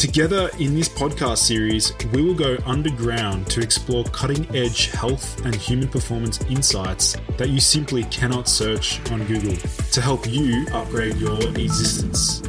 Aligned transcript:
Together 0.00 0.48
in 0.58 0.74
this 0.74 0.88
podcast 0.88 1.36
series, 1.36 1.92
we 2.14 2.22
will 2.22 2.32
go 2.32 2.56
underground 2.64 3.46
to 3.48 3.60
explore 3.60 4.02
cutting 4.04 4.46
edge 4.56 4.86
health 4.92 5.44
and 5.44 5.54
human 5.54 5.86
performance 5.86 6.40
insights 6.44 7.18
that 7.36 7.50
you 7.50 7.60
simply 7.60 8.04
cannot 8.04 8.48
search 8.48 8.98
on 9.10 9.22
Google 9.26 9.54
to 9.92 10.00
help 10.00 10.26
you 10.26 10.66
upgrade 10.72 11.16
your 11.16 11.38
existence. 11.50 12.40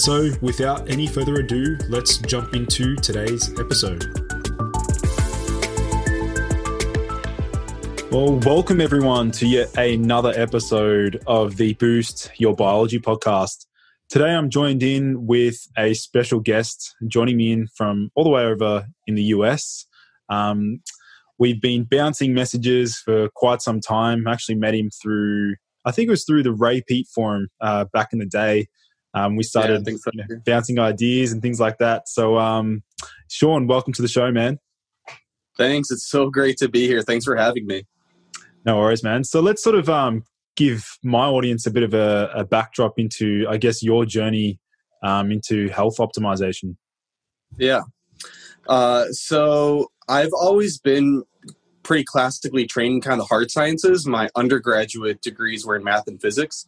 So, 0.00 0.30
without 0.40 0.88
any 0.88 1.08
further 1.08 1.40
ado, 1.40 1.76
let's 1.88 2.18
jump 2.18 2.54
into 2.54 2.94
today's 2.94 3.50
episode. 3.58 4.04
Well, 8.12 8.38
welcome 8.46 8.80
everyone 8.80 9.32
to 9.32 9.48
yet 9.48 9.76
another 9.76 10.32
episode 10.36 11.20
of 11.26 11.56
the 11.56 11.74
Boost 11.74 12.30
Your 12.36 12.54
Biology 12.54 13.00
podcast. 13.00 13.67
Today 14.08 14.30
I'm 14.30 14.48
joined 14.48 14.82
in 14.82 15.26
with 15.26 15.68
a 15.76 15.92
special 15.92 16.40
guest 16.40 16.94
joining 17.08 17.36
me 17.36 17.52
in 17.52 17.66
from 17.76 18.10
all 18.14 18.24
the 18.24 18.30
way 18.30 18.42
over 18.42 18.86
in 19.06 19.16
the 19.16 19.24
US. 19.24 19.84
Um, 20.30 20.80
we've 21.38 21.60
been 21.60 21.84
bouncing 21.84 22.32
messages 22.32 22.96
for 22.96 23.28
quite 23.34 23.60
some 23.60 23.80
time. 23.80 24.26
I 24.26 24.32
actually 24.32 24.54
met 24.54 24.74
him 24.74 24.88
through, 25.02 25.56
I 25.84 25.90
think 25.90 26.06
it 26.06 26.10
was 26.10 26.24
through 26.24 26.42
the 26.44 26.54
Ray 26.54 26.82
Peat 26.88 27.06
forum 27.14 27.48
uh, 27.60 27.84
back 27.92 28.14
in 28.14 28.18
the 28.18 28.24
day. 28.24 28.68
Um, 29.12 29.36
we 29.36 29.42
started 29.42 29.86
Yeah, 29.86 29.96
so. 29.96 30.10
you 30.14 30.24
know, 30.26 30.40
bouncing 30.46 30.78
ideas 30.78 31.30
and 31.30 31.42
things 31.42 31.60
like 31.60 31.76
that. 31.76 32.08
So, 32.08 32.38
um, 32.38 32.82
Sean, 33.28 33.66
welcome 33.66 33.92
to 33.92 34.00
the 34.00 34.08
show, 34.08 34.32
man. 34.32 34.58
Thanks. 35.58 35.90
It's 35.90 36.08
so 36.08 36.30
great 36.30 36.56
to 36.58 36.68
be 36.70 36.86
here. 36.86 37.02
Thanks 37.02 37.26
for 37.26 37.36
having 37.36 37.66
me. 37.66 37.82
No 38.64 38.78
worries, 38.78 39.02
man. 39.04 39.24
So 39.24 39.40
let's 39.40 39.62
sort 39.62 39.76
of 39.76 39.90
um, 39.90 40.24
give 40.58 40.98
my 41.04 41.26
audience 41.26 41.66
a 41.66 41.70
bit 41.70 41.84
of 41.84 41.94
a, 41.94 42.30
a 42.34 42.44
backdrop 42.44 42.98
into, 42.98 43.46
I 43.48 43.58
guess, 43.58 43.80
your 43.80 44.04
journey 44.04 44.58
um, 45.04 45.30
into 45.30 45.68
health 45.68 45.98
optimization. 45.98 46.76
Yeah. 47.56 47.82
Uh, 48.68 49.06
so 49.12 49.92
I've 50.08 50.32
always 50.32 50.78
been 50.78 51.22
pretty 51.84 52.04
classically 52.04 52.66
trained 52.66 52.96
in 52.96 53.00
kind 53.00 53.20
of 53.20 53.28
hard 53.28 53.52
sciences. 53.52 54.04
My 54.04 54.28
undergraduate 54.34 55.22
degrees 55.22 55.64
were 55.64 55.76
in 55.76 55.84
math 55.84 56.08
and 56.08 56.20
physics, 56.20 56.66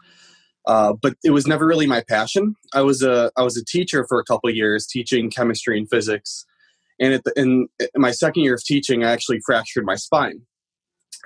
uh, 0.66 0.92
but 1.02 1.14
it 1.24 1.30
was 1.30 1.48
never 1.48 1.66
really 1.66 1.88
my 1.88 2.02
passion. 2.08 2.54
I 2.72 2.82
was 2.82 3.02
a 3.02 3.32
I 3.36 3.42
was 3.42 3.56
a 3.56 3.64
teacher 3.64 4.06
for 4.08 4.20
a 4.20 4.24
couple 4.24 4.48
years, 4.50 4.86
teaching 4.86 5.30
chemistry 5.30 5.76
and 5.76 5.90
physics. 5.90 6.46
And 7.00 7.20
the, 7.24 7.32
in 7.36 7.68
my 7.96 8.12
second 8.12 8.44
year 8.44 8.54
of 8.54 8.62
teaching, 8.62 9.04
I 9.04 9.10
actually 9.10 9.40
fractured 9.44 9.84
my 9.84 9.96
spine, 9.96 10.42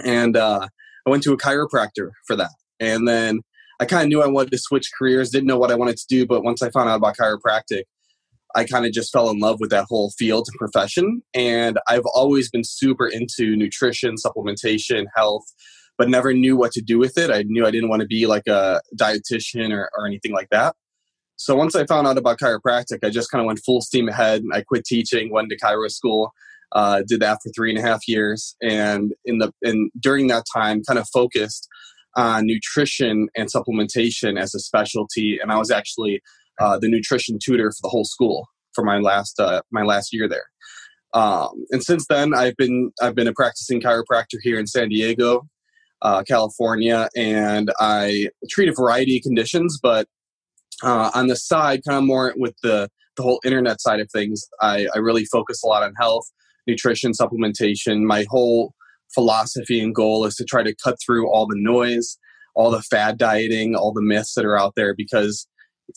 and 0.03 0.37
uh, 0.37 0.69
I 1.07 1.11
went 1.11 1.23
to 1.25 1.33
a 1.33 1.39
chiropractor 1.39 2.11
for 2.27 2.37
that. 2.37 2.51
And 2.81 3.07
then 3.07 3.41
I 3.81 3.85
kind 3.85 4.03
of 4.03 4.09
knew 4.09 4.23
I 4.23 4.27
wanted 4.27 4.51
to 4.53 4.59
switch 4.59 4.91
careers, 4.97 5.31
didn't 5.31 5.47
know 5.47 5.59
what 5.59 5.71
I 5.71 5.75
wanted 5.75 5.97
to 5.97 6.07
do, 6.09 6.27
but 6.27 6.45
once 6.45 6.63
I 6.63 6.71
found 6.71 6.89
out 6.89 6.97
about 6.97 7.17
chiropractic, 7.17 7.83
I 8.55 8.65
kind 8.65 8.87
of 8.87 8.93
just 8.93 9.13
fell 9.13 9.31
in 9.31 9.41
love 9.41 9.59
with 9.59 9.71
that 9.71 9.87
whole 9.89 10.11
field 10.11 10.49
and 10.49 10.59
profession. 10.59 11.23
And 11.35 11.79
I've 11.89 12.07
always 12.15 12.51
been 12.51 12.63
super 12.65 13.07
into 13.07 13.57
nutrition, 13.57 14.15
supplementation, 14.15 15.07
health, 15.17 15.45
but 15.99 16.09
never 16.09 16.33
knew 16.33 16.57
what 16.57 16.73
to 16.73 16.81
do 16.81 16.99
with 16.99 17.19
it. 17.19 17.31
I 17.31 17.43
knew 17.43 17.67
I 17.67 17.73
didn't 17.73 17.89
want 17.89 18.03
to 18.03 18.09
be 18.09 18.27
like 18.27 18.47
a 18.47 18.81
dietitian 18.97 19.73
or, 19.73 19.91
or 19.97 20.07
anything 20.07 20.33
like 20.33 20.51
that. 20.51 20.77
So 21.37 21.57
once 21.57 21.75
I 21.75 21.85
found 21.85 22.07
out 22.07 22.17
about 22.17 22.39
chiropractic, 22.39 22.99
I 23.03 23.11
just 23.11 23.29
kind 23.31 23.41
of 23.41 23.47
went 23.47 23.61
full 23.65 23.81
steam 23.81 24.09
ahead. 24.09 24.45
I 24.53 24.61
quit 24.61 24.85
teaching, 24.85 25.33
went 25.33 25.51
to 25.51 25.57
chiro 25.57 25.91
school, 25.91 26.33
uh, 26.75 27.03
did 27.07 27.21
that 27.21 27.39
for 27.43 27.51
three 27.55 27.71
and 27.71 27.79
a 27.79 27.83
half 27.83 28.07
years, 28.09 28.57
and 28.63 29.13
in 29.25 29.39
the 29.39 29.53
and 29.63 29.91
during 30.01 30.27
that 30.29 30.45
time, 30.53 30.83
kind 30.87 30.99
of 30.99 31.09
focused 31.13 31.69
on 32.17 32.47
nutrition 32.47 33.29
and 33.37 33.49
supplementation 33.53 34.41
as 34.41 34.55
a 34.55 34.61
specialty. 34.61 35.39
And 35.41 35.51
I 35.51 35.57
was 35.57 35.71
actually 35.71 36.21
uh, 36.61 36.79
the 36.79 36.89
nutrition 36.89 37.39
tutor 37.43 37.71
for 37.71 37.79
the 37.83 37.89
whole 37.89 38.05
school 38.05 38.47
for 38.75 38.85
my 38.85 38.99
last 38.99 39.39
uh, 39.41 39.63
my 39.71 39.83
last 39.83 40.13
year 40.13 40.29
there. 40.29 40.47
Um, 41.15 41.65
and 41.71 41.83
since 41.83 42.07
then, 42.09 42.35
I've 42.35 42.57
been 42.57 42.91
I've 43.01 43.15
been 43.15 43.29
a 43.29 43.33
practicing 43.33 43.81
chiropractor 43.81 44.39
here 44.43 44.59
in 44.59 44.67
San 44.67 44.89
Diego, 44.89 45.47
uh, 46.03 46.23
California, 46.25 47.09
and 47.17 47.71
I 47.79 48.29
treat 48.51 48.69
a 48.69 48.75
variety 48.75 49.19
of 49.19 49.23
conditions. 49.23 49.79
But 49.81 50.09
uh, 50.83 51.11
on 51.15 51.29
the 51.29 51.37
side, 51.37 51.83
kind 51.87 51.99
of 51.99 52.05
more 52.05 52.35
with 52.37 52.55
the 52.63 52.89
the 53.17 53.23
whole 53.23 53.41
internet 53.45 53.81
side 53.81 54.01
of 54.01 54.11
things, 54.11 54.43
I, 54.61 54.89
I 54.93 54.99
really 54.99 55.25
focus 55.27 55.63
a 55.63 55.69
lot 55.69 55.85
on 55.85 55.95
health, 55.95 56.29
nutrition, 56.67 57.13
supplementation. 57.13 58.03
My 58.03 58.25
whole 58.29 58.75
philosophy 59.15 59.81
and 59.81 59.95
goal 59.95 60.25
is 60.25 60.35
to 60.37 60.45
try 60.45 60.63
to 60.63 60.75
cut 60.83 60.97
through 61.05 61.31
all 61.31 61.47
the 61.47 61.57
noise, 61.59 62.19
all 62.55 62.71
the 62.71 62.83
fad 62.83 63.19
dieting, 63.19 63.75
all 63.75 63.93
the 63.93 64.03
myths 64.03 64.35
that 64.35 64.45
are 64.45 64.59
out 64.59 64.75
there 64.77 64.95
because 64.97 65.47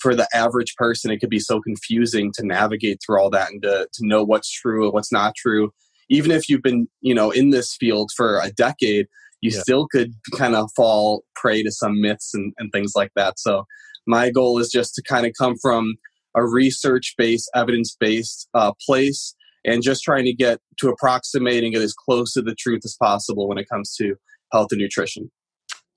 for 0.01 0.15
the 0.15 0.27
average 0.33 0.75
person 0.75 1.11
it 1.11 1.19
could 1.19 1.29
be 1.29 1.39
so 1.39 1.61
confusing 1.61 2.31
to 2.35 2.45
navigate 2.45 2.99
through 3.05 3.19
all 3.21 3.29
that 3.29 3.49
and 3.51 3.61
to, 3.63 3.87
to 3.93 4.05
know 4.05 4.23
what's 4.23 4.51
true 4.51 4.83
and 4.85 4.93
what's 4.93 5.11
not 5.11 5.33
true 5.35 5.71
even 6.09 6.29
if 6.31 6.49
you've 6.49 6.61
been 6.61 6.87
you 7.01 7.15
know 7.15 7.31
in 7.31 7.51
this 7.51 7.75
field 7.79 8.11
for 8.15 8.39
a 8.39 8.51
decade 8.51 9.07
you 9.41 9.51
Yeah. 9.53 9.61
still 9.61 9.87
could 9.89 10.11
kind 10.35 10.55
of 10.55 10.69
fall 10.75 11.23
prey 11.35 11.63
to 11.63 11.71
some 11.71 12.01
myths 12.01 12.33
and, 12.33 12.53
and 12.57 12.69
things 12.73 12.93
like 12.95 13.11
that 13.15 13.39
so 13.39 13.63
my 14.05 14.29
goal 14.29 14.59
is 14.59 14.69
just 14.69 14.93
to 14.95 15.01
kind 15.03 15.25
of 15.25 15.31
come 15.39 15.55
from 15.61 15.95
a 16.35 16.45
research 16.45 17.15
based 17.17 17.49
evidence 17.55 17.95
based 17.97 18.49
uh, 18.53 18.73
place 18.85 19.35
and 19.65 19.83
just 19.83 20.03
trying 20.03 20.25
to 20.25 20.33
get 20.33 20.59
to 20.79 20.89
approximating 20.89 21.73
it 21.73 21.81
as 21.81 21.93
close 21.93 22.33
to 22.33 22.41
the 22.41 22.55
truth 22.55 22.81
as 22.85 22.95
possible 23.01 23.47
when 23.47 23.57
it 23.57 23.67
comes 23.69 23.95
to 23.95 24.15
health 24.51 24.67
and 24.71 24.79
nutrition 24.79 25.29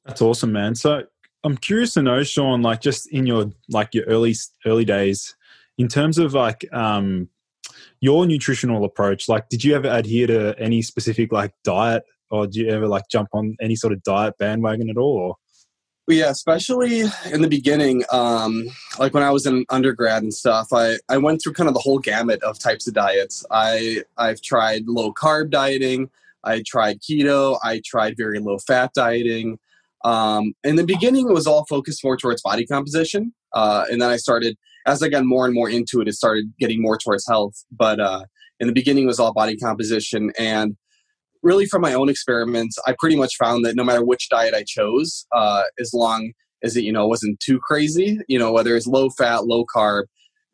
That's 0.04 0.22
awesome, 0.22 0.52
man. 0.52 0.74
So 0.74 1.04
I'm 1.44 1.56
curious 1.56 1.94
to 1.94 2.02
know, 2.02 2.22
Sean, 2.22 2.62
like 2.62 2.80
just 2.80 3.10
in 3.12 3.26
your 3.26 3.50
like 3.68 3.94
your 3.94 4.04
early 4.04 4.34
early 4.66 4.84
days, 4.84 5.34
in 5.78 5.88
terms 5.88 6.18
of 6.18 6.34
like 6.34 6.64
um 6.72 7.28
your 8.00 8.26
nutritional 8.26 8.84
approach, 8.84 9.28
like 9.28 9.48
did 9.48 9.64
you 9.64 9.74
ever 9.74 9.88
adhere 9.88 10.26
to 10.26 10.54
any 10.58 10.82
specific 10.82 11.32
like 11.32 11.52
diet 11.64 12.02
or 12.30 12.46
do 12.46 12.60
you 12.60 12.68
ever 12.68 12.86
like 12.86 13.04
jump 13.10 13.28
on 13.32 13.56
any 13.60 13.76
sort 13.76 13.92
of 13.92 14.02
diet 14.02 14.34
bandwagon 14.38 14.90
at 14.90 14.96
all? 14.96 15.16
Or? 15.18 15.36
Yeah, 16.08 16.30
especially 16.30 17.02
in 17.30 17.42
the 17.42 17.48
beginning, 17.48 18.04
um, 18.12 18.66
like 18.98 19.14
when 19.14 19.22
I 19.22 19.30
was 19.30 19.46
in 19.46 19.64
undergrad 19.70 20.22
and 20.22 20.34
stuff, 20.34 20.68
I, 20.72 20.96
I 21.08 21.18
went 21.18 21.42
through 21.42 21.52
kind 21.52 21.68
of 21.68 21.74
the 21.74 21.80
whole 21.80 21.98
gamut 21.98 22.42
of 22.42 22.58
types 22.58 22.88
of 22.88 22.94
diets. 22.94 23.44
I 23.50 24.02
I've 24.16 24.42
tried 24.42 24.86
low 24.86 25.12
carb 25.12 25.50
dieting, 25.50 26.10
I 26.42 26.62
tried 26.66 27.00
keto, 27.00 27.58
I 27.62 27.80
tried 27.84 28.16
very 28.16 28.38
low 28.38 28.58
fat 28.58 28.92
dieting. 28.94 29.58
Um, 30.04 30.54
in 30.64 30.76
the 30.76 30.84
beginning, 30.84 31.28
it 31.28 31.32
was 31.32 31.46
all 31.46 31.66
focused 31.66 32.02
more 32.02 32.16
towards 32.16 32.42
body 32.42 32.66
composition, 32.66 33.32
uh, 33.52 33.84
and 33.90 34.00
then 34.00 34.10
I 34.10 34.16
started 34.16 34.56
as 34.86 35.02
I 35.02 35.08
got 35.08 35.24
more 35.24 35.44
and 35.44 35.54
more 35.54 35.68
into 35.68 36.00
it, 36.00 36.08
it 36.08 36.14
started 36.14 36.52
getting 36.58 36.80
more 36.80 36.96
towards 36.96 37.26
health. 37.28 37.64
But 37.70 38.00
uh, 38.00 38.24
in 38.58 38.66
the 38.66 38.72
beginning, 38.72 39.04
it 39.04 39.08
was 39.08 39.20
all 39.20 39.32
body 39.32 39.56
composition 39.56 40.32
and 40.38 40.76
really 41.42 41.66
from 41.66 41.82
my 41.82 41.94
own 41.94 42.08
experiments, 42.08 42.78
I 42.86 42.94
pretty 42.98 43.16
much 43.16 43.36
found 43.38 43.64
that 43.64 43.76
no 43.76 43.84
matter 43.84 44.04
which 44.04 44.28
diet 44.28 44.54
I 44.54 44.64
chose, 44.66 45.26
uh, 45.34 45.62
as 45.78 45.92
long 45.94 46.32
as 46.62 46.76
it 46.76 46.84
you 46.84 46.92
know 46.92 47.06
wasn't 47.06 47.40
too 47.40 47.58
crazy, 47.60 48.18
you 48.28 48.38
know 48.38 48.52
whether 48.52 48.76
it's 48.76 48.86
low 48.86 49.10
fat, 49.10 49.46
low 49.46 49.64
carb, 49.74 50.04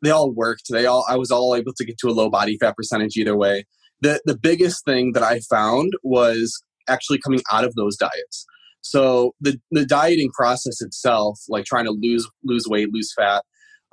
they 0.01 0.09
all 0.09 0.31
worked. 0.31 0.63
They 0.69 0.85
all 0.85 1.05
I 1.09 1.17
was 1.17 1.31
all 1.31 1.55
able 1.55 1.73
to 1.73 1.85
get 1.85 1.97
to 1.99 2.09
a 2.09 2.11
low 2.11 2.29
body 2.29 2.57
fat 2.59 2.75
percentage 2.75 3.15
either 3.17 3.35
way. 3.35 3.65
The 4.01 4.21
the 4.25 4.37
biggest 4.37 4.85
thing 4.85 5.13
that 5.13 5.23
I 5.23 5.39
found 5.49 5.93
was 6.03 6.61
actually 6.87 7.19
coming 7.19 7.41
out 7.51 7.65
of 7.65 7.75
those 7.75 7.97
diets. 7.97 8.45
So 8.81 9.33
the 9.41 9.59
the 9.71 9.85
dieting 9.85 10.31
process 10.31 10.81
itself, 10.81 11.39
like 11.49 11.65
trying 11.65 11.85
to 11.85 11.91
lose 11.91 12.27
lose 12.43 12.65
weight, 12.67 12.89
lose 12.93 13.11
fat, 13.17 13.43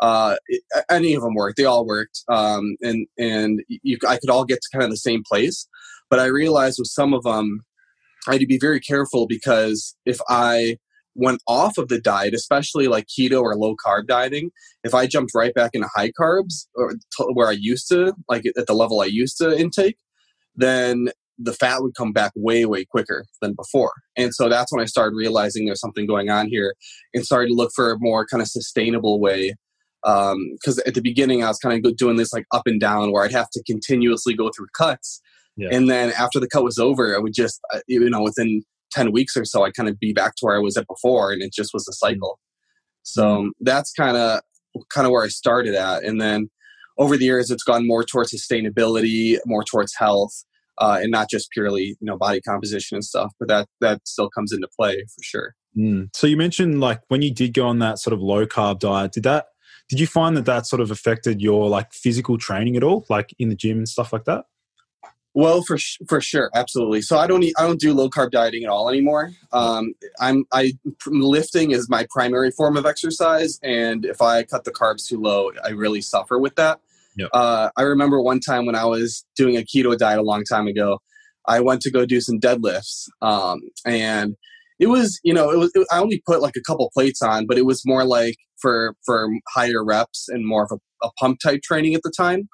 uh, 0.00 0.36
any 0.90 1.14
of 1.14 1.22
them 1.22 1.34
worked. 1.34 1.56
They 1.56 1.64
all 1.64 1.86
worked, 1.86 2.22
um, 2.28 2.76
and 2.82 3.06
and 3.18 3.62
you, 3.68 3.98
I 4.08 4.18
could 4.18 4.30
all 4.30 4.44
get 4.44 4.60
to 4.60 4.68
kind 4.72 4.84
of 4.84 4.90
the 4.90 4.96
same 4.96 5.22
place. 5.28 5.66
But 6.10 6.20
I 6.20 6.26
realized 6.26 6.78
with 6.78 6.88
some 6.88 7.14
of 7.14 7.22
them, 7.22 7.60
I 8.28 8.32
had 8.32 8.40
to 8.40 8.46
be 8.46 8.58
very 8.58 8.80
careful 8.80 9.26
because 9.26 9.96
if 10.06 10.18
I 10.28 10.76
went 11.14 11.40
off 11.46 11.78
of 11.78 11.88
the 11.88 12.00
diet, 12.00 12.34
especially 12.34 12.88
like 12.88 13.06
keto 13.06 13.40
or 13.40 13.56
low 13.56 13.76
carb 13.84 14.06
dieting, 14.06 14.50
if 14.82 14.94
I 14.94 15.06
jumped 15.06 15.32
right 15.34 15.54
back 15.54 15.70
into 15.74 15.88
high 15.94 16.10
carbs 16.20 16.66
or 16.74 16.92
to 16.92 17.24
where 17.32 17.48
I 17.48 17.56
used 17.58 17.88
to, 17.88 18.14
like 18.28 18.44
at 18.58 18.66
the 18.66 18.74
level 18.74 19.00
I 19.00 19.06
used 19.06 19.38
to 19.38 19.56
intake, 19.56 19.96
then 20.56 21.08
the 21.38 21.52
fat 21.52 21.82
would 21.82 21.94
come 21.96 22.12
back 22.12 22.32
way, 22.36 22.64
way 22.64 22.84
quicker 22.84 23.24
than 23.40 23.54
before. 23.54 23.92
And 24.16 24.34
so 24.34 24.48
that's 24.48 24.72
when 24.72 24.80
I 24.80 24.86
started 24.86 25.16
realizing 25.16 25.66
there's 25.66 25.80
something 25.80 26.06
going 26.06 26.30
on 26.30 26.48
here 26.48 26.74
and 27.12 27.24
started 27.24 27.48
to 27.48 27.54
look 27.54 27.72
for 27.74 27.92
a 27.92 27.98
more 27.98 28.26
kind 28.26 28.40
of 28.40 28.48
sustainable 28.48 29.20
way. 29.20 29.54
Because 30.02 30.78
um, 30.78 30.82
at 30.86 30.94
the 30.94 31.00
beginning, 31.00 31.42
I 31.42 31.48
was 31.48 31.58
kind 31.58 31.84
of 31.84 31.96
doing 31.96 32.16
this 32.16 32.32
like 32.32 32.44
up 32.52 32.66
and 32.66 32.78
down 32.78 33.10
where 33.10 33.24
I'd 33.24 33.32
have 33.32 33.48
to 33.50 33.62
continuously 33.66 34.34
go 34.34 34.50
through 34.54 34.66
cuts 34.76 35.20
yeah. 35.56 35.68
And 35.70 35.88
then 35.88 36.12
after 36.18 36.40
the 36.40 36.48
cut 36.48 36.64
was 36.64 36.78
over, 36.78 37.14
I 37.14 37.18
would 37.18 37.34
just, 37.34 37.60
uh, 37.72 37.80
you 37.86 38.08
know, 38.10 38.22
within 38.22 38.62
10 38.92 39.12
weeks 39.12 39.36
or 39.36 39.44
so, 39.44 39.64
I'd 39.64 39.74
kind 39.74 39.88
of 39.88 39.98
be 39.98 40.12
back 40.12 40.34
to 40.36 40.46
where 40.46 40.56
I 40.56 40.60
was 40.60 40.76
at 40.76 40.86
before. 40.86 41.32
And 41.32 41.42
it 41.42 41.52
just 41.52 41.70
was 41.72 41.86
a 41.88 41.92
cycle. 41.92 42.38
So 43.02 43.24
mm-hmm. 43.24 43.48
that's 43.60 43.92
kind 43.92 44.16
of, 44.16 44.40
kind 44.92 45.06
of 45.06 45.12
where 45.12 45.24
I 45.24 45.28
started 45.28 45.74
at. 45.74 46.02
And 46.02 46.20
then 46.20 46.50
over 46.98 47.16
the 47.16 47.24
years, 47.24 47.50
it's 47.50 47.62
gone 47.62 47.86
more 47.86 48.04
towards 48.04 48.32
sustainability, 48.32 49.38
more 49.46 49.64
towards 49.64 49.94
health. 49.96 50.44
Uh, 50.78 50.98
and 51.00 51.12
not 51.12 51.30
just 51.30 51.50
purely 51.52 51.84
you 51.84 51.96
know 52.00 52.18
body 52.18 52.40
composition 52.40 52.96
and 52.96 53.04
stuff 53.04 53.32
but 53.38 53.46
that 53.46 53.68
that 53.80 54.00
still 54.08 54.28
comes 54.28 54.52
into 54.52 54.66
play 54.76 54.96
for 55.02 55.22
sure 55.22 55.54
mm. 55.78 56.08
so 56.12 56.26
you 56.26 56.36
mentioned 56.36 56.80
like 56.80 57.00
when 57.06 57.22
you 57.22 57.32
did 57.32 57.54
go 57.54 57.68
on 57.68 57.78
that 57.78 57.96
sort 57.96 58.12
of 58.12 58.20
low 58.20 58.44
carb 58.44 58.80
diet 58.80 59.12
did 59.12 59.22
that 59.22 59.46
did 59.88 60.00
you 60.00 60.06
find 60.08 60.36
that 60.36 60.46
that 60.46 60.66
sort 60.66 60.82
of 60.82 60.90
affected 60.90 61.40
your 61.40 61.68
like 61.68 61.92
physical 61.92 62.36
training 62.36 62.76
at 62.76 62.82
all 62.82 63.06
like 63.08 63.32
in 63.38 63.50
the 63.50 63.54
gym 63.54 63.78
and 63.78 63.88
stuff 63.88 64.12
like 64.12 64.24
that 64.24 64.46
well, 65.34 65.62
for 65.62 65.76
for 66.08 66.20
sure, 66.20 66.48
absolutely. 66.54 67.02
So 67.02 67.18
I 67.18 67.26
don't 67.26 67.42
eat, 67.42 67.54
I 67.58 67.66
don't 67.66 67.80
do 67.80 67.92
low 67.92 68.08
carb 68.08 68.30
dieting 68.30 68.62
at 68.62 68.70
all 68.70 68.88
anymore. 68.88 69.32
Um, 69.52 69.94
I'm 70.20 70.44
I 70.52 70.74
lifting 71.06 71.72
is 71.72 71.88
my 71.90 72.06
primary 72.10 72.52
form 72.52 72.76
of 72.76 72.86
exercise, 72.86 73.58
and 73.62 74.04
if 74.04 74.22
I 74.22 74.44
cut 74.44 74.64
the 74.64 74.70
carbs 74.70 75.08
too 75.08 75.20
low, 75.20 75.50
I 75.64 75.70
really 75.70 76.00
suffer 76.00 76.38
with 76.38 76.54
that. 76.54 76.80
Yep. 77.16 77.30
Uh, 77.32 77.70
I 77.76 77.82
remember 77.82 78.20
one 78.20 78.40
time 78.40 78.64
when 78.64 78.76
I 78.76 78.84
was 78.84 79.24
doing 79.36 79.56
a 79.56 79.62
keto 79.62 79.96
diet 79.96 80.18
a 80.18 80.22
long 80.22 80.44
time 80.44 80.68
ago, 80.68 81.00
I 81.46 81.60
went 81.60 81.80
to 81.82 81.90
go 81.90 82.06
do 82.06 82.20
some 82.20 82.38
deadlifts, 82.38 83.08
um, 83.20 83.60
and 83.84 84.36
it 84.78 84.86
was 84.86 85.18
you 85.24 85.34
know 85.34 85.50
it 85.50 85.58
was 85.58 85.72
it, 85.74 85.84
I 85.90 85.98
only 85.98 86.22
put 86.24 86.42
like 86.42 86.54
a 86.56 86.62
couple 86.62 86.88
plates 86.94 87.22
on, 87.22 87.46
but 87.46 87.58
it 87.58 87.66
was 87.66 87.82
more 87.84 88.04
like 88.04 88.36
for 88.60 88.94
for 89.04 89.28
higher 89.52 89.84
reps 89.84 90.28
and 90.28 90.46
more 90.46 90.62
of 90.62 90.70
a, 90.72 91.06
a 91.06 91.10
pump 91.18 91.40
type 91.42 91.62
training 91.62 91.94
at 91.94 92.02
the 92.04 92.12
time. 92.16 92.48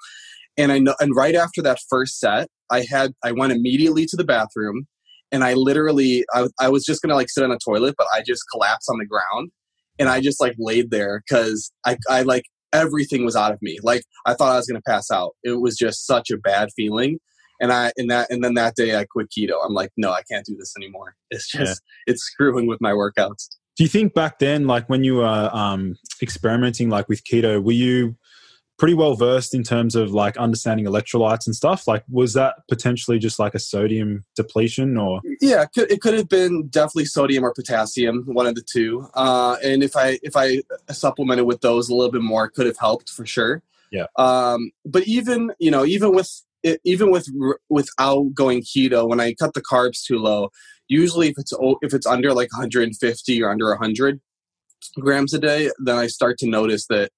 And 0.57 0.71
I 0.71 0.79
know, 0.79 0.95
and 0.99 1.15
right 1.15 1.35
after 1.35 1.61
that 1.61 1.79
first 1.89 2.19
set, 2.19 2.47
I 2.69 2.85
had 2.89 3.13
I 3.23 3.31
went 3.31 3.53
immediately 3.53 4.05
to 4.07 4.17
the 4.17 4.23
bathroom, 4.23 4.87
and 5.31 5.43
I 5.43 5.53
literally 5.53 6.25
I, 6.33 6.47
I 6.59 6.69
was 6.69 6.85
just 6.85 7.01
gonna 7.01 7.15
like 7.15 7.29
sit 7.29 7.43
on 7.43 7.51
a 7.51 7.57
toilet, 7.57 7.95
but 7.97 8.07
I 8.13 8.21
just 8.25 8.43
collapsed 8.51 8.89
on 8.89 8.97
the 8.99 9.05
ground, 9.05 9.51
and 9.99 10.09
I 10.09 10.21
just 10.21 10.41
like 10.41 10.55
laid 10.57 10.91
there 10.91 11.23
because 11.25 11.71
I 11.85 11.97
I 12.09 12.23
like 12.23 12.43
everything 12.73 13.25
was 13.25 13.35
out 13.35 13.51
of 13.51 13.61
me. 13.61 13.77
Like 13.83 14.03
I 14.25 14.33
thought 14.33 14.53
I 14.53 14.57
was 14.57 14.67
gonna 14.67 14.81
pass 14.85 15.09
out. 15.11 15.35
It 15.43 15.61
was 15.61 15.77
just 15.77 16.05
such 16.05 16.31
a 16.31 16.37
bad 16.37 16.69
feeling. 16.75 17.19
And 17.59 17.71
I 17.71 17.91
and 17.95 18.09
that 18.09 18.31
and 18.31 18.43
then 18.43 18.55
that 18.55 18.75
day 18.75 18.95
I 18.95 19.05
quit 19.05 19.27
keto. 19.29 19.53
I'm 19.63 19.73
like, 19.73 19.91
no, 19.95 20.11
I 20.11 20.23
can't 20.29 20.45
do 20.45 20.55
this 20.57 20.73
anymore. 20.75 21.15
It's 21.29 21.49
just 21.49 21.81
yeah. 22.07 22.13
it's 22.13 22.23
screwing 22.23 22.67
with 22.67 22.81
my 22.81 22.91
workouts. 22.91 23.47
Do 23.77 23.83
you 23.83 23.89
think 23.89 24.13
back 24.13 24.39
then, 24.39 24.67
like 24.67 24.89
when 24.89 25.03
you 25.03 25.15
were 25.15 25.49
um, 25.53 25.95
experimenting, 26.21 26.89
like 26.89 27.07
with 27.07 27.23
keto, 27.23 27.63
were 27.63 27.71
you 27.71 28.17
pretty 28.81 28.95
well 28.95 29.13
versed 29.13 29.53
in 29.53 29.61
terms 29.61 29.93
of 29.93 30.11
like 30.11 30.35
understanding 30.37 30.87
electrolytes 30.87 31.45
and 31.45 31.55
stuff. 31.55 31.87
Like, 31.87 32.03
was 32.09 32.33
that 32.33 32.55
potentially 32.67 33.19
just 33.19 33.37
like 33.37 33.53
a 33.53 33.59
sodium 33.59 34.23
depletion 34.35 34.97
or? 34.97 35.21
Yeah, 35.39 35.61
it 35.61 35.69
could, 35.71 35.91
it 35.91 36.01
could 36.01 36.15
have 36.15 36.27
been 36.27 36.67
definitely 36.67 37.05
sodium 37.05 37.43
or 37.43 37.53
potassium, 37.53 38.23
one 38.25 38.47
of 38.47 38.55
the 38.55 38.63
two. 38.63 39.07
Uh, 39.13 39.57
and 39.63 39.83
if 39.83 39.95
I 39.95 40.17
if 40.23 40.35
I 40.35 40.63
supplemented 40.89 41.45
with 41.45 41.61
those 41.61 41.89
a 41.89 41.93
little 41.93 42.11
bit 42.11 42.23
more, 42.23 42.45
it 42.45 42.53
could 42.53 42.65
have 42.65 42.79
helped 42.79 43.11
for 43.11 43.23
sure. 43.23 43.61
Yeah. 43.91 44.07
Um, 44.17 44.71
but 44.83 45.03
even 45.03 45.51
you 45.59 45.69
know, 45.69 45.85
even 45.85 46.15
with 46.15 46.41
even 46.83 47.11
with 47.11 47.27
without 47.69 48.33
going 48.33 48.63
keto, 48.63 49.07
when 49.07 49.19
I 49.19 49.35
cut 49.35 49.53
the 49.53 49.61
carbs 49.61 50.03
too 50.03 50.17
low, 50.17 50.49
usually 50.87 51.27
if 51.27 51.35
it's 51.37 51.53
if 51.83 51.93
it's 51.93 52.07
under 52.07 52.33
like 52.33 52.51
150 52.51 53.43
or 53.43 53.51
under 53.51 53.69
100 53.69 54.19
grams 54.99 55.35
a 55.35 55.39
day, 55.39 55.69
then 55.77 55.97
I 55.99 56.07
start 56.07 56.39
to 56.39 56.47
notice 56.47 56.87
that 56.87 57.11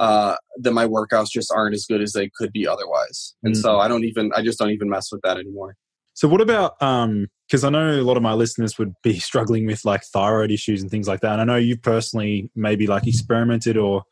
uh, 0.00 0.34
that 0.56 0.72
my 0.72 0.86
workouts 0.86 1.28
just 1.30 1.52
aren't 1.52 1.74
as 1.74 1.84
good 1.84 2.00
as 2.00 2.14
they 2.14 2.30
could 2.34 2.50
be 2.52 2.66
otherwise. 2.66 3.34
And 3.42 3.54
mm. 3.54 3.60
so 3.60 3.78
I 3.78 3.86
don't 3.86 4.04
even, 4.04 4.32
I 4.34 4.42
just 4.42 4.58
don't 4.58 4.70
even 4.70 4.88
mess 4.88 5.12
with 5.12 5.20
that 5.22 5.36
anymore. 5.36 5.76
So 6.14 6.26
what 6.26 6.40
about, 6.40 6.80
um, 6.82 7.28
because 7.46 7.64
I 7.64 7.68
know 7.68 8.00
a 8.00 8.02
lot 8.02 8.16
of 8.16 8.22
my 8.22 8.32
listeners 8.32 8.78
would 8.78 8.94
be 9.02 9.18
struggling 9.20 9.66
with 9.66 9.84
like 9.84 10.02
thyroid 10.02 10.50
issues 10.50 10.80
and 10.80 10.90
things 10.90 11.06
like 11.06 11.20
that. 11.20 11.32
And 11.32 11.42
I 11.42 11.44
know 11.44 11.56
you 11.56 11.76
personally 11.76 12.50
maybe 12.56 12.86
like 12.86 13.06
experimented 13.06 13.76
or, 13.76 14.04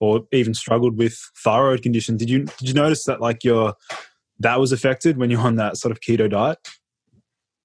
or 0.00 0.26
even 0.32 0.54
struggled 0.54 0.96
with 0.96 1.16
thyroid 1.36 1.82
condition. 1.82 2.16
Did 2.16 2.30
you, 2.30 2.44
did 2.44 2.68
you 2.68 2.74
notice 2.74 3.04
that 3.04 3.20
like 3.20 3.44
your, 3.44 3.74
that 4.40 4.58
was 4.58 4.72
affected 4.72 5.18
when 5.18 5.30
you're 5.30 5.40
on 5.40 5.56
that 5.56 5.76
sort 5.76 5.92
of 5.92 6.00
keto 6.00 6.28
diet? 6.28 6.58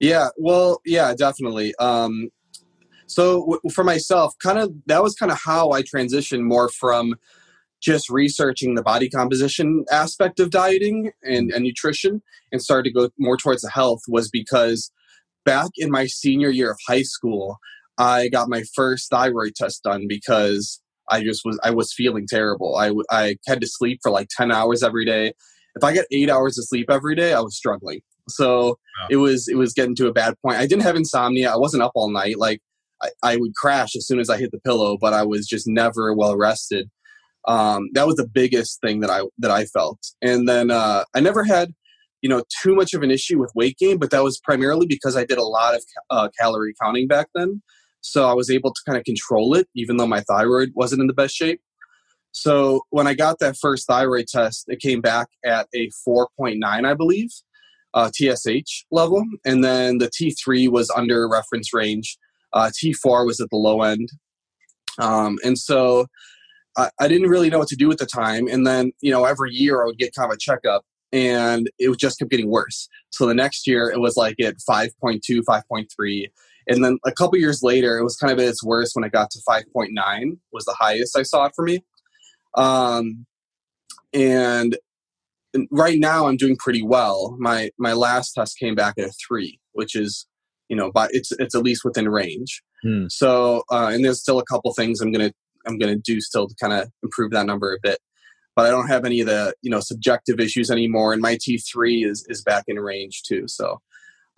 Yeah, 0.00 0.28
well, 0.36 0.82
yeah, 0.84 1.14
definitely. 1.14 1.74
Um, 1.76 2.28
so 3.06 3.40
w- 3.40 3.60
for 3.72 3.84
myself, 3.84 4.34
kind 4.42 4.58
of 4.58 4.72
that 4.86 5.02
was 5.02 5.14
kind 5.14 5.32
of 5.32 5.38
how 5.42 5.72
I 5.72 5.82
transitioned 5.82 6.42
more 6.42 6.68
from 6.68 7.16
just 7.80 8.10
researching 8.10 8.74
the 8.74 8.82
body 8.82 9.08
composition 9.08 9.84
aspect 9.90 10.38
of 10.38 10.50
dieting 10.50 11.12
and, 11.22 11.50
mm. 11.50 11.56
and 11.56 11.64
nutrition 11.64 12.22
and 12.52 12.62
started 12.62 12.90
to 12.90 12.92
go 12.92 13.08
more 13.18 13.36
towards 13.36 13.62
the 13.62 13.70
health 13.70 14.00
was 14.08 14.30
because 14.30 14.92
back 15.44 15.70
in 15.76 15.90
my 15.90 16.06
senior 16.06 16.50
year 16.50 16.70
of 16.70 16.78
high 16.86 17.02
school, 17.02 17.58
I 17.98 18.28
got 18.28 18.48
my 18.48 18.62
first 18.74 19.10
thyroid 19.10 19.54
test 19.54 19.82
done 19.82 20.06
because 20.08 20.80
I 21.08 21.22
just 21.22 21.42
was 21.44 21.58
I 21.62 21.70
was 21.70 21.92
feeling 21.92 22.26
terrible. 22.28 22.76
I 22.76 22.92
I 23.10 23.36
had 23.46 23.60
to 23.60 23.66
sleep 23.66 24.00
for 24.02 24.10
like 24.10 24.28
10 24.36 24.52
hours 24.52 24.82
every 24.82 25.04
day. 25.04 25.32
If 25.74 25.84
I 25.84 25.94
got 25.94 26.04
8 26.10 26.30
hours 26.30 26.58
of 26.58 26.66
sleep 26.66 26.90
every 26.90 27.14
day, 27.14 27.32
I 27.32 27.40
was 27.40 27.56
struggling. 27.56 28.00
So 28.28 28.68
wow. 28.68 29.06
it 29.10 29.16
was 29.16 29.48
it 29.48 29.56
was 29.56 29.72
getting 29.72 29.94
to 29.96 30.08
a 30.08 30.12
bad 30.12 30.34
point. 30.44 30.58
I 30.58 30.66
didn't 30.66 30.82
have 30.82 30.96
insomnia. 30.96 31.52
I 31.52 31.56
wasn't 31.56 31.82
up 31.82 31.92
all 31.94 32.10
night. 32.10 32.38
Like 32.38 32.60
I, 33.02 33.08
I 33.22 33.36
would 33.36 33.54
crash 33.54 33.96
as 33.96 34.06
soon 34.06 34.20
as 34.20 34.30
I 34.30 34.38
hit 34.38 34.50
the 34.52 34.60
pillow, 34.60 34.96
but 35.00 35.12
I 35.12 35.24
was 35.24 35.46
just 35.46 35.66
never 35.66 36.14
well 36.14 36.36
rested 36.36 36.90
um, 37.46 37.88
that 37.94 38.06
was 38.06 38.16
the 38.16 38.28
biggest 38.28 38.80
thing 38.80 39.00
that 39.00 39.10
I 39.10 39.22
that 39.38 39.50
I 39.50 39.64
felt. 39.66 39.98
And 40.22 40.48
then 40.48 40.70
uh, 40.70 41.04
I 41.14 41.20
never 41.20 41.44
had 41.44 41.74
you 42.22 42.28
know 42.28 42.42
too 42.62 42.74
much 42.74 42.94
of 42.94 43.02
an 43.02 43.10
issue 43.10 43.38
with 43.38 43.52
weight 43.54 43.78
gain, 43.78 43.98
but 43.98 44.10
that 44.10 44.22
was 44.22 44.38
primarily 44.38 44.86
because 44.86 45.16
I 45.16 45.24
did 45.24 45.38
a 45.38 45.44
lot 45.44 45.74
of 45.74 45.82
uh, 46.10 46.28
calorie 46.38 46.74
counting 46.80 47.08
back 47.08 47.28
then. 47.34 47.62
So 48.02 48.28
I 48.28 48.34
was 48.34 48.50
able 48.50 48.72
to 48.72 48.80
kind 48.86 48.98
of 48.98 49.04
control 49.04 49.54
it, 49.54 49.68
even 49.74 49.96
though 49.96 50.06
my 50.06 50.20
thyroid 50.22 50.70
wasn't 50.74 51.02
in 51.02 51.06
the 51.06 51.14
best 51.14 51.34
shape. 51.34 51.60
So 52.32 52.82
when 52.90 53.06
I 53.06 53.14
got 53.14 53.38
that 53.40 53.56
first 53.56 53.86
thyroid 53.86 54.26
test, 54.28 54.66
it 54.68 54.80
came 54.80 55.00
back 55.00 55.28
at 55.44 55.66
a 55.74 55.90
4.9, 56.08 56.62
I 56.62 56.94
believe, 56.94 57.28
uh, 57.92 58.10
TSH 58.14 58.84
level, 58.90 59.24
and 59.44 59.64
then 59.64 59.98
the 59.98 60.08
T3 60.08 60.68
was 60.70 60.90
under 60.90 61.28
reference 61.28 61.74
range. 61.74 62.16
Uh, 62.52 62.70
T4 62.70 63.26
was 63.26 63.40
at 63.40 63.48
the 63.50 63.56
low 63.56 63.82
end, 63.82 64.08
Um, 64.98 65.38
and 65.44 65.58
so 65.58 66.06
I, 66.76 66.90
I 67.00 67.08
didn't 67.08 67.28
really 67.28 67.50
know 67.50 67.58
what 67.58 67.68
to 67.68 67.76
do 67.76 67.90
at 67.90 67.98
the 67.98 68.06
time. 68.06 68.46
And 68.48 68.66
then, 68.66 68.92
you 69.00 69.10
know, 69.10 69.24
every 69.24 69.52
year 69.52 69.82
I 69.82 69.86
would 69.86 69.98
get 69.98 70.14
kind 70.14 70.30
of 70.30 70.34
a 70.34 70.38
checkup 70.38 70.84
and 71.12 71.70
it 71.78 71.96
just 71.98 72.18
kept 72.18 72.30
getting 72.30 72.50
worse. 72.50 72.88
So 73.10 73.26
the 73.26 73.34
next 73.34 73.66
year 73.66 73.90
it 73.90 74.00
was 74.00 74.16
like 74.16 74.36
at 74.40 74.56
5.2, 74.68 75.20
5.3. 75.48 76.26
And 76.68 76.84
then 76.84 76.98
a 77.04 77.12
couple 77.12 77.38
years 77.38 77.62
later, 77.62 77.98
it 77.98 78.04
was 78.04 78.16
kind 78.16 78.32
of 78.32 78.38
at 78.38 78.46
its 78.46 78.62
worst 78.62 78.94
when 78.94 79.04
it 79.04 79.12
got 79.12 79.30
to 79.30 79.40
5.9 79.48 80.38
was 80.52 80.64
the 80.64 80.76
highest 80.78 81.18
I 81.18 81.22
saw 81.22 81.46
it 81.46 81.52
for 81.56 81.64
me. 81.64 81.82
Um, 82.54 83.26
and 84.12 84.76
right 85.70 85.98
now 85.98 86.26
I'm 86.26 86.36
doing 86.36 86.56
pretty 86.56 86.82
well. 86.82 87.36
My 87.38 87.70
my 87.78 87.92
last 87.92 88.32
test 88.32 88.58
came 88.58 88.74
back 88.74 88.94
at 88.98 89.08
a 89.08 89.12
three, 89.26 89.58
which 89.72 89.94
is 89.94 90.26
you 90.68 90.76
know, 90.76 90.90
but 90.92 91.10
it's 91.12 91.32
it's 91.32 91.54
at 91.54 91.62
least 91.62 91.84
within 91.84 92.08
range. 92.08 92.62
Hmm. 92.82 93.06
So 93.08 93.64
uh, 93.70 93.90
and 93.92 94.04
there's 94.04 94.20
still 94.20 94.38
a 94.38 94.44
couple 94.44 94.72
things 94.72 95.00
I'm 95.00 95.12
gonna 95.12 95.32
I'm 95.66 95.78
gonna 95.78 95.96
do 95.96 96.20
still 96.20 96.48
to 96.48 96.54
kind 96.60 96.72
of 96.72 96.90
improve 97.02 97.30
that 97.32 97.46
number 97.46 97.72
a 97.72 97.78
bit. 97.82 97.98
But 98.56 98.66
I 98.66 98.70
don't 98.70 98.88
have 98.88 99.04
any 99.04 99.20
of 99.20 99.26
the 99.26 99.54
you 99.62 99.70
know 99.70 99.80
subjective 99.80 100.40
issues 100.40 100.70
anymore, 100.70 101.12
and 101.12 101.22
my 101.22 101.36
T3 101.36 102.06
is 102.06 102.26
is 102.28 102.42
back 102.42 102.64
in 102.66 102.78
range 102.78 103.22
too. 103.22 103.44
So, 103.46 103.80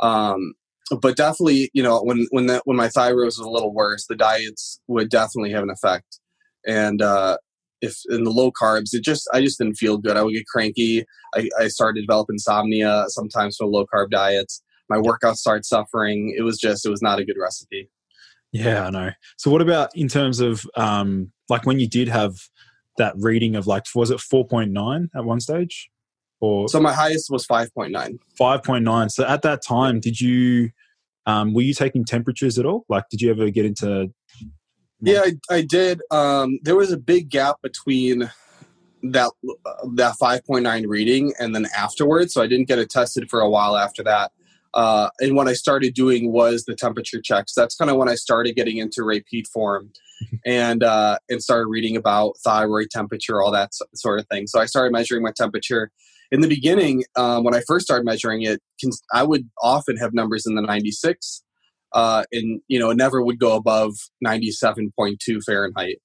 um, 0.01 0.55
but 1.01 1.17
definitely 1.17 1.71
you 1.73 1.83
know 1.83 2.01
when 2.03 2.27
when 2.31 2.47
that 2.47 2.63
when 2.65 2.77
my 2.77 2.89
thyroid 2.89 3.25
was 3.25 3.39
a 3.39 3.49
little 3.49 3.73
worse, 3.73 4.07
the 4.07 4.17
diets 4.17 4.81
would 4.89 5.09
definitely 5.09 5.53
have 5.53 5.63
an 5.63 5.71
effect. 5.71 6.21
And 6.67 7.03
uh, 7.03 7.39
if 7.83 7.97
in 8.09 8.25
the 8.25 8.31
low 8.31 8.53
carbs, 8.53 8.95
it 8.95 9.03
just 9.03 9.29
I 9.33 9.41
just 9.41 9.59
didn't 9.59 9.75
feel 9.75 9.99
good. 9.99 10.17
I 10.17 10.23
would 10.23 10.35
get 10.35 10.47
cranky. 10.47 11.05
I, 11.35 11.49
I 11.59 11.69
started 11.69 12.01
to 12.01 12.07
develop 12.07 12.29
insomnia 12.31 13.05
sometimes 13.09 13.57
from 13.57 13.71
low 13.71 13.87
carb 13.93 14.11
diets. 14.11 14.63
My 14.89 14.99
workouts 14.99 15.37
started 15.37 15.65
suffering. 15.65 16.35
It 16.37 16.43
was 16.43 16.59
just 16.59 16.87
it 16.87 16.91
was 16.91 17.03
not 17.03 17.19
a 17.19 17.25
good 17.25 17.37
recipe. 17.39 17.91
Yeah, 18.53 18.87
I 18.87 18.91
know. 18.91 19.11
So 19.39 19.51
what 19.51 19.63
about 19.63 19.97
in 19.97 20.09
terms 20.09 20.41
of 20.41 20.65
um 20.77 21.33
like 21.49 21.67
when 21.67 21.81
you 21.81 21.89
did 21.89 22.09
have 22.09 22.37
that 22.99 23.15
reading 23.19 23.57
of 23.57 23.67
like 23.67 23.85
was 23.95 24.11
it 24.11 24.19
4.9 24.19 25.09
at 25.15 25.25
one 25.25 25.41
stage? 25.41 25.91
Or 26.41 26.69
So 26.69 26.81
my 26.81 26.93
highest 26.93 27.31
was 27.31 27.47
5.9. 27.47 28.19
5.9. 28.39 29.11
So 29.11 29.25
at 29.25 29.43
that 29.43 29.63
time 29.63 30.01
did 30.01 30.21
you 30.21 30.71
um 31.27 31.55
were 31.55 31.63
you 31.63 31.75
taking 31.75 32.05
temperatures 32.05 32.59
at 32.59 32.67
all? 32.67 32.85
Like 32.89 33.05
did 33.11 33.23
you 33.23 33.31
ever 33.31 33.51
get 33.51 33.65
into 33.65 34.13
yeah, 35.05 35.25
I, 35.25 35.55
I 35.57 35.63
did. 35.63 36.01
Um, 36.13 36.61
there 36.63 36.77
was 36.77 36.93
a 36.93 36.97
big 36.97 37.29
gap 37.29 37.57
between 37.61 38.31
that 39.03 39.33
uh, 39.67 39.73
that 39.95 40.15
5.9 40.23 40.85
reading 40.87 41.35
and 41.41 41.55
then 41.55 41.67
afterwards, 41.77 42.33
so 42.33 42.41
I 42.41 42.47
didn't 42.47 42.69
get 42.69 42.79
it 42.79 42.89
tested 42.89 43.29
for 43.29 43.41
a 43.41 43.51
while 43.51 43.77
after 43.77 44.05
that. 44.05 44.31
Uh, 44.75 45.11
and 45.21 45.37
what 45.37 45.49
I 45.49 45.53
started 45.53 45.95
doing 45.95 46.33
was 46.33 46.65
the 46.65 46.75
temperature 46.75 47.21
checks. 47.21 47.53
That's 47.55 47.75
kind 47.75 47.91
of 47.91 47.97
when 47.97 48.09
I 48.09 48.15
started 48.15 48.57
getting 48.57 48.79
into 48.79 49.03
Ray 49.05 49.21
Peat 49.21 49.47
form, 49.47 49.91
and 50.47 50.83
uh, 50.83 51.19
and 51.29 51.43
started 51.43 51.67
reading 51.67 51.97
about 51.97 52.35
thyroid 52.45 52.89
temperature, 52.91 53.43
all 53.43 53.53
that 53.53 53.71
sort 53.95 54.21
of 54.21 54.27
thing. 54.29 54.47
So 54.47 54.61
I 54.61 54.67
started 54.67 54.93
measuring 54.93 55.23
my 55.23 55.33
temperature. 55.37 55.91
In 56.31 56.41
the 56.41 56.49
beginning, 56.49 57.05
um, 57.17 57.45
when 57.45 57.55
I 57.55 57.61
first 57.67 57.85
started 57.85 58.07
measuring 58.07 58.43
it, 58.43 58.63
I 59.13 59.23
would 59.23 59.51
often 59.63 59.99
have 59.99 60.15
numbers 60.15 60.47
in 60.47 60.55
the 60.55 60.63
96 60.63 61.43
uh, 61.95 62.25
and 62.33 62.61
you 62.69 62.79
know 62.79 62.91
it 62.91 62.97
never 62.97 63.23
would 63.23 63.39
go 63.39 63.57
above 63.57 63.95
97.2 64.25 65.43
Fahrenheit. 65.45 66.01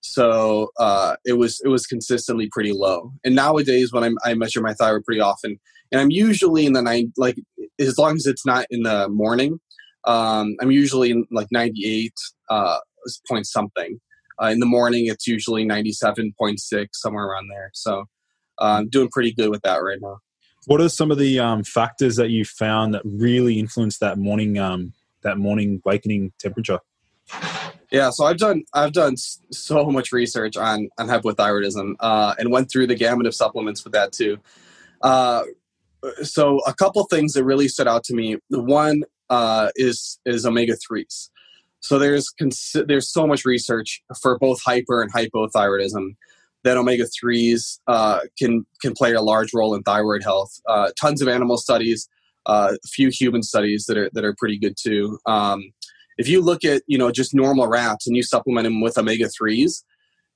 So 0.00 0.70
uh, 0.78 1.16
it 1.24 1.34
was 1.34 1.60
it 1.64 1.68
was 1.68 1.86
consistently 1.86 2.48
pretty 2.50 2.72
low. 2.72 3.12
And 3.24 3.34
nowadays, 3.34 3.92
when 3.92 4.04
I'm, 4.04 4.16
I 4.24 4.34
measure 4.34 4.60
my 4.60 4.74
thyroid 4.74 5.04
pretty 5.04 5.20
often, 5.20 5.58
and 5.92 6.00
I'm 6.00 6.10
usually 6.10 6.66
in 6.66 6.72
the 6.72 6.82
nine 6.82 7.12
like 7.16 7.36
as 7.78 7.98
long 7.98 8.16
as 8.16 8.26
it's 8.26 8.46
not 8.46 8.66
in 8.70 8.82
the 8.82 9.08
morning, 9.08 9.60
um, 10.04 10.56
I'm 10.60 10.70
usually 10.70 11.10
in 11.10 11.26
like 11.30 11.48
98 11.50 12.12
uh, 12.48 12.78
point 13.28 13.46
something. 13.46 14.00
Uh, 14.42 14.46
in 14.46 14.58
the 14.58 14.66
morning, 14.66 15.06
it's 15.06 15.26
usually 15.26 15.66
97.6 15.66 16.86
somewhere 16.92 17.26
around 17.26 17.48
there. 17.48 17.70
So 17.74 18.04
uh, 18.58 18.78
I'm 18.78 18.88
doing 18.88 19.08
pretty 19.10 19.32
good 19.32 19.50
with 19.50 19.62
that 19.62 19.82
right 19.82 19.98
now. 20.00 20.18
What 20.66 20.80
are 20.80 20.88
some 20.88 21.10
of 21.10 21.18
the 21.18 21.38
um, 21.40 21.62
factors 21.64 22.16
that 22.16 22.30
you 22.30 22.44
found 22.44 22.94
that 22.94 23.02
really 23.04 23.58
influence 23.58 23.98
that 23.98 24.18
morning 24.18 24.58
um, 24.58 24.92
that 25.22 25.38
morning 25.38 25.80
awakening 25.84 26.32
temperature? 26.38 26.78
Yeah, 27.90 28.10
so 28.10 28.24
I've 28.24 28.38
done 28.38 28.64
I've 28.72 28.92
done 28.92 29.16
so 29.16 29.86
much 29.86 30.12
research 30.12 30.56
on 30.56 30.88
on 30.98 31.08
hypothyroidism 31.08 31.94
uh, 32.00 32.34
and 32.38 32.50
went 32.50 32.70
through 32.70 32.86
the 32.86 32.94
gamut 32.94 33.26
of 33.26 33.34
supplements 33.34 33.82
with 33.84 33.92
that 33.94 34.12
too. 34.12 34.38
Uh, 35.02 35.42
so 36.22 36.60
a 36.66 36.74
couple 36.74 37.04
things 37.04 37.32
that 37.32 37.44
really 37.44 37.68
stood 37.68 37.88
out 37.88 38.04
to 38.04 38.14
me. 38.14 38.36
The 38.48 38.62
one 38.62 39.02
uh, 39.28 39.70
is 39.74 40.18
is 40.24 40.46
omega 40.46 40.76
threes. 40.76 41.30
So 41.80 41.98
there's 41.98 42.32
there's 42.74 43.12
so 43.12 43.26
much 43.26 43.44
research 43.44 44.02
for 44.20 44.38
both 44.38 44.60
hyper 44.62 45.02
and 45.02 45.12
hypothyroidism 45.12 46.14
that 46.62 46.76
omega 46.76 47.06
threes 47.06 47.80
uh, 47.88 48.20
can 48.38 48.66
can 48.82 48.92
play 48.92 49.14
a 49.14 49.22
large 49.22 49.52
role 49.52 49.74
in 49.74 49.82
thyroid 49.82 50.22
health. 50.22 50.60
Uh, 50.68 50.90
tons 51.00 51.22
of 51.22 51.28
animal 51.28 51.56
studies 51.56 52.08
uh, 52.46 52.72
a 52.72 52.88
few 52.88 53.10
human 53.10 53.42
studies 53.42 53.86
that 53.86 53.96
are 53.96 54.10
that 54.12 54.24
are 54.24 54.34
pretty 54.38 54.58
good 54.58 54.76
too. 54.80 55.18
Um, 55.26 55.72
if 56.20 56.28
you 56.28 56.42
look 56.42 56.64
at 56.64 56.82
you 56.86 56.98
know 56.98 57.10
just 57.10 57.34
normal 57.34 57.66
rats 57.66 58.06
and 58.06 58.14
you 58.14 58.22
supplement 58.22 58.64
them 58.64 58.82
with 58.82 58.98
omega 58.98 59.28
threes, 59.28 59.82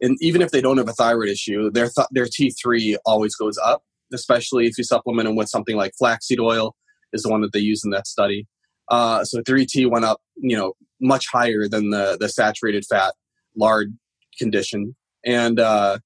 and 0.00 0.17
even 0.21 0.41
if 0.41 0.50
they 0.50 0.62
don't 0.62 0.79
have 0.79 0.88
a 0.88 0.95
thyroid 0.95 1.29
issue, 1.29 1.71
their 1.71 1.91
th- 1.95 2.09
their 2.11 2.26
T 2.26 2.50
three 2.50 2.97
always 3.05 3.37
goes 3.37 3.59
up. 3.59 3.83
Especially 4.12 4.67
if 4.67 4.79
you 4.79 4.85
supplement 4.85 5.26
them 5.26 5.37
with 5.37 5.49
something 5.49 5.76
like 5.76 5.93
flaxseed 5.99 6.41
oil, 6.41 6.75
is 7.12 7.23
the 7.23 7.29
one 7.29 7.43
that 7.43 7.53
they 7.53 7.61
use 7.61 7.83
in 7.85 7.91
that 7.91 8.07
study. 8.07 8.47
Uh, 8.91 9.25
so 9.25 9.41
3T 9.41 9.91
went 9.91 10.05
up, 10.05 10.21
you 10.37 10.57
know, 10.57 10.75
much 11.00 11.26
higher 11.33 11.69
than 11.69 11.91
the 11.91 12.17
the 12.19 12.29
saturated 12.29 12.85
fat 12.88 13.14
lard 13.57 13.97
condition, 14.38 14.97
and 15.25 15.61
uh, 15.61 15.99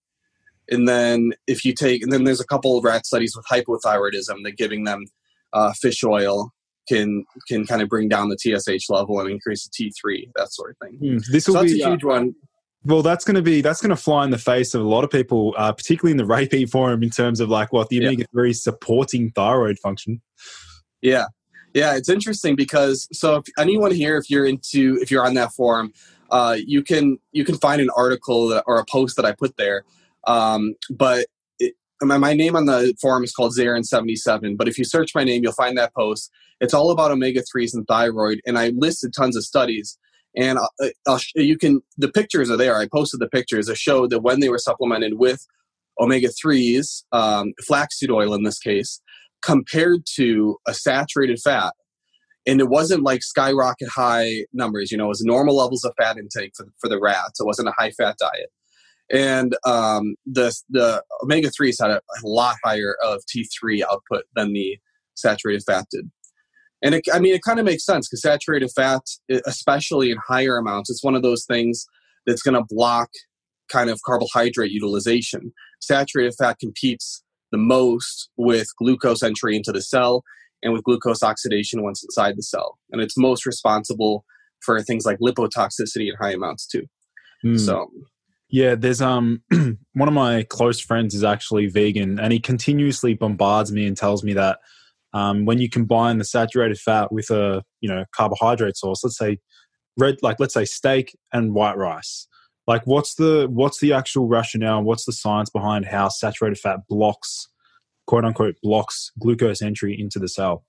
and 0.71 0.89
then 0.89 1.33
if 1.47 1.65
you 1.65 1.73
take, 1.73 2.03
and 2.03 2.13
then 2.13 2.25
there's 2.25 2.41
a 2.41 2.47
couple 2.47 2.77
of 2.77 2.85
rat 2.85 3.07
studies 3.07 3.35
with 3.37 3.47
hypothyroidism 3.47 4.43
that 4.43 4.57
giving 4.57 4.85
them 4.85 5.05
uh, 5.53 5.73
fish 5.73 6.03
oil 6.03 6.53
can 6.89 7.25
can 7.47 7.67
kind 7.67 7.83
of 7.83 7.89
bring 7.89 8.09
down 8.09 8.29
the 8.29 8.37
TSH 8.37 8.89
level 8.91 9.21
and 9.21 9.31
increase 9.31 9.69
the 9.69 9.91
T3, 9.91 10.31
that 10.37 10.53
sort 10.53 10.71
of 10.71 10.77
thing. 10.79 10.99
Mm, 11.01 11.27
this 11.31 11.47
will 11.47 11.55
so 11.55 11.61
that's 11.63 11.73
be, 11.73 11.83
a 11.83 11.89
huge 11.89 12.05
uh, 12.05 12.09
one. 12.09 12.35
Well, 12.85 13.03
that's 13.03 13.25
going 13.25 13.35
to 13.35 13.43
be 13.43 13.61
that's 13.61 13.81
going 13.81 13.91
to 13.91 13.97
fly 13.97 14.25
in 14.25 14.31
the 14.31 14.39
face 14.39 14.75
of 14.75 14.83
a 14.83 14.89
lot 14.89 15.05
of 15.05 15.11
people, 15.11 15.55
uh, 15.57 15.73
particularly 15.73 16.13
in 16.13 16.17
the 16.17 16.25
Ray 16.25 16.49
Peat 16.49 16.71
forum, 16.71 17.03
in 17.03 17.11
terms 17.11 17.41
of 17.41 17.49
like 17.49 17.73
what 17.73 17.89
the 17.89 17.99
omega 18.01 18.25
three 18.33 18.53
supporting 18.53 19.31
thyroid 19.33 19.79
function. 19.79 20.23
Yeah, 21.03 21.27
yeah, 21.75 21.97
it's 21.97 22.09
interesting 22.09 22.57
because 22.57 23.09
so 23.13 23.37
if 23.37 23.45
anyone 23.59 23.93
here, 23.93 24.17
if 24.17 24.31
you're 24.31 24.47
into, 24.47 24.99
if 25.01 25.11
you're 25.11 25.27
on 25.27 25.35
that 25.35 25.53
forum, 25.53 25.93
uh, 26.31 26.57
you 26.59 26.83
can 26.83 27.19
you 27.33 27.45
can 27.45 27.57
find 27.57 27.81
an 27.81 27.91
article 27.97 28.49
that, 28.49 28.65
or 28.67 28.79
a 28.79 28.85
post 28.85 29.17
that 29.17 29.25
I 29.25 29.33
put 29.33 29.57
there. 29.57 29.85
Um, 30.27 30.75
but 30.91 31.27
my 32.03 32.33
name 32.33 32.57
on 32.57 32.67
the 32.67 32.95
forum 33.01 33.25
is 33.25 33.33
called 33.33 33.55
Zarin77, 33.57 34.57
but 34.57 34.69
if 34.69 34.79
you 34.79 34.85
search 34.85 35.15
my 35.15 35.25
name, 35.25 35.43
you'll 35.43 35.53
find 35.53 35.77
that 35.79 35.95
post. 35.95 36.31
It's 36.61 36.75
all 36.75 36.91
about 36.91 37.11
omega 37.11 37.43
3s 37.43 37.75
and 37.75 37.87
thyroid, 37.87 38.41
and 38.47 38.59
I 38.59 38.73
listed 38.77 39.13
tons 39.17 39.37
of 39.37 39.45
studies. 39.45 39.99
And 40.37 40.59
I'll, 40.59 40.71
uh, 40.83 40.89
I'll, 41.07 41.21
you 41.35 41.57
can, 41.57 41.81
the 41.97 42.11
pictures 42.11 42.51
are 42.51 42.57
there. 42.57 42.77
I 42.77 42.87
posted 42.87 43.21
the 43.21 43.29
pictures 43.29 43.67
that 43.67 43.77
showed 43.77 44.11
that 44.11 44.21
when 44.21 44.41
they 44.41 44.49
were 44.49 44.59
supplemented 44.59 45.15
with 45.15 45.45
omega 45.99 46.29
3s, 46.29 47.03
um, 47.13 47.53
flaxseed 47.67 48.11
oil 48.11 48.35
in 48.35 48.45
this 48.45 48.59
case, 48.59 49.01
compared 49.43 50.03
to 50.15 50.57
a 50.67 50.75
saturated 50.75 51.41
fat, 51.41 51.73
and 52.47 52.61
it 52.61 52.69
wasn't 52.69 53.03
like 53.03 53.23
skyrocket 53.23 53.89
high 53.89 54.45
numbers, 54.53 54.93
you 54.93 54.99
know, 54.99 55.07
it 55.07 55.09
was 55.09 55.25
normal 55.25 55.57
levels 55.57 55.85
of 55.85 55.93
fat 55.99 56.17
intake 56.17 56.53
for, 56.57 56.67
for 56.81 56.89
the 56.89 57.01
rats. 57.01 57.41
It 57.41 57.47
wasn't 57.47 57.69
a 57.69 57.75
high 57.77 57.91
fat 57.91 58.17
diet 58.19 58.51
and 59.11 59.57
um, 59.65 60.17
the 60.27 60.55
the 60.69 61.03
omega 61.23 61.51
threes 61.51 61.79
had 61.81 61.91
a, 61.91 61.97
a, 61.97 62.27
lot 62.27 62.57
higher 62.65 62.97
of 63.03 63.23
T3 63.25 63.83
output 63.83 64.25
than 64.35 64.53
the 64.53 64.79
saturated 65.15 65.63
fat 65.67 65.87
did. 65.91 66.11
And 66.83 66.95
it, 66.95 67.05
I 67.13 67.19
mean, 67.19 67.35
it 67.35 67.43
kind 67.43 67.59
of 67.59 67.65
makes 67.65 67.85
sense 67.85 68.09
because 68.09 68.23
saturated 68.23 68.71
fat, 68.75 69.03
especially 69.47 70.11
in 70.11 70.19
higher 70.27 70.57
amounts, 70.59 70.91
it's 70.91 71.03
one 71.03 71.17
of 71.17 71.23
those 71.23 71.45
things 71.45 71.87
that's 72.27 72.43
going 72.43 72.55
to 72.55 72.65
block 72.69 73.11
kind 73.69 73.91
of 73.91 74.01
carbohydrate 74.05 74.71
utilization. 74.71 75.53
Saturated 75.81 76.35
fat 76.39 76.59
competes 76.61 77.23
the 77.51 77.59
most 77.59 78.31
with 78.37 78.69
glucose 78.79 79.23
entry 79.23 79.57
into 79.57 79.73
the 79.73 79.83
cell 79.83 80.23
and 80.63 80.73
with 80.73 80.85
glucose 80.85 81.23
oxidation 81.23 81.83
once 81.83 82.05
inside 82.05 82.37
the 82.37 82.43
cell. 82.43 82.79
And 82.93 83.01
it's 83.01 83.17
most 83.17 83.47
responsible 83.47 84.25
for 84.61 84.81
things 84.83 85.05
like 85.05 85.19
lipotoxicity 85.19 86.09
in 86.09 86.15
high 86.21 86.33
amounts 86.33 86.67
too. 86.67 86.85
Mm. 87.45 87.59
So 87.59 87.91
yeah, 88.51 88.75
there's 88.75 89.03
um 89.03 89.43
one 89.93 90.09
of 90.09 90.15
my 90.15 90.45
close 90.45 90.81
friends 90.81 91.15
is 91.15 91.25
actually 91.25 91.67
vegan, 91.67 92.19
and 92.19 92.33
he 92.33 92.41
continuously 92.41 93.15
bombards 93.15 93.73
me 93.73 93.87
and 93.87 93.97
tells 93.97 94.25
me 94.25 94.33
that 94.35 94.59
um, 95.13 95.45
when 95.45 95.59
you 95.59 95.69
combine 95.69 96.19
the 96.19 96.25
saturated 96.25 96.79
fat 96.79 97.13
with 97.13 97.31
a 97.31 97.63
you 97.81 97.89
know 97.89 98.05
carbohydrate 98.13 98.77
source, 98.77 99.05
let's 99.05 99.19
say 99.19 99.39
red, 99.99 100.17
like 100.23 100.41
let's 100.41 100.55
say 100.55 100.65
steak 100.65 101.17
and 101.33 101.55
white 101.55 101.77
rice, 101.77 102.27
like 102.67 102.87
what's 102.87 103.15
the 103.15 103.49
what's 103.51 103.81
the 103.81 103.93
actual 103.93 104.29
rationale? 104.29 104.83
What's 104.83 105.05
the 105.05 105.13
science 105.13 105.51
behind 105.51 105.87
how 105.87 106.09
saturated 106.09 106.59
fat 106.59 106.81
blocks, 106.89 107.49
quote 108.07 108.25
unquote, 108.25 108.57
blocks 108.63 109.13
glucose 109.19 109.61
entry 109.61 109.99
into 109.99 110.19
the 110.19 110.29
cell? 110.29 110.65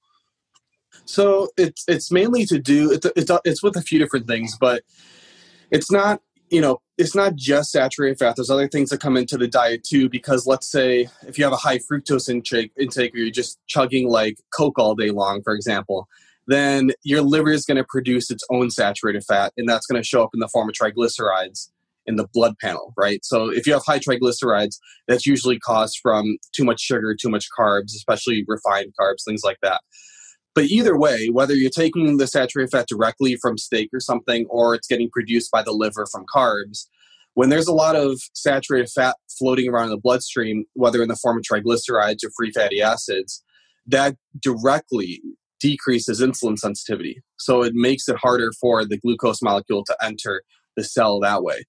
So 1.05 1.49
it's 1.57 1.83
it's 1.87 2.11
mainly 2.11 2.45
to 2.47 2.59
do 2.59 2.91
it's 2.91 3.05
it's, 3.15 3.31
it's 3.45 3.63
with 3.63 3.77
a 3.77 3.81
few 3.81 3.99
different 3.99 4.27
things, 4.27 4.57
but 4.59 4.83
it's 5.71 5.91
not 5.91 6.21
you 6.49 6.61
know, 6.61 6.79
it's 6.97 7.15
not 7.15 7.35
just 7.35 7.71
saturated 7.71 8.19
fat. 8.19 8.35
There's 8.35 8.49
other 8.49 8.67
things 8.67 8.89
that 8.89 8.99
come 8.99 9.17
into 9.17 9.37
the 9.37 9.47
diet 9.47 9.83
too. 9.83 10.09
Because 10.09 10.47
let's 10.47 10.69
say 10.69 11.07
if 11.27 11.37
you 11.37 11.43
have 11.43 11.53
a 11.53 11.57
high 11.57 11.79
fructose 11.79 12.29
intake, 12.29 12.71
intake 12.77 13.13
or 13.13 13.17
you're 13.17 13.31
just 13.31 13.59
chugging 13.67 14.09
like 14.09 14.37
Coke 14.53 14.79
all 14.79 14.95
day 14.95 15.11
long, 15.11 15.41
for 15.43 15.53
example, 15.53 16.07
then 16.47 16.91
your 17.03 17.21
liver 17.21 17.51
is 17.51 17.65
going 17.65 17.77
to 17.77 17.85
produce 17.87 18.31
its 18.31 18.43
own 18.49 18.71
saturated 18.71 19.23
fat, 19.23 19.53
and 19.55 19.69
that's 19.69 19.85
going 19.85 20.01
to 20.01 20.07
show 20.07 20.23
up 20.23 20.31
in 20.33 20.39
the 20.39 20.47
form 20.47 20.67
of 20.67 20.75
triglycerides 20.75 21.69
in 22.07 22.15
the 22.15 22.27
blood 22.33 22.57
panel, 22.59 22.91
right? 22.97 23.23
So 23.23 23.49
if 23.49 23.67
you 23.67 23.73
have 23.73 23.83
high 23.85 23.99
triglycerides, 23.99 24.77
that's 25.07 25.27
usually 25.27 25.59
caused 25.59 25.99
from 26.01 26.37
too 26.51 26.65
much 26.65 26.81
sugar, 26.81 27.15
too 27.15 27.29
much 27.29 27.45
carbs, 27.57 27.93
especially 27.95 28.45
refined 28.47 28.93
carbs, 28.99 29.23
things 29.23 29.41
like 29.43 29.57
that. 29.61 29.81
But 30.59 30.65
either 30.65 30.97
way, 30.97 31.29
whether 31.31 31.55
you're 31.55 31.69
taking 31.69 32.17
the 32.17 32.27
saturated 32.27 32.71
fat 32.71 32.89
directly 32.89 33.37
from 33.41 33.57
steak 33.57 33.91
or 33.93 34.01
something, 34.01 34.45
or 34.49 34.75
it's 34.75 34.89
getting 34.89 35.09
produced 35.09 35.51
by 35.51 35.63
the 35.63 35.71
liver 35.71 36.05
from 36.11 36.25
carbs, 36.25 36.87
when 37.33 37.47
there's 37.47 37.69
a 37.69 37.73
lot 37.73 37.95
of 37.95 38.19
saturated 38.35 38.89
fat 38.89 39.15
floating 39.37 39.69
around 39.69 39.85
in 39.85 39.91
the 39.91 39.97
bloodstream, 39.97 40.65
whether 40.73 41.01
in 41.01 41.07
the 41.07 41.15
form 41.15 41.37
of 41.37 41.45
triglycerides 41.49 42.25
or 42.25 42.31
free 42.35 42.51
fatty 42.51 42.81
acids, 42.81 43.41
that 43.87 44.17
directly 44.41 45.21
decreases 45.61 46.21
insulin 46.21 46.59
sensitivity. 46.59 47.23
So 47.37 47.63
it 47.63 47.71
makes 47.73 48.09
it 48.09 48.17
harder 48.17 48.51
for 48.59 48.83
the 48.83 48.97
glucose 48.97 49.41
molecule 49.41 49.85
to 49.85 49.95
enter 50.03 50.43
the 50.75 50.83
cell 50.83 51.21
that 51.21 51.41
way. 51.41 51.63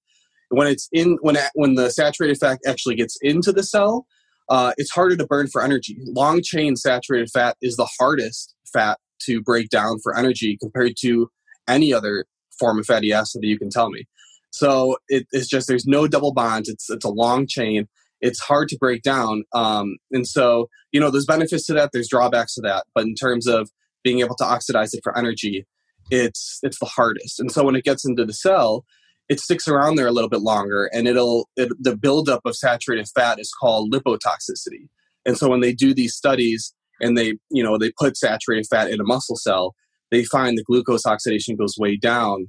When 0.48 0.66
it's 0.66 0.88
in, 0.90 1.16
when 1.20 1.36
when 1.54 1.76
the 1.76 1.90
saturated 1.90 2.38
fat 2.38 2.58
actually 2.66 2.96
gets 2.96 3.16
into 3.22 3.52
the 3.52 3.62
cell, 3.62 4.08
uh, 4.48 4.72
it's 4.78 4.90
harder 4.90 5.16
to 5.16 5.26
burn 5.26 5.46
for 5.46 5.62
energy. 5.62 5.96
Long 6.06 6.42
chain 6.42 6.74
saturated 6.74 7.30
fat 7.30 7.56
is 7.62 7.76
the 7.76 7.88
hardest 8.00 8.56
fat 8.72 8.98
to 9.22 9.42
break 9.42 9.68
down 9.68 9.98
for 10.02 10.16
energy 10.16 10.56
compared 10.60 10.94
to 11.00 11.30
any 11.68 11.92
other 11.92 12.26
form 12.58 12.78
of 12.78 12.86
fatty 12.86 13.12
acid 13.12 13.42
that 13.42 13.48
you 13.48 13.58
can 13.58 13.70
tell 13.70 13.90
me. 13.90 14.04
So 14.50 14.96
it, 15.08 15.26
it's 15.32 15.48
just 15.48 15.68
there's 15.68 15.86
no 15.86 16.06
double 16.06 16.32
bonds. 16.32 16.68
It's 16.68 16.90
it's 16.90 17.04
a 17.04 17.10
long 17.10 17.46
chain. 17.46 17.88
It's 18.20 18.40
hard 18.40 18.68
to 18.68 18.78
break 18.78 19.02
down. 19.02 19.44
Um, 19.54 19.96
and 20.10 20.26
so 20.26 20.68
you 20.92 21.00
know 21.00 21.10
there's 21.10 21.26
benefits 21.26 21.66
to 21.66 21.74
that. 21.74 21.90
There's 21.92 22.08
drawbacks 22.08 22.54
to 22.54 22.60
that. 22.62 22.84
But 22.94 23.04
in 23.04 23.14
terms 23.14 23.46
of 23.46 23.70
being 24.02 24.20
able 24.20 24.36
to 24.36 24.44
oxidize 24.44 24.94
it 24.94 25.00
for 25.02 25.16
energy, 25.16 25.66
it's 26.10 26.58
it's 26.62 26.78
the 26.78 26.86
hardest. 26.86 27.40
And 27.40 27.50
so 27.50 27.64
when 27.64 27.76
it 27.76 27.84
gets 27.84 28.04
into 28.04 28.24
the 28.24 28.32
cell, 28.32 28.84
it 29.28 29.40
sticks 29.40 29.68
around 29.68 29.94
there 29.94 30.08
a 30.08 30.12
little 30.12 30.30
bit 30.30 30.40
longer, 30.40 30.90
and 30.92 31.06
it'll 31.06 31.48
it, 31.56 31.70
the 31.78 31.96
buildup 31.96 32.42
of 32.44 32.56
saturated 32.56 33.08
fat 33.14 33.38
is 33.38 33.52
called 33.52 33.92
lipotoxicity. 33.92 34.88
And 35.24 35.36
so 35.36 35.48
when 35.48 35.60
they 35.60 35.72
do 35.72 35.94
these 35.94 36.14
studies, 36.14 36.74
and 37.00 37.16
they 37.16 37.34
you 37.50 37.62
know 37.62 37.78
they 37.78 37.92
put 37.98 38.16
saturated 38.16 38.66
fat 38.70 38.90
in 38.90 39.00
a 39.00 39.04
muscle 39.04 39.36
cell 39.36 39.74
they 40.10 40.24
find 40.24 40.58
the 40.58 40.64
glucose 40.64 41.06
oxidation 41.06 41.56
goes 41.56 41.76
way 41.78 41.96
down 41.96 42.48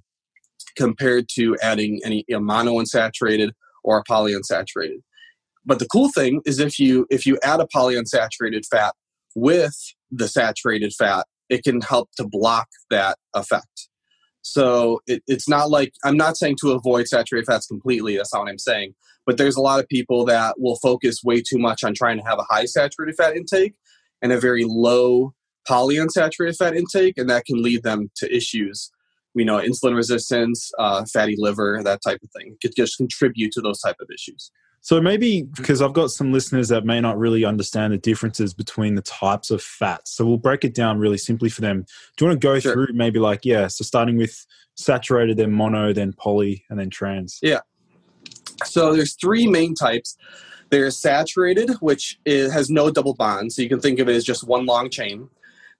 compared 0.75 1.27
to 1.35 1.57
adding 1.61 1.99
any 2.03 2.25
know, 2.29 2.39
monounsaturated 2.39 3.51
or 3.83 3.97
a 3.97 4.03
polyunsaturated. 4.03 5.01
But 5.65 5.79
the 5.79 5.87
cool 5.87 6.11
thing 6.11 6.41
is 6.45 6.59
if 6.59 6.79
you 6.79 7.05
if 7.09 7.25
you 7.25 7.37
add 7.43 7.59
a 7.59 7.67
polyunsaturated 7.75 8.65
fat 8.69 8.93
with 9.35 9.75
the 10.09 10.27
saturated 10.27 10.93
fat 10.93 11.25
it 11.49 11.63
can 11.63 11.81
help 11.81 12.09
to 12.17 12.25
block 12.25 12.67
that 12.89 13.17
effect. 13.35 13.89
So 14.43 15.01
it, 15.05 15.21
it's 15.27 15.47
not 15.47 15.69
like 15.69 15.93
i'm 16.03 16.17
not 16.17 16.35
saying 16.35 16.57
to 16.61 16.71
avoid 16.71 17.07
saturated 17.07 17.45
fats 17.45 17.67
completely 17.67 18.17
that's 18.17 18.33
not 18.33 18.39
what 18.39 18.49
i'm 18.49 18.57
saying 18.57 18.95
but 19.27 19.37
there's 19.37 19.55
a 19.55 19.61
lot 19.61 19.79
of 19.79 19.87
people 19.87 20.25
that 20.25 20.59
will 20.59 20.77
focus 20.77 21.23
way 21.23 21.41
too 21.41 21.59
much 21.59 21.83
on 21.83 21.93
trying 21.93 22.17
to 22.17 22.23
have 22.23 22.39
a 22.39 22.45
high 22.49 22.65
saturated 22.65 23.15
fat 23.15 23.35
intake 23.35 23.75
and 24.21 24.31
a 24.31 24.39
very 24.39 24.63
low 24.65 25.33
polyunsaturated 25.69 26.57
fat 26.57 26.75
intake, 26.75 27.17
and 27.17 27.29
that 27.29 27.45
can 27.45 27.61
lead 27.61 27.83
them 27.83 28.09
to 28.15 28.35
issues, 28.35 28.91
you 29.35 29.45
know, 29.45 29.57
insulin 29.57 29.95
resistance, 29.95 30.71
uh, 30.79 31.05
fatty 31.11 31.35
liver, 31.37 31.81
that 31.83 32.01
type 32.05 32.19
of 32.23 32.29
thing. 32.31 32.53
It 32.53 32.67
could 32.67 32.75
just 32.75 32.97
contribute 32.97 33.51
to 33.53 33.61
those 33.61 33.79
type 33.79 33.97
of 34.01 34.07
issues. 34.13 34.51
So 34.83 34.99
maybe 34.99 35.43
because 35.43 35.79
I've 35.79 35.93
got 35.93 36.09
some 36.09 36.33
listeners 36.33 36.69
that 36.69 36.85
may 36.85 36.99
not 36.99 37.19
really 37.19 37.45
understand 37.45 37.93
the 37.93 37.99
differences 37.99 38.51
between 38.51 38.95
the 38.95 39.03
types 39.03 39.51
of 39.51 39.61
fats. 39.61 40.11
So 40.15 40.25
we'll 40.25 40.37
break 40.37 40.65
it 40.65 40.73
down 40.73 40.97
really 40.97 41.19
simply 41.19 41.49
for 41.49 41.61
them. 41.61 41.85
Do 42.17 42.25
you 42.25 42.29
want 42.29 42.41
to 42.41 42.47
go 42.47 42.59
sure. 42.59 42.73
through 42.73 42.87
maybe 42.93 43.19
like, 43.19 43.45
yeah, 43.45 43.67
so 43.67 43.83
starting 43.83 44.17
with 44.17 44.43
saturated, 44.75 45.37
then 45.37 45.51
mono, 45.51 45.93
then 45.93 46.13
poly, 46.13 46.65
and 46.71 46.79
then 46.79 46.89
trans? 46.89 47.37
Yeah. 47.43 47.59
So 48.65 48.93
there's 48.93 49.15
three 49.15 49.45
main 49.45 49.75
types. 49.75 50.17
There's 50.71 50.97
saturated, 50.97 51.69
which 51.81 52.19
is, 52.25 52.51
has 52.51 52.69
no 52.69 52.89
double 52.89 53.13
bonds. 53.13 53.55
So 53.55 53.61
you 53.61 53.69
can 53.69 53.81
think 53.81 53.99
of 53.99 54.09
it 54.09 54.15
as 54.15 54.23
just 54.23 54.47
one 54.47 54.65
long 54.65 54.89
chain. 54.89 55.29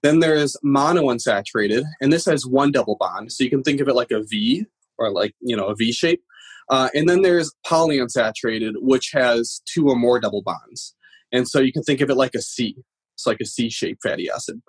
Then 0.02 0.20
there's 0.20 0.56
monounsaturated, 0.64 1.84
and 2.00 2.12
this 2.12 2.26
has 2.26 2.44
one 2.44 2.72
double 2.72 2.96
bond. 2.98 3.32
So 3.32 3.44
you 3.44 3.50
can 3.50 3.62
think 3.62 3.80
of 3.80 3.88
it 3.88 3.94
like 3.94 4.10
a 4.10 4.22
V 4.22 4.66
or 4.98 5.10
like, 5.10 5.34
you 5.40 5.56
know, 5.56 5.66
a 5.66 5.74
V 5.74 5.92
shape. 5.92 6.22
Uh, 6.68 6.88
and 6.94 7.08
then 7.08 7.22
there's 7.22 7.52
polyunsaturated, 7.66 8.72
which 8.76 9.10
has 9.12 9.62
two 9.64 9.88
or 9.88 9.96
more 9.96 10.20
double 10.20 10.42
bonds. 10.42 10.94
And 11.32 11.48
so 11.48 11.60
you 11.60 11.72
can 11.72 11.82
think 11.82 12.00
of 12.00 12.10
it 12.10 12.16
like 12.16 12.34
a 12.34 12.42
C. 12.42 12.76
It's 13.14 13.26
like 13.26 13.40
a 13.40 13.46
C 13.46 13.70
shaped 13.70 14.02
fatty 14.02 14.28
acid. 14.30 14.60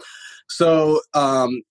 So 0.50 1.02
um, 1.14 1.62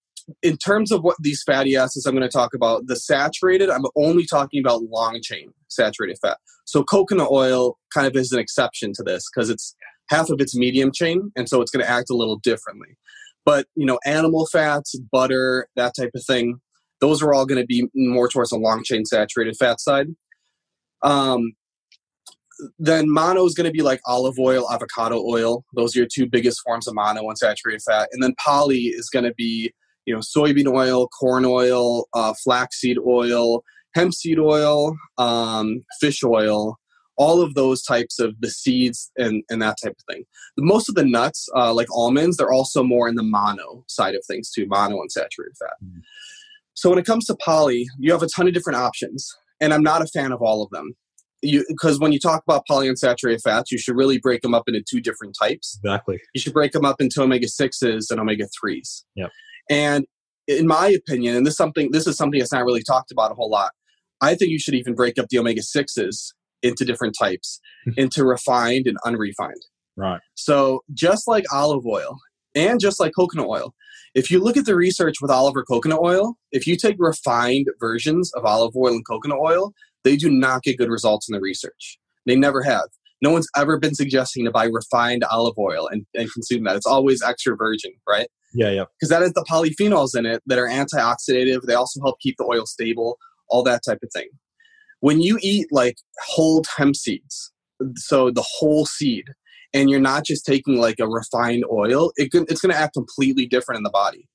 in 0.43 0.57
terms 0.57 0.93
of 0.93 1.03
what 1.03 1.17
these 1.21 1.43
fatty 1.43 1.77
acids 1.77 2.07
I'm 2.07 2.15
going 2.15 2.29
to 2.29 2.29
talk 2.29 2.55
about, 2.55 2.87
the 2.87 2.97
saturated, 2.97 3.71
I'm 3.71 3.85
only 3.97 4.27
talking 4.27 4.61
about 4.61 4.83
long 4.83 5.21
chain 5.23 5.53
saturated 5.69 6.19
fat. 6.23 6.39
So 6.65 6.85
coconut 6.85 7.29
oil 7.31 7.79
kind 7.93 8.07
of 8.07 8.15
is 8.17 8.33
an 8.33 8.39
exception 8.39 8.93
to 8.95 9.03
this 9.03 9.25
because 9.33 9.51
it's 9.51 9.75
half 10.09 10.31
of 10.31 10.41
its 10.41 10.57
medium 10.57 10.93
chain, 10.93 11.33
and 11.37 11.49
so 11.49 11.61
it's 11.61 11.71
going 11.71 11.85
to 11.85 11.91
act 11.91 12.11
a 12.11 12.17
little 12.17 12.39
differently. 12.39 12.97
But 13.45 13.67
you 13.75 13.87
know, 13.87 13.99
animal 14.05 14.47
fats, 14.47 14.95
butter, 15.11 15.67
that 15.77 15.95
type 15.99 16.11
of 16.15 16.25
thing, 16.25 16.61
those 17.01 17.23
are 17.23 17.35
all 17.35 17.47
going 17.47 17.61
to 17.61 17.67
be 17.67 17.89
more 17.95 18.29
towards 18.29 18.51
the 18.51 18.57
long 18.57 18.85
chain 18.85 19.05
saturated 19.05 19.57
fat 19.57 19.81
side. 19.81 20.07
Um, 21.03 21.55
then 22.79 23.11
mono 23.11 23.45
is 23.45 23.55
going 23.55 23.67
to 23.67 23.73
be 23.73 23.83
like 23.83 24.01
olive 24.07 24.39
oil, 24.39 24.71
avocado 24.71 25.21
oil. 25.27 25.65
Those 25.75 25.97
are 25.97 26.01
your 26.01 26.09
two 26.13 26.29
biggest 26.29 26.61
forms 26.65 26.87
of 26.87 26.95
mono 26.95 27.23
unsaturated 27.23 27.83
fat. 27.85 28.09
And 28.13 28.23
then 28.23 28.35
poly 28.39 28.83
is 28.83 29.09
going 29.09 29.25
to 29.25 29.35
be 29.35 29.73
you 30.07 30.15
know 30.15 30.21
soybean 30.21 30.73
oil, 30.73 31.09
corn 31.09 31.45
oil, 31.45 32.07
uh, 32.15 32.35
flaxseed 32.43 32.99
oil, 33.07 33.63
hemp 33.95 34.15
seed 34.15 34.39
oil, 34.39 34.97
um, 35.19 35.85
fish 36.01 36.23
oil, 36.25 36.79
all 37.17 37.43
of 37.43 37.55
those 37.55 37.83
types 37.83 38.19
of 38.19 38.35
the 38.41 38.51
seeds 38.51 39.11
and, 39.17 39.43
and 39.51 39.61
that 39.63 39.77
type 39.83 39.93
of 39.93 40.15
thing. 40.15 40.25
Most 40.59 40.89
of 40.89 40.95
the 40.95 41.05
nuts, 41.05 41.49
uh, 41.55 41.73
like 41.73 41.89
almonds, 41.93 42.37
they're 42.37 42.53
also 42.53 42.83
more 42.83 43.09
in 43.09 43.15
the 43.15 43.23
mono 43.23 43.85
side 43.87 44.15
of 44.15 44.25
things 44.27 44.51
too, 44.51 44.67
mono 44.67 44.97
unsaturated 44.97 45.57
fat. 45.59 45.75
Mm-hmm. 45.85 46.01
So 46.75 46.91
when 46.91 46.99
it 46.99 47.07
comes 47.07 47.27
to 47.27 47.37
poly, 47.37 47.87
you 47.99 48.13
have 48.13 48.23
a 48.23 48.29
ton 48.35 48.49
of 48.49 48.55
different 48.55 48.79
options, 48.79 49.37
and 49.61 49.75
I'm 49.75 49.83
not 49.83 50.03
a 50.03 50.07
fan 50.07 50.33
of 50.33 50.41
all 50.41 50.63
of 50.63 50.71
them. 50.71 50.95
Because 51.43 51.99
when 51.99 52.13
you 52.13 52.21
talk 52.21 52.43
about 52.47 52.63
polyunsaturated 52.71 53.43
fats, 53.43 53.73
you 53.73 53.79
should 53.79 53.97
really 53.97 54.19
break 54.19 54.43
them 54.43 54.55
up 54.55 54.63
into 54.69 54.81
two 54.89 55.01
different 55.01 55.37
types. 55.41 55.79
Exactly. 55.83 56.21
You 56.35 56.41
should 56.41 56.53
break 56.53 56.71
them 56.71 56.85
up 56.85 57.01
into 57.01 57.21
omega 57.21 57.49
sixes 57.49 58.11
and 58.11 58.21
omega 58.21 58.47
threes. 58.59 59.05
Yep. 59.17 59.31
And 59.71 60.05
in 60.47 60.67
my 60.67 60.89
opinion, 60.89 61.37
and 61.37 61.47
this 61.47 61.57
something 61.57 61.91
this 61.93 62.07
is 62.07 62.17
something 62.17 62.39
that's 62.39 62.53
not 62.53 62.65
really 62.65 62.83
talked 62.83 63.13
about 63.13 63.31
a 63.31 63.35
whole 63.35 63.51
lot. 63.51 63.71
I 64.21 64.35
think 64.35 64.51
you 64.51 64.59
should 64.59 64.75
even 64.75 64.95
break 64.95 65.19
up 65.19 65.29
the 65.29 65.39
omega 65.39 65.63
sixes 65.63 66.33
into 66.63 66.85
different 66.85 67.17
types, 67.19 67.61
hmm. 67.85 67.93
into 67.97 68.25
refined 68.25 68.87
and 68.87 68.97
unrefined. 69.05 69.63
Right. 69.97 70.21
So 70.35 70.81
just 70.95 71.29
like 71.29 71.45
olive 71.53 71.85
oil 71.87 72.17
and 72.55 72.81
just 72.81 73.01
like 73.01 73.13
coconut 73.15 73.47
oil, 73.47 73.75
if 74.15 74.31
you 74.31 74.43
look 74.43 74.57
at 74.57 74.65
the 74.65 74.77
research 74.77 75.17
with 75.21 75.31
olive 75.31 75.57
or 75.57 75.65
coconut 75.65 76.01
oil, 76.01 76.35
if 76.51 76.67
you 76.67 76.77
take 76.77 76.97
refined 76.99 77.67
versions 77.81 78.33
of 78.35 78.45
olive 78.45 78.77
oil 78.77 78.93
and 78.93 79.07
coconut 79.07 79.39
oil, 79.39 79.73
they 80.05 80.17
do 80.17 80.31
not 80.31 80.63
get 80.63 80.79
good 80.79 80.91
results 80.91 81.29
in 81.29 81.35
the 81.35 81.41
research. 81.41 81.99
They 82.27 82.37
never 82.37 82.63
have. 82.63 82.89
No 83.21 83.31
one's 83.31 83.49
ever 83.57 83.79
been 83.79 83.95
suggesting 83.95 84.45
to 84.45 84.51
buy 84.51 84.65
refined 84.65 85.25
olive 85.25 85.57
oil 85.59 85.89
and, 85.89 86.05
and 86.15 86.33
consume 86.33 86.65
that. 86.65 86.77
It's 86.77 86.87
always 86.87 87.23
extra 87.23 87.57
virgin, 87.57 87.93
right? 88.09 88.29
Yeah, 88.55 88.71
yeah. 88.71 88.85
Because 88.99 89.09
that 89.09 89.23
has 89.23 89.33
the 89.33 89.45
polyphenols 89.51 90.17
in 90.17 90.27
it 90.27 90.43
that 90.47 90.59
are 90.59 90.69
antioxidative. 90.69 91.63
They 91.63 91.75
also 91.75 92.01
help 92.03 92.19
keep 92.21 92.37
the 92.39 92.45
oil 92.45 92.67
stable, 92.67 93.19
all 93.49 93.63
that 93.65 93.83
type 93.87 93.99
of 94.03 94.11
thing. 94.13 94.29
When 95.01 95.21
you 95.21 95.39
eat 95.43 95.69
like 95.71 95.97
whole 96.27 96.63
hemp 96.77 96.97
seeds, 96.97 97.53
so 97.97 98.31
the 98.31 98.45
whole 98.47 98.87
seed, 98.87 99.25
and 99.75 99.91
you're 99.91 100.01
not 100.01 100.25
just 100.25 100.45
taking 100.45 100.77
like 100.77 101.01
a 101.01 101.09
refined 101.09 101.65
oil, 101.71 102.13
it, 102.17 102.29
it's 102.33 102.61
going 102.61 102.75
to 102.75 102.79
act 102.79 102.95
completely 102.95 103.47
different 103.47 103.79
in 103.79 103.83
the 103.83 103.91
body. 103.91 104.29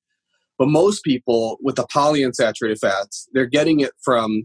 But 0.58 0.70
most 0.70 1.04
people 1.04 1.58
with 1.62 1.76
the 1.76 1.86
polyunsaturated 1.86 2.80
fats, 2.80 3.28
they're 3.34 3.46
getting 3.46 3.80
it 3.80 3.92
from, 4.04 4.44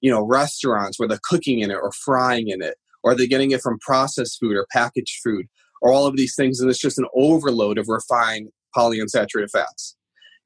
you 0.00 0.10
know, 0.10 0.26
restaurants 0.26 0.98
where 0.98 1.08
they're 1.08 1.20
cooking 1.30 1.60
in 1.60 1.70
it 1.70 1.78
or 1.80 1.92
frying 2.04 2.48
in 2.48 2.60
it, 2.60 2.74
or 3.04 3.14
they're 3.14 3.28
getting 3.28 3.52
it 3.52 3.60
from 3.62 3.78
processed 3.78 4.38
food 4.40 4.56
or 4.56 4.66
packaged 4.72 5.20
food, 5.22 5.46
or 5.80 5.92
all 5.92 6.06
of 6.06 6.16
these 6.16 6.34
things, 6.34 6.60
and 6.60 6.68
it's 6.68 6.80
just 6.80 6.98
an 6.98 7.06
overload 7.14 7.78
of 7.78 7.88
refined 7.88 8.48
polyunsaturated 8.76 9.50
fats. 9.50 9.96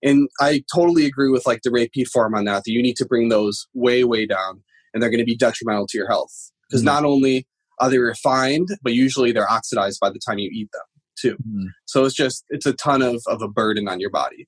And 0.03 0.29
I 0.41 0.63
totally 0.75 1.07
agree 1.07 1.31
with 1.31 1.47
like 1.47 1.63
the 1.63 1.71
Ray 1.71 1.89
form 2.13 2.35
on 2.35 2.45
that, 2.45 2.65
that 2.65 2.71
you 2.71 2.83
need 2.83 2.97
to 2.97 3.07
bring 3.07 3.29
those 3.29 3.67
way, 3.75 4.05
way 4.05 4.27
down 4.27 4.63
and 4.93 5.03
they're 5.03 5.11
going 5.11 5.21
to 5.21 5.25
be 5.25 5.37
detrimental 5.37 5.87
to 5.89 5.99
your 5.99 6.09
health. 6.09 6.53
Because 6.69 6.81
mm-hmm. 6.81 6.87
not 6.87 7.05
only 7.05 7.47
are 7.81 7.91
they 7.91 7.99
refined, 7.99 8.69
but 8.83 8.93
usually 8.93 9.33
they're 9.33 9.51
oxidized 9.51 10.01
by 10.01 10.11
the 10.11 10.21
time 10.27 10.39
you 10.39 10.51
eat 10.53 10.71
them 10.73 10.83
too. 11.19 11.37
Mm-hmm. 11.37 11.67
So 11.87 12.05
it's 12.05 12.15
just, 12.15 12.45
it's 12.51 12.67
a 12.67 12.73
ton 12.75 13.03
of, 13.03 13.23
of 13.27 13.43
a 13.43 13.49
burden 13.49 13.89
on 13.89 14.01
your 14.01 14.11
body. 14.11 14.47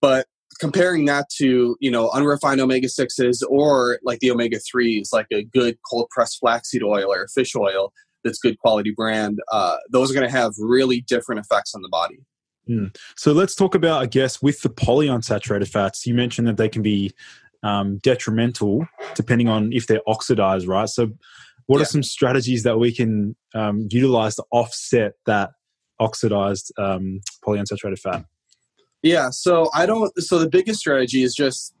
But 0.00 0.26
comparing 0.62 1.06
that 1.06 1.28
to 1.28 1.76
you 1.80 1.90
know 1.90 2.08
unrefined 2.10 2.60
omega 2.60 2.88
sixes 2.88 3.42
or 3.42 3.98
like 4.04 4.20
the 4.20 4.30
omega 4.30 4.60
threes, 4.60 5.10
like 5.12 5.26
a 5.32 5.42
good 5.42 5.76
cold 5.90 6.08
pressed 6.10 6.38
flaxseed 6.38 6.84
oil 6.84 7.12
or 7.12 7.26
fish 7.34 7.56
oil 7.56 7.92
that's 8.22 8.38
good 8.38 8.56
quality 8.58 8.92
brand, 8.96 9.40
uh, 9.50 9.76
those 9.90 10.10
are 10.10 10.14
going 10.14 10.26
to 10.26 10.32
have 10.32 10.52
really 10.58 11.00
different 11.00 11.40
effects 11.40 11.74
on 11.74 11.82
the 11.82 11.88
body. 11.88 12.20
Mm. 12.68 12.96
So 13.16 13.32
let's 13.32 13.54
talk 13.54 13.74
about, 13.74 14.02
I 14.02 14.06
guess, 14.06 14.40
with 14.40 14.62
the 14.62 14.70
polyunsaturated 14.70 15.68
fats. 15.68 16.06
You 16.06 16.14
mentioned 16.14 16.46
that 16.48 16.56
they 16.56 16.68
can 16.68 16.82
be 16.82 17.12
um, 17.62 17.98
detrimental 17.98 18.86
depending 19.14 19.48
on 19.48 19.72
if 19.72 19.86
they're 19.86 20.02
oxidized, 20.06 20.66
right? 20.66 20.88
So, 20.88 21.12
what 21.66 21.78
yeah. 21.78 21.82
are 21.82 21.86
some 21.86 22.02
strategies 22.02 22.64
that 22.64 22.78
we 22.78 22.92
can 22.92 23.36
um, 23.54 23.86
utilize 23.90 24.34
to 24.36 24.44
offset 24.50 25.14
that 25.26 25.50
oxidized 26.00 26.72
um, 26.76 27.20
polyunsaturated 27.46 28.00
fat? 28.00 28.24
Yeah, 29.02 29.30
so 29.30 29.70
I 29.74 29.86
don't. 29.86 30.12
So 30.22 30.38
the 30.38 30.48
biggest 30.48 30.80
strategy 30.80 31.22
is 31.22 31.34
just 31.34 31.74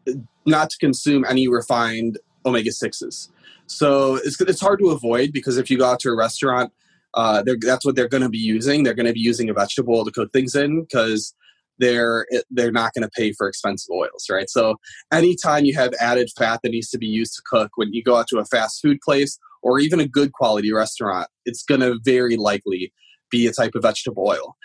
not 0.46 0.70
to 0.70 0.78
consume 0.78 1.24
any 1.28 1.48
refined 1.48 2.18
omega 2.44 2.72
sixes. 2.72 3.30
So 3.66 4.16
it's 4.16 4.40
it's 4.40 4.60
hard 4.60 4.80
to 4.80 4.90
avoid 4.90 5.32
because 5.32 5.56
if 5.56 5.70
you 5.70 5.78
go 5.78 5.86
out 5.86 6.00
to 6.00 6.10
a 6.10 6.16
restaurant, 6.16 6.72
uh, 7.14 7.42
that's 7.60 7.84
what 7.84 7.96
they're 7.96 8.08
going 8.08 8.22
to 8.22 8.28
be 8.28 8.38
using. 8.38 8.82
They're 8.82 8.94
going 8.94 9.06
to 9.06 9.12
be 9.12 9.20
using 9.20 9.50
a 9.50 9.54
vegetable 9.54 10.04
to 10.04 10.10
cook 10.10 10.32
things 10.32 10.54
in 10.54 10.82
because 10.82 11.34
they're 11.78 12.26
they're 12.50 12.72
not 12.72 12.92
going 12.94 13.02
to 13.02 13.10
pay 13.16 13.32
for 13.32 13.48
expensive 13.48 13.90
oils, 13.92 14.26
right? 14.30 14.48
So 14.48 14.76
anytime 15.12 15.64
you 15.64 15.74
have 15.74 15.92
added 16.00 16.30
fat 16.36 16.60
that 16.62 16.70
needs 16.70 16.90
to 16.90 16.98
be 16.98 17.06
used 17.06 17.34
to 17.34 17.42
cook, 17.44 17.70
when 17.76 17.92
you 17.92 18.02
go 18.02 18.16
out 18.16 18.28
to 18.28 18.38
a 18.38 18.44
fast 18.44 18.80
food 18.80 18.98
place 19.02 19.38
or 19.62 19.78
even 19.78 20.00
a 20.00 20.08
good 20.08 20.32
quality 20.32 20.72
restaurant, 20.72 21.28
it's 21.44 21.62
going 21.62 21.80
to 21.80 21.98
very 22.04 22.36
likely 22.36 22.92
be 23.30 23.46
a 23.46 23.52
type 23.52 23.74
of 23.74 23.82
vegetable 23.82 24.26
oil. 24.26 24.56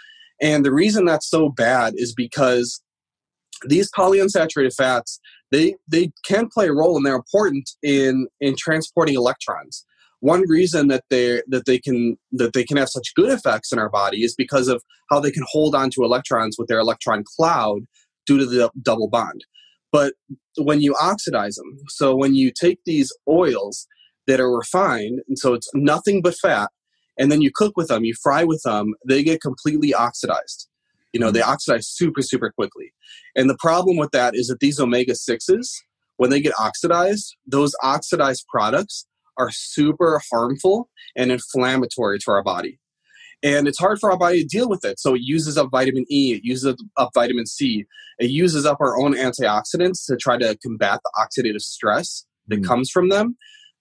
And 0.41 0.63
the 0.63 0.73
reason 0.73 1.05
that's 1.05 1.29
so 1.29 1.49
bad 1.49 1.93
is 1.95 2.13
because 2.13 2.81
these 3.67 3.89
polyunsaturated 3.91 4.75
fats 4.75 5.19
they 5.51 5.75
they 5.87 6.11
can 6.25 6.47
play 6.53 6.67
a 6.67 6.73
role 6.73 6.95
and 6.95 7.05
they're 7.05 7.15
important 7.15 7.69
in 7.81 8.27
in 8.39 8.55
transporting 8.57 9.15
electrons 9.15 9.85
one 10.19 10.43
reason 10.47 10.87
that 10.87 11.03
they 11.09 11.41
that 11.47 11.65
they 11.65 11.79
can 11.79 12.17
that 12.31 12.53
they 12.53 12.63
can 12.63 12.77
have 12.77 12.89
such 12.89 13.13
good 13.15 13.29
effects 13.29 13.71
in 13.71 13.79
our 13.79 13.89
body 13.89 14.23
is 14.23 14.35
because 14.35 14.67
of 14.67 14.83
how 15.09 15.19
they 15.19 15.31
can 15.31 15.43
hold 15.47 15.75
on 15.75 15.89
to 15.91 16.03
electrons 16.03 16.55
with 16.57 16.67
their 16.67 16.79
electron 16.79 17.23
cloud 17.35 17.81
due 18.25 18.37
to 18.37 18.45
the 18.45 18.71
double 18.81 19.09
bond. 19.09 19.45
But 19.91 20.13
when 20.57 20.81
you 20.81 20.95
oxidize 20.99 21.55
them 21.55 21.77
so 21.87 22.15
when 22.15 22.35
you 22.35 22.51
take 22.51 22.79
these 22.85 23.11
oils 23.27 23.87
that 24.25 24.39
are 24.39 24.55
refined 24.55 25.21
and 25.27 25.37
so 25.37 25.53
it's 25.53 25.69
nothing 25.73 26.21
but 26.21 26.35
fat 26.35 26.71
and 27.17 27.31
then 27.31 27.41
you 27.41 27.51
cook 27.53 27.73
with 27.77 27.87
them 27.87 28.03
you 28.03 28.13
fry 28.21 28.43
with 28.43 28.61
them 28.63 28.93
they 29.07 29.23
get 29.23 29.41
completely 29.41 29.93
oxidized. 29.93 30.67
You 31.13 31.19
know 31.19 31.31
they 31.31 31.41
mm-hmm. 31.41 31.51
oxidize 31.51 31.87
super 31.87 32.21
super 32.21 32.51
quickly. 32.51 32.91
And 33.35 33.49
the 33.49 33.57
problem 33.59 33.97
with 33.97 34.11
that 34.11 34.35
is 34.35 34.47
that 34.47 34.61
these 34.61 34.79
omega 34.79 35.13
6s 35.13 35.67
when 36.17 36.31
they 36.31 36.41
get 36.41 36.59
oxidized 36.59 37.35
those 37.45 37.75
oxidized 37.83 38.45
products 38.49 39.05
are 39.37 39.51
super 39.51 40.21
harmful 40.31 40.89
and 41.15 41.31
inflammatory 41.31 42.19
to 42.19 42.31
our 42.31 42.43
body. 42.43 42.79
And 43.43 43.67
it's 43.67 43.77
hard 43.77 43.99
for 43.99 44.11
our 44.11 44.17
body 44.17 44.41
to 44.41 44.47
deal 44.47 44.67
with 44.67 44.83
it. 44.83 44.99
So 44.99 45.13
it 45.13 45.21
uses 45.21 45.57
up 45.57 45.69
vitamin 45.71 46.05
E, 46.09 46.33
it 46.33 46.43
uses 46.43 46.75
up 46.97 47.11
vitamin 47.13 47.45
C, 47.45 47.85
it 48.19 48.31
uses 48.31 48.65
up 48.65 48.77
our 48.81 48.99
own 48.99 49.13
antioxidants 49.13 50.05
to 50.07 50.17
try 50.17 50.37
to 50.37 50.57
combat 50.57 51.01
the 51.03 51.11
oxidative 51.15 51.61
stress 51.61 52.25
that 52.47 52.61
mm. 52.61 52.65
comes 52.65 52.89
from 52.89 53.09
them. 53.09 53.37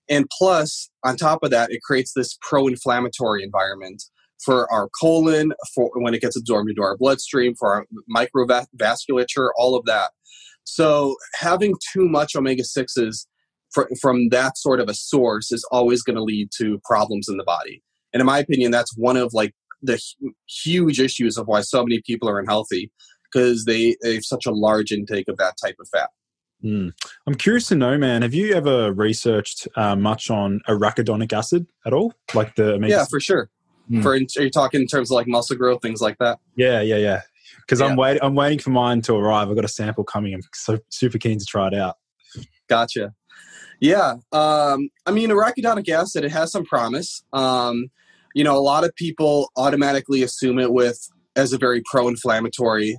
And 0.09 0.27
plus, 0.39 0.91
on 1.05 1.17
top 1.17 1.43
of 1.43 1.51
that, 1.51 1.73
it 1.73 1.81
creates 1.83 2.13
this 2.15 2.39
pro 2.41 2.67
inflammatory 2.69 3.43
environment 3.43 4.03
for 4.45 4.71
our 4.71 4.89
colon, 5.01 5.53
for 5.75 5.91
when 5.95 6.15
it 6.15 6.21
gets 6.21 6.37
absorbed 6.37 6.69
into 6.69 6.83
our 6.83 6.97
bloodstream, 6.97 7.55
for 7.59 7.75
our 7.75 7.87
microvasculature, 8.15 9.49
all 9.57 9.75
of 9.75 9.85
that. 9.87 10.11
So 10.65 11.17
having 11.35 11.75
too 11.93 12.09
much 12.09 12.37
omega 12.37 12.63
6s 12.63 13.27
fr- 13.73 13.93
from 14.01 14.29
that 14.31 14.57
sort 14.59 14.81
of 14.81 14.89
a 14.89 14.95
source 14.95 15.53
is 15.53 15.67
always 15.71 16.03
going 16.03 16.17
to 16.17 16.23
lead 16.23 16.51
to 16.59 16.81
problems 16.85 17.29
in 17.29 17.37
the 17.37 17.45
body. 17.45 17.83
And 18.13 18.21
in 18.21 18.27
my 18.27 18.39
opinion, 18.39 18.71
that's 18.71 18.97
one 18.97 19.17
of 19.17 19.33
like 19.33 19.55
the 19.83 20.01
huge 20.49 21.01
issues 21.01 21.37
of 21.37 21.47
why 21.47 21.61
so 21.61 21.83
many 21.83 22.01
people 22.05 22.29
are 22.29 22.39
unhealthy 22.39 22.91
because 23.25 23.65
they, 23.65 23.97
they 24.03 24.15
have 24.15 24.25
such 24.25 24.47
a 24.47 24.53
large 24.53 24.93
intake 24.93 25.29
of 25.29 25.37
that 25.37 25.55
type 25.63 25.77
of 25.81 25.89
fat. 25.89 26.11
Mm. 26.65 26.93
I'm 27.27 27.35
curious 27.35 27.69
to 27.69 27.75
know, 27.75 27.99
man. 27.99 28.23
Have 28.23 28.35
you 28.35 28.55
ever 28.55 28.93
researched 28.93 29.69
uh, 29.77 29.95
much 29.95 30.31
on 30.31 30.61
arachidonic 30.69 31.33
acid 31.33 31.67
at 31.85 31.93
all? 31.93 32.15
Like 32.35 32.55
the 32.55 32.79
yeah, 32.83 33.05
for 33.05 33.21
sure. 33.21 33.51
Mm. 33.91 34.03
For 34.03 34.13
are 34.13 34.45
you 34.45 34.51
talking 34.51 34.81
in 34.81 34.87
terms 34.87 35.11
of 35.11 35.17
like 35.17 35.29
muscle 35.29 35.57
growth, 35.57 35.83
things 35.83 36.01
like 36.01 36.17
that? 36.19 36.39
Yeah, 36.57 36.81
yeah, 36.81 36.97
yeah. 36.97 37.21
Because 37.61 37.81
yeah. 37.81 37.87
I'm 37.87 37.97
waiting. 37.97 38.23
I'm 38.23 38.35
waiting 38.35 38.59
for 38.59 38.71
mine 38.71 39.03
to 39.03 39.15
arrive. 39.15 39.49
I've 39.49 39.55
got 39.55 39.65
a 39.65 39.69
sample 39.69 40.05
coming. 40.05 40.35
I'm 40.35 40.41
so 40.55 40.79
super 40.89 41.19
keen 41.19 41.39
to 41.39 41.45
try 41.45 41.69
it 41.69 41.75
out. 41.75 41.97
Gotcha. 42.69 43.13
Yeah, 43.81 44.15
um, 44.33 44.89
I 45.05 45.11
mean, 45.13 45.31
arachidonic 45.31 45.89
acid 45.89 46.25
it 46.25 46.33
has 46.33 46.51
some 46.51 46.65
promise. 46.65 47.23
Um, 47.33 47.89
you 48.35 48.45
know, 48.45 48.57
a 48.57 48.61
lot 48.61 48.85
of 48.85 48.95
people 48.95 49.51
automatically 49.57 50.23
assume 50.23 50.59
it 50.59 50.73
with 50.73 50.99
as 51.37 51.53
a 51.53 51.59
very 51.59 51.83
pro-inflammatory, 51.91 52.99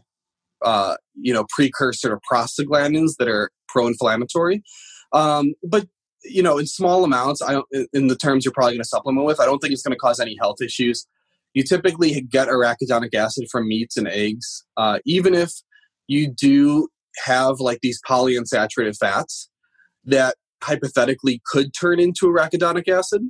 uh, 0.63 0.95
you 1.15 1.33
know, 1.33 1.45
precursor 1.49 2.09
to 2.09 2.19
prostaglandins 2.31 3.11
that 3.17 3.27
are 3.27 3.49
pro-inflammatory. 3.67 4.63
Um, 5.13 5.53
but 5.63 5.87
you 6.23 6.43
know, 6.43 6.57
in 6.57 6.67
small 6.67 7.03
amounts, 7.03 7.41
I 7.41 7.53
don't, 7.53 7.65
in 7.93 8.07
the 8.07 8.15
terms 8.15 8.43
you're 8.43 8.53
probably 8.53 8.73
going 8.73 8.83
to 8.83 8.89
supplement 8.89 9.25
with, 9.25 9.39
I 9.39 9.45
don't 9.45 9.59
think 9.59 9.73
it's 9.73 9.83
going 9.83 9.93
to 9.93 9.99
cause 9.99 10.19
any 10.19 10.35
health 10.39 10.57
issues. 10.61 11.07
You 11.53 11.63
typically 11.63 12.21
get 12.21 12.49
arachidonic 12.49 13.13
acid 13.15 13.47
from 13.51 13.67
meats 13.67 13.97
and 13.97 14.07
eggs, 14.07 14.65
uh, 14.75 14.99
even 15.05 15.33
if 15.33 15.51
you 16.07 16.31
do 16.31 16.89
have 17.25 17.59
like 17.59 17.79
these 17.81 17.99
polyunsaturated 18.07 18.97
fats 18.97 19.49
that 20.05 20.35
hypothetically 20.63 21.41
could 21.45 21.73
turn 21.73 21.99
into 21.99 22.27
arachidonic 22.27 22.87
acid. 22.87 23.21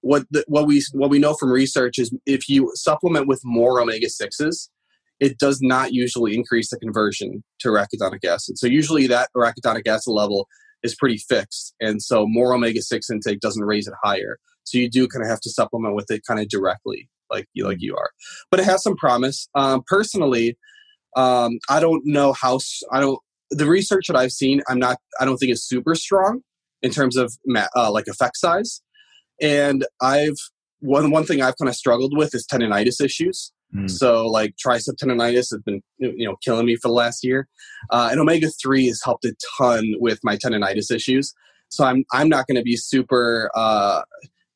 What 0.00 0.24
the, 0.30 0.44
what 0.46 0.66
we 0.66 0.82
what 0.92 1.10
we 1.10 1.18
know 1.18 1.34
from 1.34 1.50
research 1.50 1.98
is 1.98 2.14
if 2.26 2.48
you 2.48 2.70
supplement 2.74 3.26
with 3.26 3.40
more 3.44 3.80
omega 3.80 4.08
sixes, 4.08 4.70
it 5.18 5.38
does 5.38 5.60
not 5.60 5.92
usually 5.92 6.34
increase 6.34 6.70
the 6.70 6.78
conversion 6.78 7.42
to 7.60 7.68
arachidonic 7.68 8.24
acid. 8.24 8.58
So 8.58 8.66
usually 8.66 9.06
that 9.08 9.30
arachidonic 9.36 9.86
acid 9.86 10.12
level 10.12 10.48
is 10.82 10.94
pretty 10.94 11.18
fixed, 11.18 11.74
and 11.80 12.02
so 12.02 12.26
more 12.26 12.54
omega 12.54 12.82
six 12.82 13.10
intake 13.10 13.40
doesn't 13.40 13.64
raise 13.64 13.88
it 13.88 13.94
higher. 14.02 14.38
So 14.64 14.78
you 14.78 14.90
do 14.90 15.08
kind 15.08 15.24
of 15.24 15.30
have 15.30 15.40
to 15.40 15.50
supplement 15.50 15.94
with 15.94 16.10
it 16.10 16.22
kind 16.26 16.40
of 16.40 16.48
directly, 16.48 17.08
like 17.30 17.46
you 17.54 17.64
like 17.64 17.78
you 17.80 17.96
are. 17.96 18.10
But 18.50 18.60
it 18.60 18.66
has 18.66 18.82
some 18.82 18.96
promise. 18.96 19.48
Um, 19.54 19.82
personally, 19.86 20.56
um, 21.16 21.58
I 21.68 21.80
don't 21.80 22.02
know 22.04 22.32
how 22.32 22.58
I 22.92 23.00
don't 23.00 23.18
the 23.50 23.66
research 23.66 24.08
that 24.08 24.16
I've 24.16 24.32
seen, 24.32 24.62
I'm 24.68 24.78
not, 24.78 24.98
I 25.20 25.24
don't 25.24 25.36
think 25.36 25.52
is 25.52 25.64
super 25.66 25.94
strong 25.94 26.42
in 26.82 26.90
terms 26.90 27.16
of 27.16 27.34
uh, 27.76 27.90
like 27.90 28.06
effect 28.08 28.36
size. 28.36 28.82
And 29.40 29.86
I've 30.00 30.36
one 30.80 31.10
one 31.10 31.24
thing 31.24 31.42
I've 31.42 31.56
kind 31.56 31.68
of 31.68 31.74
struggled 31.74 32.16
with 32.16 32.34
is 32.34 32.46
tendonitis 32.46 33.02
issues. 33.02 33.52
Mm. 33.74 33.90
So 33.90 34.26
like 34.26 34.54
tricep 34.56 34.96
tendonitis 34.96 35.50
has 35.50 35.60
been 35.64 35.82
you 35.98 36.26
know 36.26 36.36
killing 36.44 36.66
me 36.66 36.76
for 36.76 36.88
the 36.88 36.94
last 36.94 37.24
year, 37.24 37.48
uh, 37.90 38.08
and 38.10 38.20
omega 38.20 38.48
three 38.62 38.86
has 38.86 39.02
helped 39.04 39.24
a 39.24 39.34
ton 39.58 39.94
with 39.98 40.20
my 40.22 40.36
tendonitis 40.36 40.90
issues. 40.90 41.34
So 41.68 41.84
I'm 41.84 42.04
I'm 42.12 42.28
not 42.28 42.46
going 42.46 42.56
to 42.56 42.62
be 42.62 42.76
super. 42.76 43.50
Uh, 43.54 44.02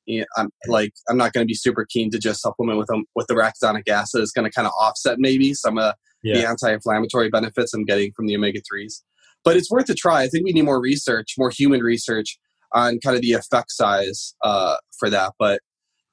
you 0.06 0.20
know, 0.20 0.26
I'm 0.36 0.50
like 0.66 0.92
I'm 1.08 1.16
not 1.16 1.32
going 1.32 1.44
to 1.44 1.48
be 1.48 1.54
super 1.54 1.84
keen 1.84 2.10
to 2.10 2.18
just 2.18 2.40
supplement 2.40 2.78
with 2.78 2.86
them 2.86 3.04
with 3.14 3.26
the 3.26 3.34
arachidonic 3.34 3.88
acid. 3.88 4.22
It's 4.22 4.32
going 4.32 4.48
to 4.48 4.54
kind 4.54 4.66
of 4.66 4.72
offset 4.80 5.18
maybe 5.18 5.54
some 5.54 5.78
of 5.78 5.94
yeah. 6.22 6.38
the 6.38 6.48
anti-inflammatory 6.48 7.30
benefits 7.30 7.74
I'm 7.74 7.84
getting 7.84 8.12
from 8.12 8.26
the 8.26 8.36
omega 8.36 8.60
threes. 8.68 9.02
But 9.44 9.56
it's 9.56 9.70
worth 9.70 9.88
a 9.88 9.94
try. 9.94 10.22
I 10.22 10.28
think 10.28 10.44
we 10.44 10.52
need 10.52 10.64
more 10.64 10.80
research, 10.80 11.34
more 11.38 11.50
human 11.50 11.80
research 11.80 12.38
on 12.72 12.98
kind 13.00 13.16
of 13.16 13.22
the 13.22 13.32
effect 13.32 13.72
size 13.72 14.34
uh, 14.42 14.76
for 14.98 15.10
that. 15.10 15.32
But 15.38 15.60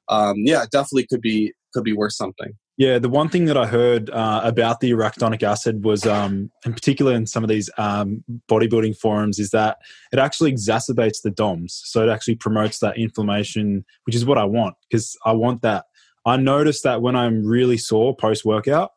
um, 0.09 0.37
yeah, 0.39 0.65
definitely 0.71 1.07
could 1.07 1.21
be 1.21 1.53
could 1.73 1.83
be 1.83 1.93
worth 1.93 2.13
something. 2.13 2.53
Yeah, 2.77 2.99
the 2.99 3.09
one 3.09 3.27
thing 3.27 3.45
that 3.45 3.57
I 3.57 3.65
heard 3.65 4.11
uh, 4.11 4.41
about 4.43 4.81
the 4.81 4.91
arachidonic 4.91 5.41
acid 5.41 5.83
was, 5.83 6.05
um, 6.05 6.51
in 6.63 6.73
particular 6.73 7.13
in 7.15 7.25
some 7.25 7.43
of 7.43 7.49
these 7.49 7.71
um, 7.79 8.23
bodybuilding 8.49 8.97
forums, 8.97 9.39
is 9.39 9.49
that 9.49 9.77
it 10.13 10.19
actually 10.19 10.53
exacerbates 10.53 11.23
the 11.23 11.31
DOMS. 11.31 11.81
So 11.85 12.07
it 12.07 12.11
actually 12.11 12.35
promotes 12.35 12.77
that 12.79 12.95
inflammation, 12.95 13.83
which 14.05 14.15
is 14.15 14.25
what 14.25 14.37
I 14.37 14.45
want 14.45 14.75
because 14.89 15.17
I 15.25 15.31
want 15.31 15.63
that. 15.63 15.85
I 16.23 16.37
noticed 16.37 16.83
that 16.83 17.01
when 17.01 17.15
I'm 17.15 17.45
really 17.45 17.77
sore 17.77 18.15
post 18.15 18.45
workout, 18.45 18.91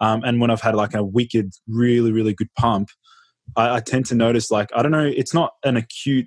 um, 0.00 0.22
and 0.24 0.40
when 0.40 0.50
I've 0.50 0.60
had 0.60 0.74
like 0.74 0.94
a 0.94 1.04
wicked, 1.04 1.52
really, 1.68 2.12
really 2.12 2.34
good 2.34 2.52
pump, 2.58 2.88
I, 3.56 3.76
I 3.76 3.80
tend 3.80 4.06
to 4.06 4.14
notice 4.14 4.50
like, 4.50 4.70
I 4.74 4.82
don't 4.82 4.92
know, 4.92 5.06
it's 5.06 5.34
not 5.34 5.52
an 5.64 5.76
acute 5.76 6.26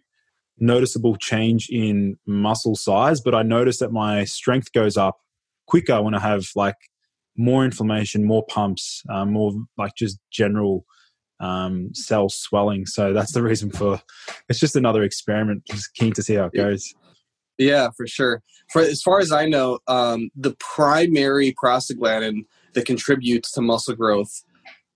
noticeable 0.57 1.15
change 1.15 1.69
in 1.69 2.17
muscle 2.25 2.75
size, 2.75 3.21
but 3.21 3.33
I 3.33 3.43
notice 3.43 3.79
that 3.79 3.91
my 3.91 4.25
strength 4.25 4.71
goes 4.73 4.97
up 4.97 5.19
quicker 5.67 6.01
when 6.01 6.13
I 6.13 6.19
have 6.19 6.45
like 6.55 6.75
more 7.37 7.63
inflammation, 7.63 8.25
more 8.25 8.45
pumps, 8.47 9.03
um, 9.09 9.33
more 9.33 9.53
like 9.77 9.93
just 9.95 10.19
general 10.31 10.85
um, 11.39 11.93
cell 11.93 12.27
swelling. 12.27 12.85
So 12.85 13.13
that's 13.13 13.31
the 13.31 13.41
reason 13.43 13.71
for 13.71 14.01
it's 14.49 14.59
just 14.59 14.75
another 14.75 15.03
experiment. 15.03 15.63
Just 15.69 15.93
keen 15.93 16.11
to 16.13 16.23
see 16.23 16.35
how 16.35 16.45
it 16.45 16.53
goes. 16.53 16.93
Yeah, 17.57 17.89
for 17.95 18.07
sure. 18.07 18.41
For 18.71 18.81
as 18.81 19.01
far 19.01 19.19
as 19.19 19.31
I 19.31 19.45
know, 19.45 19.79
um, 19.87 20.29
the 20.35 20.55
primary 20.59 21.53
prostaglandin 21.61 22.45
that 22.73 22.85
contributes 22.85 23.51
to 23.53 23.61
muscle 23.61 23.95
growth 23.95 24.31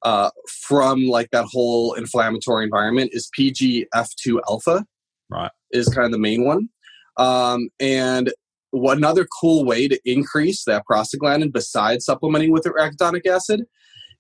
uh, 0.03 0.29
from 0.67 1.05
like 1.05 1.29
that 1.31 1.45
whole 1.45 1.93
inflammatory 1.93 2.65
environment 2.65 3.11
is 3.13 3.29
PGF2 3.37 4.39
alpha. 4.47 4.85
Right. 5.29 5.51
Is 5.71 5.87
kind 5.87 6.05
of 6.05 6.11
the 6.11 6.19
main 6.19 6.45
one. 6.45 6.69
Um, 7.17 7.69
and 7.79 8.31
what 8.71 8.97
another 8.97 9.27
cool 9.39 9.65
way 9.65 9.87
to 9.87 9.99
increase 10.03 10.65
that 10.65 10.83
prostaglandin 10.89 11.53
besides 11.53 12.05
supplementing 12.05 12.51
with 12.51 12.63
arachidonic 12.63 13.25
acid 13.25 13.63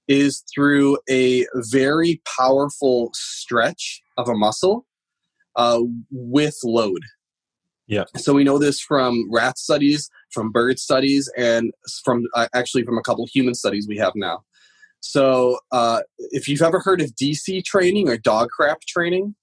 is 0.07 0.43
through 0.53 0.97
a 1.09 1.45
very 1.55 2.21
powerful 2.37 3.09
stretch 3.13 4.01
of 4.17 4.29
a 4.29 4.35
muscle 4.35 4.85
uh, 5.55 5.79
with 6.11 6.57
load. 6.63 7.01
Yeah. 7.87 8.05
So 8.15 8.33
we 8.33 8.43
know 8.43 8.57
this 8.57 8.79
from 8.79 9.29
rat 9.31 9.57
studies, 9.57 10.09
from 10.31 10.51
bird 10.51 10.79
studies, 10.79 11.29
and 11.37 11.73
from 12.03 12.23
uh, 12.33 12.47
actually 12.53 12.83
from 12.83 12.97
a 12.97 13.01
couple 13.01 13.25
human 13.31 13.53
studies 13.53 13.87
we 13.87 13.97
have 13.97 14.13
now. 14.15 14.43
So 15.01 15.59
uh, 15.71 16.01
if 16.31 16.47
you've 16.47 16.61
ever 16.61 16.79
heard 16.79 17.01
of 17.01 17.13
DC 17.15 17.63
training 17.65 18.07
or 18.07 18.17
DoggCrapp 18.17 18.81
training, 18.87 19.35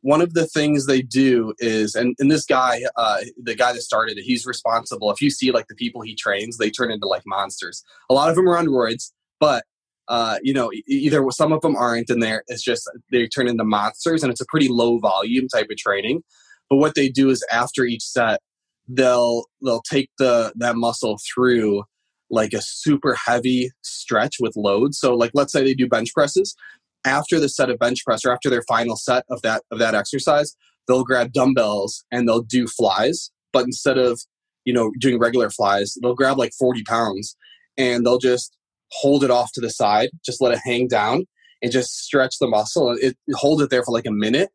one 0.00 0.20
of 0.20 0.34
the 0.34 0.46
things 0.46 0.86
they 0.86 1.02
do 1.02 1.54
is, 1.58 1.94
and, 1.94 2.16
and 2.18 2.28
this 2.28 2.44
guy, 2.44 2.82
uh, 2.96 3.18
the 3.40 3.54
guy 3.54 3.72
that 3.72 3.82
started 3.82 4.18
it, 4.18 4.22
he's 4.22 4.44
responsible. 4.44 5.12
If 5.12 5.20
you 5.20 5.30
see 5.30 5.52
like 5.52 5.68
the 5.68 5.76
people 5.76 6.02
he 6.02 6.16
trains, 6.16 6.58
they 6.58 6.70
turn 6.70 6.90
into 6.90 7.06
like 7.06 7.22
monsters. 7.24 7.84
A 8.10 8.14
lot 8.14 8.28
of 8.28 8.34
them 8.34 8.48
are 8.48 8.58
on 8.58 8.66
roids, 8.66 9.12
but 9.38 9.64
uh, 10.08 10.38
you 10.42 10.52
know, 10.52 10.72
either 10.88 11.24
some 11.30 11.52
of 11.52 11.60
them 11.60 11.76
aren't, 11.76 12.10
and 12.10 12.20
there 12.20 12.42
it's 12.48 12.62
just 12.62 12.90
they 13.12 13.28
turn 13.28 13.46
into 13.46 13.64
monsters, 13.64 14.24
and 14.24 14.32
it's 14.32 14.40
a 14.40 14.46
pretty 14.46 14.68
low 14.68 14.98
volume 14.98 15.46
type 15.46 15.68
of 15.70 15.76
training. 15.76 16.24
But 16.72 16.78
what 16.78 16.94
they 16.94 17.10
do 17.10 17.28
is 17.28 17.44
after 17.52 17.84
each 17.84 18.02
set, 18.02 18.40
they'll 18.88 19.44
they'll 19.62 19.82
take 19.82 20.08
the 20.18 20.54
that 20.56 20.74
muscle 20.74 21.18
through 21.34 21.84
like 22.30 22.54
a 22.54 22.62
super 22.62 23.14
heavy 23.14 23.72
stretch 23.82 24.36
with 24.40 24.56
load. 24.56 24.94
So 24.94 25.14
like 25.14 25.32
let's 25.34 25.52
say 25.52 25.62
they 25.62 25.74
do 25.74 25.86
bench 25.86 26.14
presses. 26.14 26.56
After 27.04 27.38
the 27.38 27.50
set 27.50 27.68
of 27.68 27.78
bench 27.78 28.06
press 28.06 28.24
or 28.24 28.32
after 28.32 28.48
their 28.48 28.62
final 28.62 28.96
set 28.96 29.26
of 29.28 29.42
that 29.42 29.64
of 29.70 29.80
that 29.80 29.94
exercise, 29.94 30.56
they'll 30.88 31.04
grab 31.04 31.34
dumbbells 31.34 32.06
and 32.10 32.26
they'll 32.26 32.40
do 32.40 32.66
flies. 32.66 33.30
But 33.52 33.66
instead 33.66 33.98
of 33.98 34.22
you 34.64 34.72
know 34.72 34.92
doing 34.98 35.18
regular 35.18 35.50
flies, 35.50 35.94
they'll 36.00 36.14
grab 36.14 36.38
like 36.38 36.54
40 36.58 36.84
pounds 36.84 37.36
and 37.76 38.06
they'll 38.06 38.16
just 38.16 38.56
hold 38.92 39.24
it 39.24 39.30
off 39.30 39.52
to 39.52 39.60
the 39.60 39.68
side, 39.68 40.08
just 40.24 40.40
let 40.40 40.54
it 40.54 40.60
hang 40.64 40.88
down 40.88 41.26
and 41.60 41.70
just 41.70 41.98
stretch 42.02 42.38
the 42.40 42.48
muscle. 42.48 42.96
It 42.98 43.14
hold 43.34 43.60
it 43.60 43.68
there 43.68 43.84
for 43.84 43.92
like 43.92 44.06
a 44.06 44.10
minute. 44.10 44.48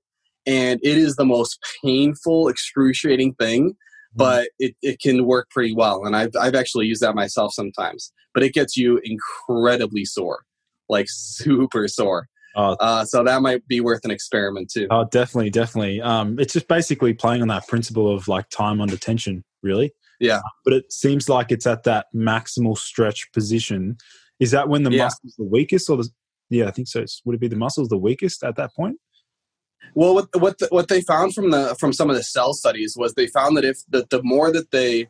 And 0.48 0.80
it 0.82 0.98
is 0.98 1.16
the 1.18 1.26
most 1.26 1.60
painful, 1.84 2.48
excruciating 2.48 3.36
thing 3.36 3.76
Mm-hmm. 4.18 4.18
but 4.18 4.50
it, 4.58 4.76
it 4.82 5.00
can 5.00 5.26
work 5.26 5.50
pretty 5.50 5.74
well. 5.74 6.06
And 6.06 6.16
I've, 6.16 6.32
I've 6.40 6.56
actually 6.56 6.88
used 6.88 7.02
that 7.02 7.14
myself 7.14 7.54
sometimes, 7.54 8.12
but 8.34 8.42
it 8.42 8.54
gets 8.54 8.78
you 8.78 9.00
incredibly 9.04 10.06
sore, 10.06 10.44
like 10.90 11.08
super 11.10 11.88
sore. 11.88 12.28
Oh. 12.56 12.76
Uh, 12.80 13.06
so 13.06 13.24
that 13.24 13.42
might 13.42 13.68
be 13.68 13.82
worth 13.82 14.04
an 14.04 14.12
experiment 14.12 14.72
too. 14.72 14.88
Oh, 14.90 15.06
definitely, 15.12 15.52
definitely. 15.52 16.02
Um, 16.02 16.40
it's 16.40 16.54
just 16.54 16.68
basically 16.68 17.14
playing 17.14 17.42
on 17.42 17.50
that 17.50 17.68
principle 17.68 18.12
of 18.12 18.28
like 18.28 18.50
time 18.50 18.82
under 18.82 18.98
tension, 18.98 19.44
really. 19.62 19.92
Yeah. 20.20 20.42
But 20.64 20.74
it 20.74 20.92
seems 20.92 21.30
like 21.30 21.52
it's 21.52 21.68
at 21.68 21.84
that 21.84 22.08
maximal 22.16 22.78
stretch 22.78 23.32
position. 23.34 23.98
Is 24.40 24.52
that 24.52 24.70
when 24.70 24.84
the 24.84 24.92
yeah. 24.92 25.04
muscle's 25.04 25.36
the 25.38 25.46
weakest, 25.46 25.90
or 25.90 25.98
the? 25.98 26.10
Yeah, 26.50 26.68
I 26.68 26.72
think 26.72 26.88
so. 26.88 27.06
Would 27.26 27.36
it 27.36 27.42
be 27.42 27.48
the 27.48 27.56
muscles 27.56 27.90
the 27.90 27.98
weakest 27.98 28.44
at 28.44 28.56
that 28.56 28.74
point? 28.74 28.98
Well, 29.96 30.14
what 30.14 30.28
what 30.40 30.58
the, 30.60 30.68
what 30.70 30.88
they 30.88 31.02
found 31.02 31.34
from 31.34 31.52
the 31.52 31.76
from 31.80 31.94
some 31.94 32.10
of 32.10 32.16
the 32.16 32.24
cell 32.24 32.54
studies 32.54 32.96
was 32.98 33.14
they 33.14 33.28
found 33.28 33.58
that 33.58 33.66
if 33.66 33.80
the, 33.90 34.06
the 34.10 34.22
more 34.24 34.52
that 34.52 34.72
they, 34.72 35.08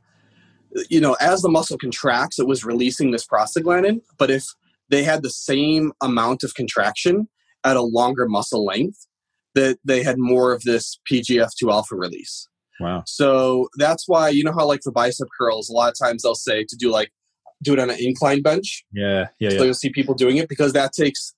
you 0.89 1.01
know, 1.01 1.15
as 1.19 1.41
the 1.41 1.49
muscle 1.49 1.77
contracts, 1.77 2.39
it 2.39 2.47
was 2.47 2.63
releasing 2.63 3.11
this 3.11 3.25
prostaglandin. 3.25 4.01
But 4.17 4.31
if 4.31 4.45
they 4.89 5.03
had 5.03 5.23
the 5.23 5.29
same 5.29 5.91
amount 6.01 6.43
of 6.43 6.53
contraction 6.55 7.27
at 7.63 7.75
a 7.75 7.81
longer 7.81 8.27
muscle 8.27 8.63
length, 8.63 9.07
that 9.55 9.77
they 9.83 10.03
had 10.03 10.17
more 10.17 10.53
of 10.53 10.63
this 10.63 10.99
PGF2 11.11 11.71
alpha 11.71 11.95
release. 11.95 12.47
Wow. 12.79 13.03
So 13.05 13.69
that's 13.77 14.07
why 14.07 14.29
you 14.29 14.43
know 14.43 14.53
how 14.53 14.65
like 14.65 14.81
for 14.83 14.91
bicep 14.91 15.27
curls, 15.37 15.69
a 15.69 15.73
lot 15.73 15.89
of 15.89 15.97
times 15.97 16.23
they'll 16.23 16.35
say 16.35 16.63
to 16.63 16.75
do 16.75 16.91
like 16.91 17.11
do 17.63 17.73
it 17.73 17.79
on 17.79 17.89
an 17.89 17.97
incline 17.99 18.41
bench. 18.41 18.85
Yeah, 18.91 19.27
yeah. 19.39 19.49
So 19.49 19.55
yeah. 19.55 19.63
you'll 19.63 19.73
see 19.73 19.89
people 19.89 20.13
doing 20.13 20.37
it 20.37 20.47
because 20.47 20.73
that 20.73 20.93
takes 20.93 21.33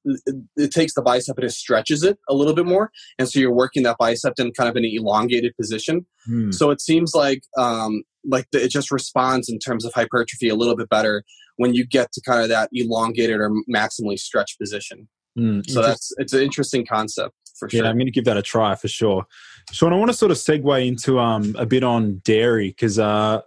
it 0.56 0.72
takes 0.72 0.94
the 0.94 1.02
bicep 1.02 1.38
and 1.38 1.46
it 1.46 1.52
stretches 1.52 2.04
it 2.04 2.18
a 2.28 2.34
little 2.34 2.54
bit 2.54 2.66
more, 2.66 2.92
and 3.18 3.28
so 3.28 3.40
you're 3.40 3.54
working 3.54 3.84
that 3.84 3.98
bicep 3.98 4.34
in 4.38 4.52
kind 4.52 4.70
of 4.70 4.76
an 4.76 4.86
elongated 4.86 5.56
position. 5.56 6.06
Hmm. 6.26 6.52
So 6.52 6.72
it 6.72 6.82
seems 6.82 7.14
like 7.16 7.44
um, 7.58 8.04
like 8.26 8.48
the, 8.52 8.64
it 8.64 8.72
just 8.72 8.92
responds 8.92 9.50
in 9.50 9.60
terms 9.60 9.86
of 9.86 9.94
hypertrophy 9.94 10.50
a 10.50 10.56
little 10.56 10.76
bit 10.76 10.90
better 10.90 11.24
when 11.58 11.74
you 11.74 11.86
get 11.86 12.12
to 12.14 12.22
kind 12.22 12.42
of 12.42 12.50
that 12.50 12.70
elongated 12.74 13.40
or 13.40 13.52
maximally 13.74 14.18
stretched 14.18 14.60
position. 14.60 15.08
Hmm. 15.38 15.62
So 15.68 15.82
that's 15.82 16.12
it's 16.18 16.34
an 16.34 16.42
interesting 16.42 16.86
concept 16.86 17.34
for 17.60 17.70
sure. 17.70 17.84
Yeah, 17.84 17.90
I'm 17.90 17.96
going 17.98 18.08
to 18.08 18.12
give 18.12 18.26
that 18.26 18.38
a 18.38 18.42
try 18.42 18.76
for 18.76 18.88
sure. 18.88 19.26
Sean, 19.72 19.94
I 19.94 19.98
want 19.98 20.10
to 20.10 20.18
sort 20.18 20.32
of 20.32 20.38
segue 20.38 20.88
into 20.88 21.20
um, 21.20 21.56
a 21.58 21.66
bit 21.66 21.84
on 21.84 22.22
dairy 22.24 22.70
because 22.70 22.98
uh, 22.98 23.42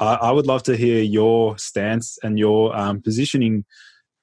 I, 0.00 0.14
I 0.14 0.30
would 0.30 0.46
love 0.46 0.62
to 0.64 0.76
hear 0.76 1.02
your 1.02 1.58
stance 1.58 2.18
and 2.22 2.38
your 2.38 2.76
um, 2.76 3.00
positioning 3.02 3.64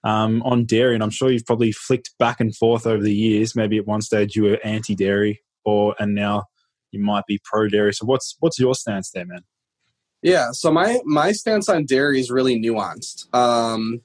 um, 0.03 0.41
on 0.43 0.65
dairy. 0.65 0.93
And 0.93 1.03
I'm 1.03 1.09
sure 1.09 1.31
you've 1.31 1.45
probably 1.45 1.71
flicked 1.71 2.11
back 2.19 2.39
and 2.39 2.55
forth 2.55 2.85
over 2.85 3.01
the 3.01 3.13
years. 3.13 3.55
Maybe 3.55 3.77
at 3.77 3.87
one 3.87 4.01
stage 4.01 4.35
you 4.35 4.43
were 4.43 4.59
anti-dairy, 4.63 5.41
or 5.65 5.95
and 5.99 6.13
now 6.13 6.45
you 6.91 6.99
might 6.99 7.25
be 7.25 7.39
pro-dairy. 7.43 7.93
So 7.93 8.05
what's 8.05 8.35
what's 8.39 8.59
your 8.59 8.75
stance 8.75 9.11
there, 9.11 9.25
man? 9.25 9.41
Yeah, 10.21 10.51
so 10.51 10.71
my 10.71 10.99
my 11.05 11.31
stance 11.31 11.67
on 11.67 11.85
dairy 11.85 12.19
is 12.19 12.31
really 12.31 12.61
nuanced. 12.61 13.33
Um, 13.35 14.01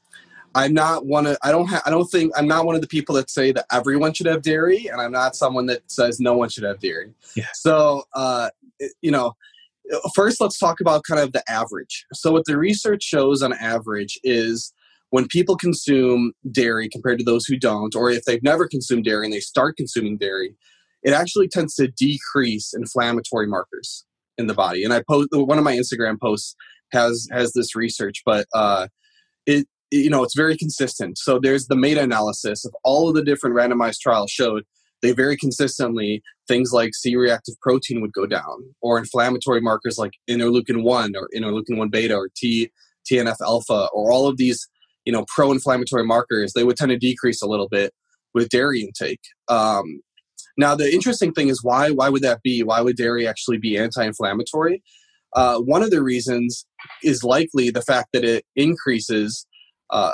I'm 0.55 0.73
not 0.75 1.07
one 1.07 1.27
of 1.27 1.37
I 1.43 1.53
don't 1.53 1.69
have 1.69 1.83
I 1.87 1.91
don't 1.91 2.07
think 2.07 2.33
I'm 2.37 2.49
not 2.49 2.65
one 2.65 2.75
of 2.75 2.81
the 2.81 2.89
people 2.89 3.15
that 3.17 3.31
say 3.31 3.53
that 3.53 3.67
everyone 3.71 4.13
should 4.15 4.27
have 4.27 4.43
dairy, 4.43 4.87
and 4.87 5.01
I'm 5.01 5.13
not 5.13 5.37
someone 5.37 5.67
that 5.67 5.83
says 5.91 6.19
no 6.19 6.37
one 6.37 6.49
should 6.49 6.65
have 6.65 6.81
dairy. 6.81 7.13
Yeah. 7.37 7.47
So 7.55 8.05
uh, 8.15 8.51
you 9.01 9.11
know, 9.11 9.37
first 10.15 10.41
let's 10.41 10.59
talk 10.59 10.81
about 10.81 11.05
kind 11.05 11.21
of 11.21 11.33
the 11.33 11.43
average. 11.49 12.05
So 12.15 12.33
what 12.33 12.45
the 12.47 12.59
research 12.59 13.03
shows 13.03 13.43
on 13.43 13.53
average 13.53 14.19
is 14.23 14.73
when 15.11 15.27
people 15.29 15.57
consume 15.57 16.33
dairy 16.51 16.89
compared 16.89 17.19
to 17.19 17.25
those 17.25 17.47
who 17.47 17.59
don't 17.59 17.95
or 17.95 18.11
if 18.11 18.25
they've 18.25 18.43
never 18.43 18.69
consumed 18.69 19.05
dairy 19.05 19.27
and 19.27 19.33
they 19.33 19.41
start 19.41 19.77
consuming 19.77 20.19
dairy 20.19 20.55
it 21.03 21.13
actually 21.13 21.49
tends 21.49 21.75
to 21.77 21.89
decrease 21.89 22.75
inflammatory 22.75 23.47
markers 23.47 24.05
in 24.37 24.49
the 24.49 24.55
body. 24.55 24.85
And 24.85 24.93
i 24.93 25.03
post 25.09 25.29
one 25.33 25.59
of 25.59 25.65
my 25.65 25.75
instagram 25.75 26.21
posts 26.21 26.55
has 26.93 27.27
has 27.31 27.53
this 27.53 27.75
research 27.75 28.23
but 28.25 28.47
uh 28.55 28.89
it 29.47 29.67
you 29.91 30.11
know 30.11 30.23
it's 30.23 30.37
very 30.37 30.57
consistent. 30.57 31.19
So 31.19 31.39
there's 31.39 31.67
the 31.67 31.77
meta 31.77 32.03
analysis 32.03 32.65
of 32.65 32.75
all 32.85 33.09
of 33.09 33.15
the 33.15 33.25
different 33.25 33.57
randomized 33.57 34.01
trials 34.01 34.31
showed 34.31 34.65
they 35.03 35.13
very 35.13 35.37
consistently 35.37 36.23
things 36.47 36.73
like 36.73 36.95
C-reactive 36.95 37.55
protein 37.61 38.01
would 38.01 38.13
go 38.13 38.27
down, 38.27 38.75
or 38.81 38.99
inflammatory 38.99 39.61
markers 39.61 39.99
like 39.99 40.13
interleukin 40.29 40.83
one 40.83 41.15
or 41.17 41.29
interleukin 41.35 41.77
one 41.77 41.89
beta 41.89 42.15
or 42.15 42.29
T 42.37 42.71
TNF 43.11 43.37
alpha, 43.41 43.89
or 43.93 44.13
all 44.13 44.27
of 44.27 44.37
these 44.37 44.69
you 45.05 45.13
know 45.13 45.25
pro-inflammatory 45.35 46.05
markers, 46.05 46.53
they 46.53 46.65
would 46.65 46.77
tend 46.77 46.91
to 46.91 46.99
decrease 46.99 47.43
a 47.43 47.47
little 47.47 47.69
bit 47.69 47.93
with 48.35 48.49
dairy 48.51 48.83
intake. 48.83 49.21
Um, 49.49 50.01
now 50.57 50.75
the 50.75 50.93
interesting 50.93 51.33
thing 51.33 51.49
is 51.49 51.63
why 51.63 51.91
why 51.91 52.09
would 52.09 52.23
that 52.23 52.43
be? 52.43 52.63
Why 52.63 52.81
would 52.81 52.97
dairy 52.97 53.27
actually 53.27 53.59
be 53.59 53.79
anti-inflammatory? 53.79 54.83
Uh, 55.35 55.59
one 55.59 55.83
of 55.83 55.91
the 55.91 56.03
reasons 56.03 56.67
is 57.03 57.23
likely 57.23 57.71
the 57.71 57.83
fact 57.83 58.09
that 58.13 58.25
it 58.25 58.45
increases 58.57 59.47
uh, 59.91 60.13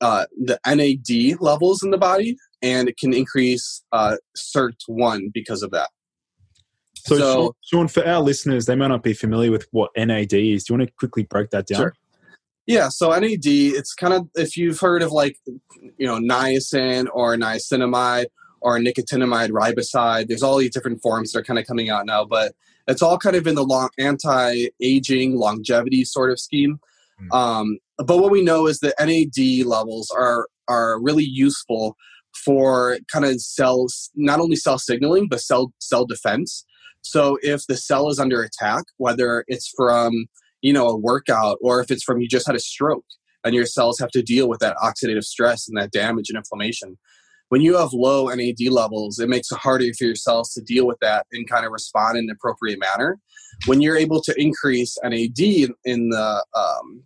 uh, 0.00 0.26
the 0.36 0.58
NAD 0.66 1.40
levels 1.40 1.82
in 1.82 1.90
the 1.90 1.98
body, 1.98 2.36
and 2.66 2.88
it 2.88 2.96
can 2.96 3.12
increase 3.14 3.82
uh, 3.92 4.16
SIRT1 4.36 5.32
because 5.32 5.62
of 5.62 5.70
that. 5.70 5.90
So, 6.94 7.16
so 7.16 7.56
Sean, 7.62 7.88
for 7.88 8.04
our 8.06 8.20
listeners, 8.20 8.66
they 8.66 8.74
may 8.74 8.88
not 8.88 9.02
be 9.02 9.12
familiar 9.12 9.52
with 9.52 9.68
what 9.70 9.90
NAD 9.96 10.32
is. 10.32 10.64
Do 10.64 10.72
you 10.74 10.78
want 10.78 10.88
to 10.88 10.94
quickly 10.98 11.22
break 11.22 11.50
that 11.50 11.66
down? 11.66 11.78
Sure. 11.78 11.94
Yeah, 12.66 12.88
so 12.88 13.10
NAD, 13.10 13.46
it's 13.46 13.94
kind 13.94 14.12
of 14.12 14.28
if 14.34 14.56
you've 14.56 14.80
heard 14.80 15.02
of 15.02 15.12
like, 15.12 15.36
you 15.98 16.06
know, 16.06 16.18
niacin 16.18 17.06
or 17.12 17.36
niacinamide 17.36 18.26
or 18.60 18.78
nicotinamide 18.80 19.50
riboside. 19.50 20.26
There's 20.26 20.42
all 20.42 20.58
these 20.58 20.72
different 20.72 21.00
forms 21.00 21.30
that 21.30 21.38
are 21.38 21.44
kind 21.44 21.60
of 21.60 21.66
coming 21.66 21.90
out 21.90 22.06
now, 22.06 22.24
but 22.24 22.54
it's 22.88 23.02
all 23.02 23.18
kind 23.18 23.36
of 23.36 23.46
in 23.46 23.54
the 23.54 23.64
long 23.64 23.90
anti-aging 23.98 25.36
longevity 25.36 26.04
sort 26.04 26.32
of 26.32 26.40
scheme. 26.40 26.80
Mm. 27.22 27.36
Um, 27.36 27.78
but 27.98 28.18
what 28.18 28.32
we 28.32 28.42
know 28.42 28.66
is 28.66 28.80
that 28.80 28.94
NAD 28.98 29.66
levels 29.66 30.10
are 30.10 30.48
are 30.68 31.00
really 31.00 31.24
useful 31.24 31.96
for 32.44 32.98
kind 33.12 33.24
of 33.24 33.40
cells, 33.40 34.10
not 34.14 34.40
only 34.40 34.56
cell 34.56 34.78
signaling 34.78 35.28
but 35.28 35.40
cell 35.40 35.72
cell 35.80 36.04
defense. 36.04 36.64
So 37.02 37.38
if 37.42 37.66
the 37.66 37.76
cell 37.76 38.08
is 38.08 38.18
under 38.18 38.42
attack, 38.42 38.84
whether 38.96 39.44
it's 39.48 39.72
from 39.76 40.26
you 40.62 40.72
know 40.72 40.88
a 40.88 40.96
workout 40.96 41.58
or 41.60 41.80
if 41.80 41.90
it's 41.90 42.02
from 42.02 42.20
you 42.20 42.28
just 42.28 42.46
had 42.46 42.56
a 42.56 42.60
stroke 42.60 43.04
and 43.44 43.54
your 43.54 43.66
cells 43.66 43.98
have 43.98 44.10
to 44.10 44.22
deal 44.22 44.48
with 44.48 44.58
that 44.60 44.76
oxidative 44.82 45.24
stress 45.24 45.68
and 45.68 45.78
that 45.78 45.92
damage 45.92 46.28
and 46.28 46.36
inflammation. 46.36 46.98
When 47.48 47.60
you 47.60 47.76
have 47.76 47.92
low 47.92 48.26
NAD 48.26 48.68
levels, 48.70 49.20
it 49.20 49.28
makes 49.28 49.52
it 49.52 49.58
harder 49.58 49.84
for 49.96 50.04
your 50.04 50.16
cells 50.16 50.52
to 50.54 50.62
deal 50.62 50.84
with 50.84 50.98
that 51.00 51.26
and 51.30 51.48
kind 51.48 51.64
of 51.64 51.70
respond 51.70 52.18
in 52.18 52.24
an 52.24 52.30
appropriate 52.30 52.80
manner. 52.80 53.20
When 53.66 53.80
you're 53.80 53.96
able 53.96 54.20
to 54.22 54.34
increase 54.36 54.98
NAD 55.04 55.38
in, 55.38 55.74
in 55.84 56.08
the 56.08 56.44
um, 56.54 57.04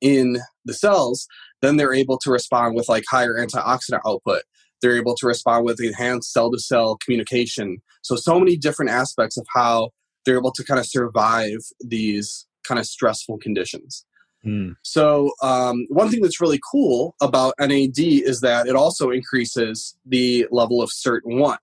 in 0.00 0.38
the 0.64 0.74
cells, 0.74 1.28
then 1.62 1.76
they're 1.76 1.94
able 1.94 2.18
to 2.18 2.30
respond 2.30 2.74
with 2.74 2.88
like 2.88 3.04
higher 3.10 3.34
antioxidant 3.34 4.00
output. 4.06 4.42
They're 4.82 4.96
able 4.96 5.14
to 5.16 5.26
respond 5.26 5.64
with 5.64 5.80
enhanced 5.80 6.32
cell 6.32 6.50
to 6.50 6.58
cell 6.58 6.98
communication. 7.02 7.78
So 8.02 8.16
so 8.16 8.38
many 8.38 8.56
different 8.56 8.90
aspects 8.90 9.38
of 9.38 9.46
how 9.54 9.90
they're 10.26 10.38
able 10.38 10.52
to 10.52 10.64
kind 10.64 10.80
of 10.80 10.86
survive 10.86 11.58
these 11.80 12.46
kind 12.66 12.78
of 12.78 12.86
stressful 12.86 13.38
conditions. 13.38 14.04
Mm. 14.44 14.74
so 14.82 15.30
um, 15.40 15.86
one 15.88 16.08
thing 16.08 16.20
that's 16.20 16.40
really 16.40 16.58
cool 16.72 17.14
about 17.22 17.54
NAD 17.60 17.96
is 17.96 18.40
that 18.40 18.66
it 18.66 18.74
also 18.74 19.10
increases 19.10 19.96
the 20.04 20.48
level 20.50 20.82
of 20.82 20.90
SIRT1, 20.90 21.58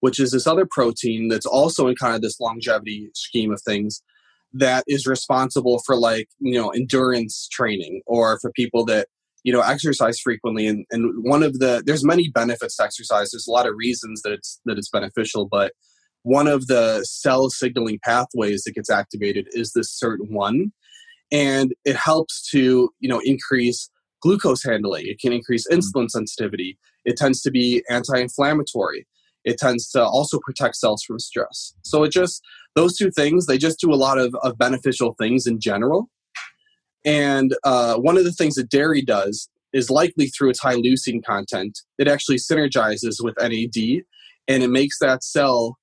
which 0.00 0.20
is 0.20 0.32
this 0.32 0.46
other 0.46 0.66
protein 0.70 1.28
that's 1.28 1.46
also 1.46 1.88
in 1.88 1.94
kind 1.94 2.14
of 2.14 2.20
this 2.20 2.38
longevity 2.38 3.08
scheme 3.14 3.50
of 3.50 3.62
things 3.62 4.02
that 4.52 4.84
is 4.86 5.06
responsible 5.06 5.80
for 5.86 5.96
like 5.96 6.28
you 6.38 6.60
know 6.60 6.68
endurance 6.70 7.48
training 7.48 8.02
or 8.06 8.38
for 8.40 8.50
people 8.52 8.84
that 8.84 9.08
you 9.44 9.52
know 9.52 9.60
exercise 9.60 10.18
frequently 10.18 10.66
and, 10.66 10.84
and 10.90 11.12
one 11.24 11.42
of 11.42 11.58
the 11.58 11.82
there's 11.84 12.04
many 12.04 12.28
benefits 12.28 12.76
to 12.76 12.84
exercise. 12.84 13.30
There's 13.30 13.46
a 13.46 13.52
lot 13.52 13.66
of 13.66 13.74
reasons 13.76 14.22
that 14.22 14.32
it's 14.32 14.60
that 14.64 14.78
it's 14.78 14.90
beneficial 14.90 15.48
but 15.50 15.72
one 16.22 16.48
of 16.48 16.66
the 16.66 17.04
cell 17.04 17.48
signaling 17.48 17.98
pathways 18.04 18.64
that 18.64 18.74
gets 18.74 18.90
activated 18.90 19.46
is 19.52 19.72
this 19.72 19.98
SIRT1 20.02 20.70
and 21.30 21.72
it 21.84 21.96
helps 21.96 22.48
to 22.50 22.90
you 23.00 23.08
know 23.08 23.20
increase 23.24 23.90
glucose 24.20 24.64
handling. 24.64 25.06
It 25.06 25.20
can 25.20 25.32
increase 25.32 25.66
mm-hmm. 25.68 25.78
insulin 25.78 26.10
sensitivity. 26.10 26.78
It 27.04 27.16
tends 27.16 27.40
to 27.42 27.50
be 27.50 27.82
anti-inflammatory. 27.88 29.06
It 29.44 29.58
tends 29.58 29.88
to 29.90 30.04
also 30.04 30.38
protect 30.44 30.76
cells 30.76 31.02
from 31.06 31.18
stress. 31.18 31.72
So 31.82 32.02
it 32.02 32.12
just 32.12 32.42
those 32.74 32.96
two 32.96 33.10
things 33.10 33.46
they 33.46 33.58
just 33.58 33.80
do 33.80 33.92
a 33.92 33.96
lot 33.96 34.18
of, 34.18 34.34
of 34.42 34.58
beneficial 34.58 35.14
things 35.18 35.46
in 35.46 35.60
general 35.60 36.10
and 37.04 37.54
uh, 37.64 37.96
one 37.96 38.16
of 38.16 38.24
the 38.24 38.32
things 38.32 38.54
that 38.54 38.70
dairy 38.70 39.02
does 39.02 39.48
is 39.72 39.90
likely 39.90 40.26
through 40.26 40.50
its 40.50 40.60
high 40.60 40.76
leucine 40.76 41.24
content 41.24 41.78
it 41.98 42.08
actually 42.08 42.36
synergizes 42.36 43.16
with 43.22 43.34
nad 43.40 44.02
and 44.48 44.62
it 44.62 44.70
makes 44.70 44.98
that 44.98 45.22
cell 45.22 45.76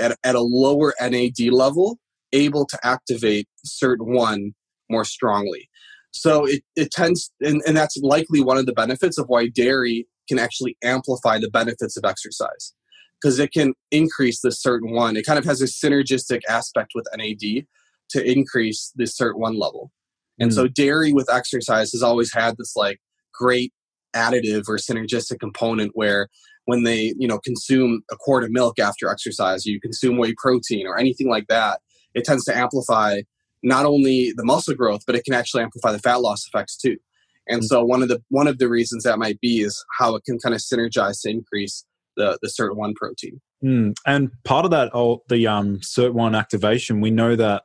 at, 0.00 0.16
at 0.24 0.34
a 0.34 0.40
lower 0.40 0.94
nad 1.00 1.38
level 1.50 1.98
able 2.32 2.66
to 2.66 2.78
activate 2.82 3.48
SIRT1 3.66 4.52
more 4.90 5.04
strongly. 5.04 5.68
So 6.10 6.46
it, 6.46 6.62
it 6.74 6.90
tends, 6.90 7.30
and, 7.40 7.62
and 7.66 7.76
that's 7.76 7.96
likely 7.98 8.40
one 8.40 8.56
of 8.56 8.66
the 8.66 8.72
benefits 8.72 9.18
of 9.18 9.26
why 9.28 9.48
dairy 9.48 10.06
can 10.28 10.38
actually 10.38 10.76
amplify 10.82 11.38
the 11.38 11.50
benefits 11.50 11.96
of 11.96 12.04
exercise 12.04 12.74
because 13.20 13.38
it 13.38 13.52
can 13.52 13.74
increase 13.90 14.40
the 14.40 14.48
SIRT1. 14.48 15.16
It 15.16 15.26
kind 15.26 15.38
of 15.38 15.44
has 15.44 15.60
a 15.60 15.66
synergistic 15.66 16.40
aspect 16.48 16.92
with 16.94 17.06
NAD 17.16 17.66
to 18.10 18.30
increase 18.30 18.92
the 18.96 19.04
SIRT1 19.04 19.58
level. 19.58 19.90
And 20.38 20.50
Mm. 20.50 20.54
so 20.54 20.68
dairy 20.68 21.12
with 21.12 21.32
exercise 21.32 21.92
has 21.92 22.02
always 22.02 22.32
had 22.32 22.56
this 22.58 22.74
like 22.76 23.00
great 23.32 23.72
additive 24.14 24.64
or 24.68 24.76
synergistic 24.76 25.38
component 25.40 25.92
where 25.94 26.28
when 26.64 26.82
they, 26.82 27.14
you 27.18 27.28
know, 27.28 27.38
consume 27.38 28.02
a 28.10 28.16
quart 28.16 28.44
of 28.44 28.50
milk 28.50 28.78
after 28.78 29.08
exercise, 29.08 29.66
you 29.66 29.80
consume 29.80 30.16
whey 30.16 30.34
protein 30.36 30.86
or 30.86 30.98
anything 30.98 31.28
like 31.28 31.46
that, 31.48 31.80
it 32.14 32.24
tends 32.24 32.44
to 32.44 32.56
amplify 32.56 33.20
not 33.62 33.86
only 33.86 34.32
the 34.36 34.44
muscle 34.44 34.74
growth, 34.74 35.02
but 35.06 35.14
it 35.14 35.24
can 35.24 35.34
actually 35.34 35.62
amplify 35.62 35.92
the 35.92 35.98
fat 35.98 36.20
loss 36.20 36.46
effects 36.46 36.76
too. 36.76 36.96
And 37.48 37.64
so 37.64 37.84
one 37.84 38.02
of 38.02 38.08
the 38.08 38.20
one 38.28 38.48
of 38.48 38.58
the 38.58 38.68
reasons 38.68 39.04
that 39.04 39.18
might 39.18 39.40
be 39.40 39.60
is 39.60 39.84
how 39.98 40.16
it 40.16 40.24
can 40.24 40.38
kind 40.38 40.54
of 40.54 40.60
synergize 40.60 41.22
to 41.22 41.30
increase 41.30 41.84
the 42.16 42.38
the 42.42 42.48
SIRT1 42.48 42.94
protein. 42.96 43.40
Mm. 43.64 43.94
And 44.06 44.30
part 44.44 44.64
of 44.64 44.70
that, 44.72 44.90
oh, 44.94 45.22
the 45.28 45.46
um, 45.46 45.78
SIRT1 45.78 46.36
activation, 46.36 47.00
we 47.00 47.10
know 47.10 47.36
that 47.36 47.62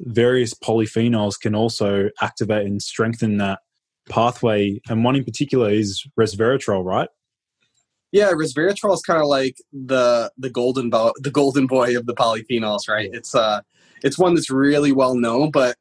various 0.00 0.54
polyphenols 0.54 1.40
can 1.40 1.54
also 1.54 2.10
activate 2.20 2.66
and 2.66 2.82
strengthen 2.82 3.38
that 3.38 3.60
pathway. 4.08 4.80
And 4.88 5.04
one 5.04 5.16
in 5.16 5.24
particular 5.24 5.70
is 5.70 6.06
resveratrol, 6.18 6.84
right? 6.84 7.08
Yeah, 8.12 8.32
resveratrol 8.32 8.94
is 8.94 9.02
kind 9.02 9.20
of 9.20 9.26
like 9.26 9.56
the 9.72 10.30
the 10.38 10.50
golden 10.50 10.90
bo- 10.90 11.14
the 11.18 11.30
golden 11.30 11.66
boy 11.66 11.96
of 11.96 12.06
the 12.06 12.14
polyphenols, 12.14 12.88
right? 12.88 13.10
It's 13.12 13.34
uh 13.34 13.60
it's 14.02 14.18
one 14.18 14.34
that's 14.34 14.50
really 14.50 14.92
well 14.92 15.16
known, 15.16 15.50
but 15.50 15.76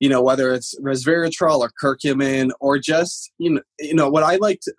you 0.00 0.08
know 0.08 0.22
whether 0.22 0.52
it's 0.52 0.78
resveratrol 0.80 1.60
or 1.60 1.70
curcumin 1.82 2.50
or 2.60 2.78
just 2.78 3.32
you 3.38 3.50
know 3.50 3.62
you 3.78 3.94
know 3.94 4.08
what 4.08 4.22
I 4.22 4.36
like 4.36 4.60
to 4.60 4.72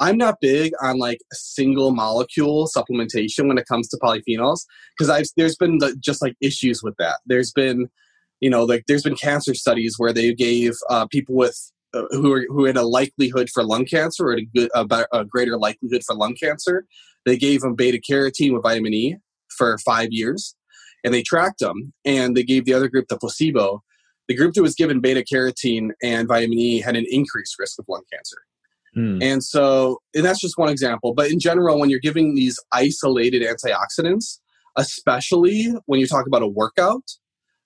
I'm 0.00 0.16
not 0.16 0.40
big 0.40 0.72
on 0.80 0.98
like 0.98 1.18
single 1.32 1.90
molecule 1.90 2.68
supplementation 2.74 3.48
when 3.48 3.58
it 3.58 3.66
comes 3.66 3.88
to 3.88 3.98
polyphenols 3.98 4.60
because 4.96 5.10
I've 5.10 5.26
there's 5.36 5.56
been 5.56 5.78
the, 5.78 5.96
just 5.96 6.22
like 6.22 6.36
issues 6.40 6.82
with 6.82 6.94
that. 6.98 7.18
There's 7.26 7.52
been 7.52 7.90
you 8.40 8.50
know 8.50 8.64
like 8.64 8.84
there's 8.88 9.02
been 9.02 9.16
cancer 9.16 9.54
studies 9.54 9.94
where 9.98 10.12
they 10.12 10.34
gave 10.34 10.74
uh, 10.90 11.06
people 11.06 11.34
with 11.34 11.72
uh, 11.94 12.02
who 12.10 12.32
are, 12.32 12.44
who 12.48 12.64
had 12.64 12.76
a 12.76 12.86
likelihood 12.86 13.48
for 13.52 13.64
lung 13.64 13.86
cancer 13.86 14.26
or 14.26 14.36
a, 14.36 14.44
good, 14.44 14.70
a, 14.74 15.06
a 15.12 15.24
greater 15.24 15.56
likelihood 15.56 16.02
for 16.06 16.14
lung 16.14 16.34
cancer. 16.34 16.84
They 17.24 17.38
gave 17.38 17.62
them 17.62 17.74
beta 17.74 17.98
carotene 17.98 18.52
with 18.52 18.62
vitamin 18.62 18.92
E 18.92 19.16
for 19.56 19.78
five 19.78 20.08
years, 20.10 20.54
and 21.02 21.14
they 21.14 21.22
tracked 21.22 21.60
them. 21.60 21.94
And 22.04 22.36
they 22.36 22.42
gave 22.42 22.66
the 22.66 22.74
other 22.74 22.88
group 22.88 23.06
the 23.08 23.16
placebo. 23.16 23.82
The 24.28 24.34
group 24.34 24.52
that 24.54 24.62
was 24.62 24.74
given 24.74 25.00
beta 25.00 25.24
carotene 25.24 25.90
and 26.02 26.28
vitamin 26.28 26.58
E 26.58 26.80
had 26.80 26.96
an 26.96 27.06
increased 27.08 27.56
risk 27.58 27.78
of 27.78 27.86
lung 27.88 28.02
cancer. 28.12 28.36
Mm. 28.94 29.22
And 29.22 29.42
so, 29.42 30.02
and 30.14 30.24
that's 30.24 30.40
just 30.40 30.58
one 30.58 30.68
example. 30.68 31.14
But 31.14 31.30
in 31.30 31.40
general, 31.40 31.78
when 31.78 31.88
you're 31.88 32.00
giving 32.00 32.34
these 32.34 32.58
isolated 32.72 33.42
antioxidants, 33.42 34.40
especially 34.76 35.72
when 35.86 36.00
you 36.00 36.06
talk 36.06 36.26
about 36.26 36.42
a 36.42 36.46
workout, 36.46 37.02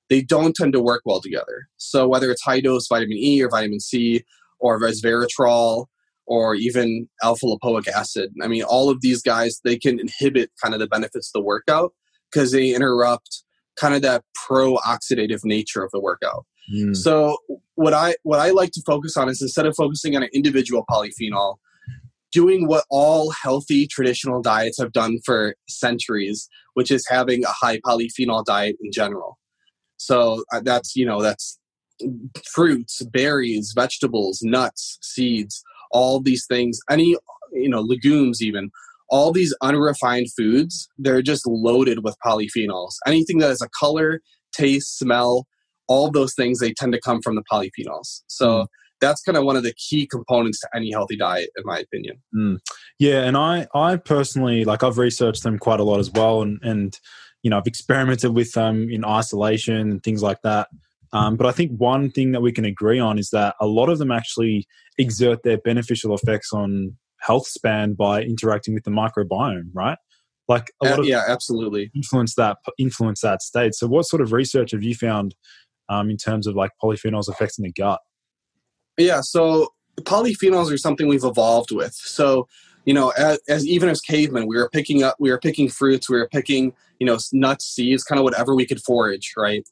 they 0.09 0.23
don't 0.23 0.55
tend 0.55 0.73
to 0.75 0.81
work 0.81 1.03
well 1.05 1.21
together. 1.21 1.69
So 1.77 2.09
whether 2.09 2.31
it's 2.31 2.43
high 2.43 2.61
dose 2.61 2.87
vitamin 2.89 3.17
E 3.19 3.43
or 3.43 3.49
vitamin 3.49 3.81
C 3.81 4.25
or 4.61 4.81
resveratrol 4.81 5.87
or 6.27 6.55
even 6.55 7.09
alpha 7.23 7.47
lipoic 7.47 7.89
acid, 7.89 8.31
I 8.43 8.49
mean, 8.49 8.63
all 8.63 8.91
of 8.91 9.01
these 9.01 9.23
guys 9.23 9.61
they 9.65 9.79
can 9.79 9.99
inhibit 10.01 10.51
kind 10.63 10.75
of 10.75 10.81
the 10.81 10.87
benefits 10.87 11.29
of 11.29 11.41
the 11.41 11.45
workout 11.45 11.93
because 12.31 12.53
they 12.53 12.75
interrupt 12.75 13.43
kind 13.77 13.95
of 13.95 14.03
that 14.03 14.23
pro-oxidative 14.47 15.41
nature 15.45 15.83
of 15.83 15.91
the 15.93 16.01
workout. 16.01 16.45
Mm. 16.73 16.97
So 16.97 17.39
what 17.75 17.93
I 17.93 18.15
what 18.23 18.39
I 18.39 18.51
like 18.51 18.71
to 18.73 18.83
focus 18.87 19.17
on 19.17 19.29
is 19.29 19.43
instead 19.43 19.67
of 19.67 19.75
focusing 19.77 20.17
on 20.17 20.23
an 20.23 20.29
individual 20.33 20.85
polyphenol, 20.91 21.57
doing 22.31 22.67
what 22.69 22.85
all 22.91 23.33
healthy 23.43 23.87
traditional 23.87 24.41
diets 24.41 24.79
have 24.79 24.93
done 24.93 25.19
for 25.25 25.55
centuries, 25.69 26.49
which 26.75 26.91
is 26.91 27.07
having 27.09 27.45
a 27.45 27.49
high 27.49 27.79
polyphenol 27.81 28.45
diet 28.45 28.77
in 28.83 28.93
general. 28.93 29.39
So 30.05 30.45
uh, 30.53 30.61
that's 30.61 30.97
you 30.97 31.07
know 31.07 31.23
that's 31.23 31.59
fruits, 32.45 33.03
berries, 33.03 33.73
vegetables, 33.75 34.41
nuts, 34.43 34.99
seeds, 35.03 35.63
all 35.91 36.21
these 36.21 36.47
things. 36.47 36.81
Any 36.91 37.17
you 37.53 37.69
know 37.69 37.81
legumes 37.81 38.43
even. 38.43 38.71
All 39.09 39.31
these 39.31 39.55
unrefined 39.61 40.29
foods, 40.35 40.89
they're 40.97 41.21
just 41.21 41.47
loaded 41.47 42.03
with 42.03 42.17
polyphenols. 42.25 42.95
Anything 43.07 43.39
that 43.39 43.49
has 43.49 43.61
a 43.61 43.69
color, 43.79 44.23
taste, 44.57 44.99
smell, 44.99 45.47
all 45.87 46.11
those 46.11 46.35
things 46.35 46.61
they 46.61 46.73
tend 46.73 46.95
to 46.95 47.01
come 47.01 47.21
from 47.21 47.35
the 47.35 47.43
polyphenols. 47.53 48.23
So 48.27 48.47
Mm. 48.49 48.67
that's 49.03 49.21
kind 49.21 49.37
of 49.37 49.45
one 49.45 49.57
of 49.57 49.65
the 49.65 49.75
key 49.75 50.07
components 50.07 50.61
to 50.61 50.69
any 50.75 50.93
healthy 50.93 51.17
diet, 51.17 51.51
in 51.59 51.65
my 51.67 51.81
opinion. 51.81 52.23
Mm. 52.35 52.59
Yeah, 52.99 53.25
and 53.25 53.37
I, 53.37 53.67
I 53.75 53.97
personally 53.97 54.65
like 54.65 54.83
I've 54.83 54.97
researched 54.97 55.43
them 55.43 55.59
quite 55.59 55.81
a 55.81 55.85
lot 55.85 55.99
as 56.01 56.11
well, 56.11 56.41
and 56.41 56.59
and 56.63 56.99
you 57.43 57.51
know 57.51 57.59
I've 57.59 57.67
experimented 57.67 58.35
with 58.35 58.53
them 58.53 58.89
in 58.91 59.05
isolation 59.05 59.91
and 59.91 60.03
things 60.03 60.23
like 60.23 60.43
that. 60.43 60.69
Um, 61.15 61.37
but 61.37 61.47
I 61.47 61.53
think 61.53 61.73
one 61.79 62.11
thing 62.11 62.33
that 62.33 62.41
we 62.41 62.53
can 62.53 62.65
agree 62.65 62.99
on 62.99 63.19
is 63.19 63.31
that 63.31 63.55
a 63.61 63.67
lot 63.67 63.91
of 63.91 63.99
them 63.99 64.11
actually 64.11 64.67
exert 64.97 65.43
their 65.43 65.59
beneficial 65.59 66.15
effects 66.15 66.55
on 66.55 66.97
health 67.21 67.47
span 67.47 67.93
by 67.95 68.23
interacting 68.23 68.73
with 68.75 68.85
the 68.85 68.91
microbiome, 68.91 69.69
right? 69.75 69.99
Like 70.49 70.73
a 70.83 70.89
lot 70.89 70.99
of 70.99 71.07
yeah, 71.07 71.23
absolutely. 71.29 71.91
influence 71.95 72.35
that 72.35 72.59
influence 72.79 73.21
that 73.21 73.43
state. 73.43 73.75
So, 73.75 73.87
what 73.87 74.05
sort 74.05 74.21
of 74.21 74.33
research 74.33 74.73
have 74.73 74.83
you 74.83 74.95
found 74.95 75.35
um, 75.89 76.11
in 76.11 76.17
terms 76.17 76.47
of 76.47 76.57
like 76.57 76.73
polyphenols 76.83 77.29
affecting 77.29 77.65
the 77.65 77.73
gut? 77.73 78.01
Yeah, 78.99 79.21
so 79.21 79.69
polyphenols 80.01 80.73
are 80.73 80.77
something 80.77 81.07
we've 81.09 81.25
evolved 81.25 81.71
with. 81.71 81.95
So, 81.95 82.49
you 82.85 82.95
know, 82.95 83.11
as, 83.11 83.39
as 83.49 83.67
even 83.67 83.89
as 83.89 84.01
cavemen, 84.01 84.47
we 84.47 84.57
were 84.57 84.69
picking 84.71 85.03
up, 85.03 85.17
we 85.19 85.31
were 85.31 85.39
picking 85.39 85.69
fruits, 85.69 86.09
we 86.09 86.19
were 86.19 86.29
picking, 86.29 86.73
you 86.99 87.07
know, 87.07 87.19
nuts, 87.33 87.67
seeds, 87.67 88.03
kind 88.03 88.19
of 88.19 88.25
whatever 88.25 88.55
we 88.55 88.67
could 88.67 88.83
forage, 88.83 89.33
right? 89.37 89.69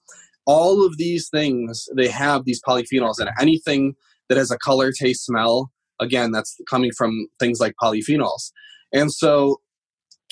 All 0.47 0.85
of 0.85 0.97
these 0.97 1.29
things, 1.29 1.89
they 1.97 2.09
have 2.09 2.45
these 2.45 2.61
polyphenols 2.67 3.21
it. 3.21 3.29
Anything 3.41 3.95
that 4.29 4.39
has 4.39 4.51
a 4.51 4.59
color, 4.59 4.93
taste, 4.93 5.25
smell, 5.25 5.71
again, 6.01 6.31
that's 6.31 6.57
coming 6.69 6.91
from 6.97 7.27
things 7.39 7.61
like 7.61 7.75
polyphenols. 7.83 8.53
And 8.93 9.13
so, 9.13 9.61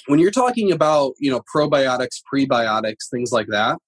when 0.06 0.18
you're 0.18 0.30
talking 0.30 0.72
about, 0.72 1.12
you 1.18 1.30
know, 1.30 1.42
probiotics, 1.54 2.22
prebiotics, 2.32 3.10
things 3.10 3.30
like 3.30 3.48
that, 3.48 3.78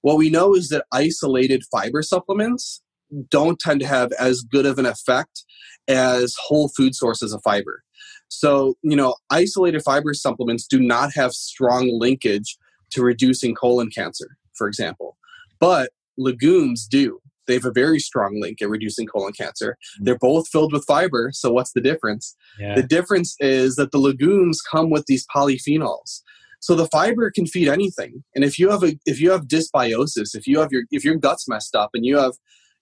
what 0.00 0.16
we 0.16 0.30
know 0.30 0.54
is 0.54 0.68
that 0.68 0.86
isolated 0.92 1.64
fiber 1.70 2.00
supplements 2.00 2.80
don't 3.28 3.58
tend 3.58 3.80
to 3.80 3.86
have 3.86 4.12
as 4.12 4.40
good 4.40 4.64
of 4.64 4.78
an 4.78 4.86
effect 4.86 5.44
as 5.88 6.34
whole 6.46 6.68
food 6.68 6.94
sources 6.94 7.32
of 7.32 7.42
fiber. 7.44 7.82
So, 8.28 8.74
you 8.82 8.96
know, 8.96 9.14
isolated 9.30 9.82
fiber 9.82 10.14
supplements 10.14 10.66
do 10.66 10.80
not 10.80 11.12
have 11.14 11.32
strong 11.32 11.88
linkage 11.92 12.56
to 12.90 13.02
reducing 13.02 13.54
colon 13.54 13.90
cancer, 13.90 14.36
for 14.56 14.66
example. 14.66 15.16
But 15.60 15.90
legumes 16.18 16.86
do. 16.86 17.20
They 17.46 17.54
have 17.54 17.64
a 17.64 17.72
very 17.72 18.00
strong 18.00 18.38
link 18.40 18.60
at 18.60 18.68
reducing 18.68 19.06
colon 19.06 19.32
cancer. 19.32 19.76
Mm. 20.00 20.04
They're 20.04 20.18
both 20.18 20.48
filled 20.48 20.72
with 20.72 20.84
fiber. 20.84 21.30
So 21.32 21.52
what's 21.52 21.72
the 21.72 21.80
difference? 21.80 22.34
Yeah. 22.58 22.74
The 22.74 22.82
difference 22.82 23.36
is 23.38 23.76
that 23.76 23.92
the 23.92 23.98
legumes 23.98 24.60
come 24.60 24.90
with 24.90 25.04
these 25.06 25.24
polyphenols. 25.34 26.22
So 26.60 26.74
the 26.74 26.88
fiber 26.88 27.30
can 27.30 27.46
feed 27.46 27.68
anything. 27.68 28.24
And 28.34 28.44
if 28.44 28.58
you 28.58 28.70
have 28.70 28.82
a 28.82 28.98
if 29.06 29.20
you 29.20 29.30
have 29.30 29.42
dysbiosis, 29.42 30.34
if 30.34 30.46
you 30.46 30.58
have 30.58 30.72
your 30.72 30.82
if 30.90 31.04
your 31.04 31.16
gut's 31.16 31.46
messed 31.46 31.76
up 31.76 31.90
and 31.94 32.04
you 32.04 32.18
have, 32.18 32.32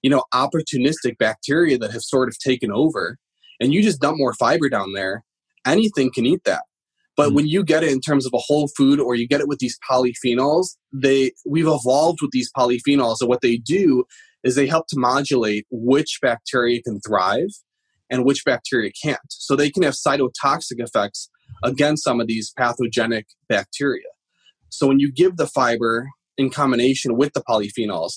you 0.02 0.08
know, 0.08 0.24
opportunistic 0.32 1.18
bacteria 1.18 1.76
that 1.78 1.90
have 1.90 2.02
sort 2.02 2.28
of 2.28 2.38
taken 2.38 2.70
over 2.72 3.18
and 3.60 3.74
you 3.74 3.82
just 3.82 4.00
dump 4.00 4.16
more 4.16 4.32
fiber 4.34 4.68
down 4.68 4.92
there, 4.94 5.24
anything 5.66 6.10
can 6.12 6.26
eat 6.26 6.44
that. 6.44 6.62
But 7.16 7.30
Mm. 7.30 7.34
when 7.34 7.46
you 7.46 7.64
get 7.64 7.84
it 7.84 7.92
in 7.92 8.00
terms 8.00 8.26
of 8.26 8.32
a 8.34 8.38
whole 8.38 8.68
food 8.76 8.98
or 9.00 9.14
you 9.14 9.28
get 9.28 9.40
it 9.40 9.48
with 9.48 9.58
these 9.60 9.78
polyphenols, 9.88 10.76
they 10.92 11.32
we've 11.46 11.66
evolved 11.68 12.20
with 12.22 12.32
these 12.32 12.50
polyphenols 12.56 13.16
and 13.20 13.28
what 13.28 13.40
they 13.40 13.56
do 13.56 14.04
is 14.42 14.54
they 14.54 14.66
help 14.66 14.86
to 14.88 14.98
modulate 14.98 15.66
which 15.70 16.18
bacteria 16.20 16.82
can 16.82 17.00
thrive 17.00 17.48
and 18.10 18.24
which 18.24 18.44
bacteria 18.44 18.90
can't. 19.02 19.18
So 19.30 19.56
they 19.56 19.70
can 19.70 19.82
have 19.82 19.94
cytotoxic 19.94 20.78
effects 20.78 21.30
against 21.62 22.04
some 22.04 22.20
of 22.20 22.26
these 22.26 22.52
pathogenic 22.56 23.26
bacteria. 23.48 24.08
So 24.68 24.86
when 24.86 24.98
you 24.98 25.10
give 25.10 25.36
the 25.36 25.46
fiber 25.46 26.08
in 26.36 26.50
combination 26.50 27.16
with 27.16 27.32
the 27.32 27.42
polyphenols, 27.48 28.14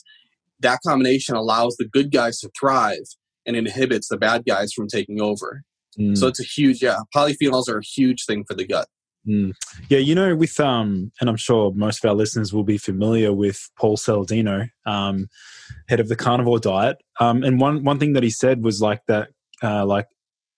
that 0.59 0.79
combination 0.85 1.35
allows 1.35 1.75
the 1.77 1.87
good 1.87 2.11
guys 2.11 2.39
to 2.39 2.49
thrive 2.59 3.05
and 3.45 3.55
inhibits 3.55 4.07
the 4.09 4.17
bad 4.17 4.43
guys 4.45 4.73
from 4.73 4.87
taking 4.87 5.21
over. 5.21 5.61
Mm. 5.99 6.17
So 6.17 6.27
it's 6.27 6.39
a 6.39 6.43
huge, 6.43 6.81
yeah, 6.81 6.97
polyphenols 7.15 7.67
are 7.69 7.79
a 7.79 7.83
huge 7.83 8.25
thing 8.25 8.43
for 8.45 8.53
the 8.53 8.65
gut. 8.65 8.87
Mm. 9.27 9.53
Yeah, 9.89 9.99
you 9.99 10.15
know, 10.15 10.35
with 10.35 10.59
um, 10.59 11.11
and 11.19 11.29
I'm 11.29 11.37
sure 11.37 11.73
most 11.73 12.03
of 12.03 12.09
our 12.09 12.15
listeners 12.15 12.53
will 12.53 12.63
be 12.63 12.77
familiar 12.77 13.33
with 13.33 13.69
Paul 13.77 13.97
Saladino, 13.97 14.69
um, 14.85 15.27
head 15.89 15.99
of 15.99 16.07
the 16.07 16.15
carnivore 16.15 16.59
diet. 16.59 16.97
Um, 17.19 17.43
and 17.43 17.59
one 17.59 17.83
one 17.83 17.99
thing 17.99 18.13
that 18.13 18.23
he 18.23 18.29
said 18.29 18.63
was 18.63 18.81
like 18.81 19.01
that, 19.07 19.29
uh, 19.61 19.85
like 19.85 20.07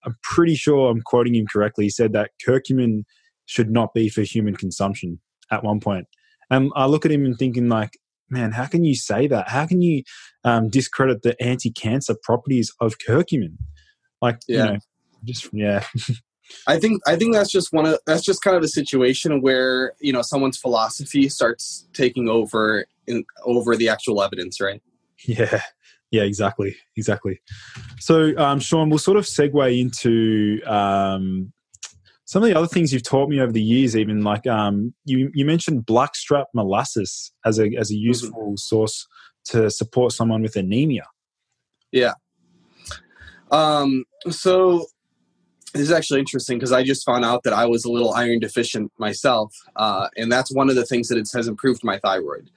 I'm 0.06 0.16
pretty 0.22 0.56
sure 0.56 0.92
I'm 0.92 1.02
quoting 1.02 1.36
him 1.36 1.48
correctly. 1.52 1.86
He 1.86 1.90
said 1.90 2.14
that 2.14 2.32
curcumin 2.46 3.04
should 3.46 3.72
not 3.72 3.94
be 3.94 4.08
for 4.10 4.22
human 4.22 4.56
consumption 4.56 5.20
at 5.52 5.64
one 5.64 5.80
point. 5.80 6.06
And 6.52 6.72
I 6.76 6.86
look 6.86 7.06
at 7.06 7.12
him 7.12 7.26
and 7.26 7.38
thinking 7.38 7.70
like, 7.70 7.98
man, 8.30 8.52
how 8.52 8.66
can 8.66 8.84
you 8.84 8.96
say 8.96 9.26
that? 9.28 9.50
How 9.50 9.66
can 9.66 9.82
you 9.82 10.04
um, 10.44 10.70
discredit 10.70 11.24
the 11.24 11.42
anti-cancer 11.42 12.16
properties 12.22 12.72
of 12.80 12.98
curcumin? 13.00 13.58
Like, 14.22 14.40
Yeah. 14.48 14.58
you 14.66 14.72
know, 14.74 14.80
just 15.26 15.50
yeah, 15.54 15.84
I 16.68 16.80
think 16.80 17.02
I 17.08 17.16
think 17.16 17.34
that's 17.34 17.52
just 17.52 17.72
one 17.72 17.86
of 17.86 18.00
that's 18.06 18.24
just 18.24 18.42
kind 18.42 18.58
of 18.58 18.64
a 18.64 18.68
situation 18.68 19.42
where 19.42 19.94
you 20.00 20.14
know 20.14 20.22
someone's 20.22 20.58
philosophy 20.58 21.30
starts 21.30 21.88
taking 21.94 22.28
over 22.30 22.86
in 23.08 23.26
over 23.44 23.76
the 23.76 23.90
actual 23.90 24.22
evidence, 24.22 24.60
right? 24.62 24.82
Yeah, 25.26 25.62
yeah, 26.12 26.24
exactly, 26.24 26.76
exactly. 26.96 27.42
So, 28.00 28.36
um, 28.38 28.60
Sean, 28.60 28.90
we'll 28.90 29.00
sort 29.00 29.18
of 29.18 29.26
segue 29.26 29.80
into 29.80 30.62
um, 30.66 31.54
some 32.26 32.42
of 32.44 32.50
the 32.50 32.58
other 32.58 32.68
things 32.68 32.94
you've 32.94 33.04
taught 33.04 33.30
me 33.30 33.40
over 33.40 33.52
the 33.52 33.62
years. 33.62 33.96
Even 33.96 34.24
like 34.24 34.48
um, 34.48 34.94
you, 35.06 35.30
you 35.34 35.46
mentioned 35.46 35.86
blackstrap 35.86 36.48
molasses 36.54 37.32
as 37.46 37.60
a 37.60 37.70
as 37.76 37.92
a 37.92 37.96
useful 37.96 38.56
source 38.58 39.08
to 39.46 39.70
support 39.70 40.12
someone 40.12 40.42
with 40.42 40.56
anemia. 40.56 41.06
Yeah. 41.92 42.14
Um, 43.52 44.06
so 44.30 44.86
this 45.74 45.84
is 45.84 45.92
actually 45.92 46.20
interesting 46.20 46.58
because 46.58 46.72
I 46.72 46.84
just 46.84 47.06
found 47.06 47.24
out 47.24 47.44
that 47.44 47.54
I 47.54 47.66
was 47.66 47.86
a 47.86 47.92
little 47.92 48.14
iron 48.14 48.40
deficient 48.40 48.92
myself, 48.98 49.54
uh, 49.76 50.08
and 50.18 50.32
that's 50.32 50.54
one 50.54 50.70
of 50.70 50.76
the 50.76 50.86
things 50.86 51.08
that 51.10 51.18
it 51.18 51.30
has 51.34 51.48
improved 51.48 51.84
my 51.84 52.00
thyroid. 52.00 52.50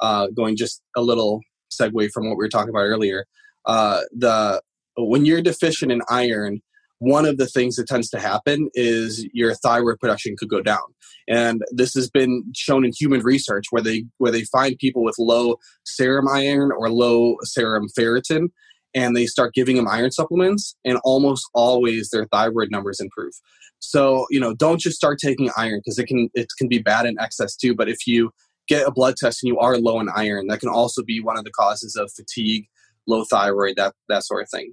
Uh, 0.00 0.26
going 0.28 0.56
just 0.56 0.82
a 0.94 1.00
little 1.00 1.40
segue 1.72 2.10
from 2.10 2.28
what 2.28 2.36
we 2.36 2.44
were 2.44 2.50
talking 2.50 2.68
about 2.68 2.80
earlier, 2.80 3.24
uh, 3.64 4.00
the 4.12 4.60
when 4.98 5.24
you're 5.24 5.42
deficient 5.42 5.92
in 5.92 6.00
iron, 6.08 6.60
one 6.98 7.24
of 7.24 7.38
the 7.38 7.46
things 7.46 7.76
that 7.76 7.86
tends 7.86 8.10
to 8.10 8.18
happen 8.18 8.68
is 8.74 9.26
your 9.32 9.54
thyroid 9.54 9.98
production 9.98 10.34
could 10.36 10.48
go 10.48 10.60
down, 10.60 10.84
and 11.28 11.62
this 11.70 11.94
has 11.94 12.10
been 12.10 12.44
shown 12.54 12.84
in 12.84 12.92
human 12.98 13.20
research 13.20 13.66
where 13.70 13.82
they 13.82 14.04
where 14.18 14.32
they 14.32 14.44
find 14.44 14.76
people 14.78 15.04
with 15.04 15.16
low 15.18 15.56
serum 15.84 16.26
iron 16.28 16.72
or 16.76 16.90
low 16.90 17.36
serum 17.42 17.86
ferritin 17.96 18.48
and 18.96 19.14
they 19.14 19.26
start 19.26 19.54
giving 19.54 19.76
them 19.76 19.86
iron 19.86 20.10
supplements 20.10 20.74
and 20.84 20.98
almost 21.04 21.48
always 21.54 22.08
their 22.10 22.26
thyroid 22.32 22.70
numbers 22.72 22.98
improve. 22.98 23.34
So 23.78 24.26
you 24.30 24.40
know 24.40 24.54
don't 24.54 24.80
just 24.80 24.96
start 24.96 25.18
taking 25.22 25.50
iron 25.56 25.80
because 25.84 25.98
it 25.98 26.06
can 26.06 26.28
it 26.34 26.48
can 26.58 26.66
be 26.66 26.78
bad 26.78 27.06
in 27.06 27.20
excess 27.20 27.54
too 27.54 27.74
but 27.74 27.88
if 27.88 28.06
you 28.06 28.30
get 28.66 28.88
a 28.88 28.90
blood 28.90 29.14
test 29.16 29.42
and 29.42 29.48
you 29.48 29.58
are 29.60 29.78
low 29.78 30.00
in 30.00 30.08
iron 30.16 30.48
that 30.48 30.60
can 30.60 30.70
also 30.70 31.04
be 31.04 31.20
one 31.20 31.38
of 31.38 31.44
the 31.44 31.52
causes 31.52 31.94
of 31.94 32.10
fatigue 32.16 32.66
low 33.06 33.24
thyroid 33.24 33.76
that 33.76 33.94
that 34.08 34.24
sort 34.24 34.42
of 34.42 34.50
thing. 34.50 34.72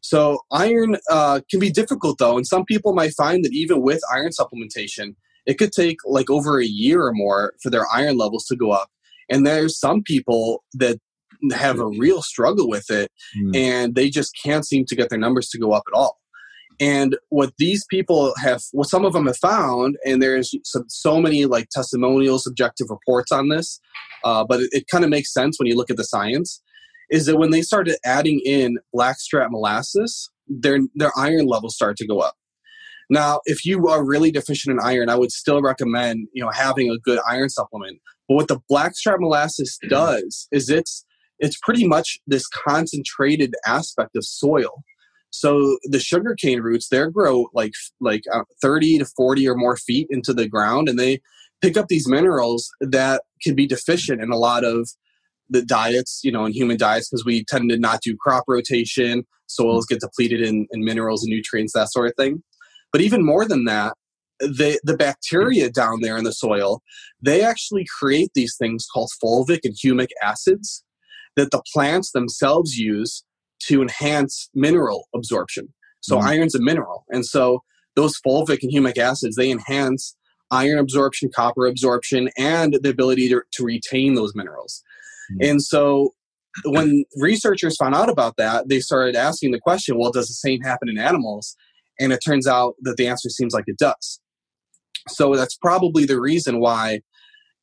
So 0.00 0.38
iron 0.52 0.96
uh, 1.10 1.40
can 1.50 1.58
be 1.58 1.70
difficult 1.70 2.18
though 2.18 2.36
and 2.36 2.46
some 2.46 2.64
people 2.64 2.94
might 2.94 3.12
find 3.14 3.44
that 3.44 3.52
even 3.52 3.82
with 3.82 4.00
iron 4.10 4.30
supplementation 4.30 5.16
it 5.46 5.58
could 5.58 5.72
take 5.72 5.96
like 6.04 6.30
over 6.30 6.60
a 6.60 6.66
year 6.66 7.02
or 7.02 7.12
more 7.12 7.54
for 7.60 7.70
their 7.70 7.86
iron 7.92 8.16
levels 8.16 8.44
to 8.46 8.56
go 8.56 8.70
up. 8.70 8.88
And 9.30 9.46
there's 9.46 9.78
some 9.78 10.02
people 10.02 10.62
that 10.74 10.98
have 11.52 11.78
a 11.78 11.86
real 11.86 12.22
struggle 12.22 12.68
with 12.68 12.90
it 12.90 13.10
Mm. 13.36 13.56
and 13.56 13.94
they 13.94 14.10
just 14.10 14.36
can't 14.42 14.66
seem 14.66 14.84
to 14.86 14.96
get 14.96 15.08
their 15.10 15.18
numbers 15.18 15.48
to 15.50 15.58
go 15.58 15.72
up 15.72 15.84
at 15.92 15.96
all. 15.96 16.18
And 16.80 17.16
what 17.30 17.52
these 17.58 17.84
people 17.90 18.34
have, 18.38 18.62
what 18.72 18.88
some 18.88 19.04
of 19.04 19.12
them 19.12 19.26
have 19.26 19.36
found, 19.36 19.96
and 20.06 20.22
there's 20.22 20.54
so, 20.64 20.84
so 20.88 21.20
many 21.20 21.44
like 21.44 21.68
testimonial, 21.70 22.38
subjective 22.38 22.86
reports 22.88 23.32
on 23.32 23.48
this, 23.48 23.80
uh, 24.24 24.44
but 24.48 24.60
it, 24.60 24.68
it 24.72 24.84
kind 24.90 25.02
of 25.04 25.10
makes 25.10 25.32
sense 25.32 25.58
when 25.58 25.66
you 25.66 25.76
look 25.76 25.90
at 25.90 25.96
the 25.96 26.04
science, 26.04 26.62
is 27.10 27.26
that 27.26 27.36
when 27.36 27.50
they 27.50 27.62
started 27.62 27.96
adding 28.04 28.40
in 28.44 28.78
blackstrap 28.92 29.50
molasses, 29.50 30.30
their 30.46 30.78
their 30.94 31.12
iron 31.16 31.46
levels 31.46 31.74
start 31.74 31.96
to 31.96 32.06
go 32.06 32.20
up. 32.20 32.34
Now, 33.10 33.40
if 33.46 33.64
you 33.64 33.88
are 33.88 34.04
really 34.04 34.30
deficient 34.30 34.72
in 34.78 34.86
iron, 34.86 35.08
I 35.08 35.16
would 35.16 35.32
still 35.32 35.60
recommend 35.62 36.28
you 36.32 36.42
know 36.44 36.50
having 36.50 36.90
a 36.90 36.98
good 36.98 37.18
iron 37.28 37.48
supplement. 37.48 37.98
But 38.28 38.34
what 38.34 38.48
the 38.48 38.60
blackstrap 38.68 39.18
molasses 39.20 39.78
does 39.88 40.46
is 40.52 40.68
it's 40.68 41.04
it's 41.38 41.58
pretty 41.62 41.86
much 41.86 42.18
this 42.26 42.46
concentrated 42.46 43.54
aspect 43.66 44.16
of 44.16 44.24
soil. 44.24 44.82
So 45.30 45.78
the 45.84 46.00
sugarcane 46.00 46.60
roots, 46.60 46.88
they 46.88 47.04
grow 47.10 47.46
like 47.52 47.72
like 48.00 48.22
uh, 48.32 48.44
30 48.62 48.98
to 48.98 49.04
40 49.04 49.48
or 49.48 49.54
more 49.54 49.76
feet 49.76 50.06
into 50.10 50.32
the 50.32 50.48
ground, 50.48 50.88
and 50.88 50.98
they 50.98 51.20
pick 51.60 51.76
up 51.76 51.88
these 51.88 52.08
minerals 52.08 52.70
that 52.80 53.22
can 53.42 53.54
be 53.54 53.66
deficient 53.66 54.22
in 54.22 54.30
a 54.30 54.36
lot 54.36 54.64
of 54.64 54.88
the 55.50 55.62
diets, 55.62 56.20
you 56.24 56.32
know, 56.32 56.44
in 56.44 56.52
human 56.52 56.76
diets, 56.76 57.08
because 57.08 57.24
we 57.24 57.44
tend 57.44 57.70
to 57.70 57.78
not 57.78 58.00
do 58.02 58.16
crop 58.18 58.44
rotation. 58.48 59.24
Soils 59.46 59.86
get 59.86 60.00
depleted 60.00 60.42
in, 60.42 60.66
in 60.72 60.84
minerals 60.84 61.24
and 61.24 61.30
nutrients, 61.30 61.72
that 61.72 61.90
sort 61.90 62.06
of 62.06 62.14
thing. 62.16 62.42
But 62.92 63.00
even 63.00 63.24
more 63.24 63.46
than 63.46 63.64
that, 63.64 63.94
the 64.40 64.80
the 64.84 64.96
bacteria 64.96 65.70
down 65.70 66.00
there 66.00 66.16
in 66.16 66.24
the 66.24 66.32
soil, 66.32 66.80
they 67.20 67.42
actually 67.42 67.86
create 67.98 68.30
these 68.34 68.56
things 68.56 68.86
called 68.92 69.10
fulvic 69.22 69.60
and 69.64 69.74
humic 69.74 70.08
acids 70.22 70.84
that 71.38 71.50
the 71.50 71.62
plants 71.72 72.12
themselves 72.12 72.76
use 72.76 73.24
to 73.64 73.82
enhance 73.82 74.48
mineral 74.54 75.08
absorption. 75.14 75.72
So 76.00 76.16
Mm. 76.16 76.22
iron's 76.22 76.54
a 76.54 76.60
mineral, 76.60 77.04
and 77.10 77.26
so 77.26 77.62
those 77.96 78.20
fulvic 78.24 78.62
and 78.62 78.72
humic 78.72 78.98
acids 78.98 79.36
they 79.36 79.50
enhance 79.50 80.14
iron 80.50 80.78
absorption, 80.78 81.30
copper 81.34 81.66
absorption, 81.66 82.30
and 82.38 82.78
the 82.82 82.88
ability 82.90 83.28
to, 83.28 83.42
to 83.52 83.64
retain 83.64 84.14
those 84.14 84.34
minerals. 84.34 84.82
Mm. 85.32 85.50
And 85.50 85.62
so 85.62 86.14
when 86.64 87.04
researchers 87.16 87.76
found 87.76 87.94
out 87.94 88.08
about 88.08 88.36
that, 88.38 88.68
they 88.68 88.80
started 88.80 89.14
asking 89.14 89.50
the 89.52 89.60
question, 89.60 89.98
well, 89.98 90.10
does 90.10 90.28
the 90.28 90.34
same 90.34 90.60
happen 90.62 90.88
in 90.88 90.98
animals? 90.98 91.56
And 92.00 92.12
it 92.12 92.20
turns 92.24 92.46
out 92.46 92.74
that 92.82 92.96
the 92.96 93.06
answer 93.06 93.28
seems 93.28 93.52
like 93.52 93.64
it 93.66 93.78
does. 93.78 94.20
So 95.08 95.34
that's 95.34 95.56
probably 95.56 96.04
the 96.04 96.20
reason 96.20 96.60
why 96.60 97.00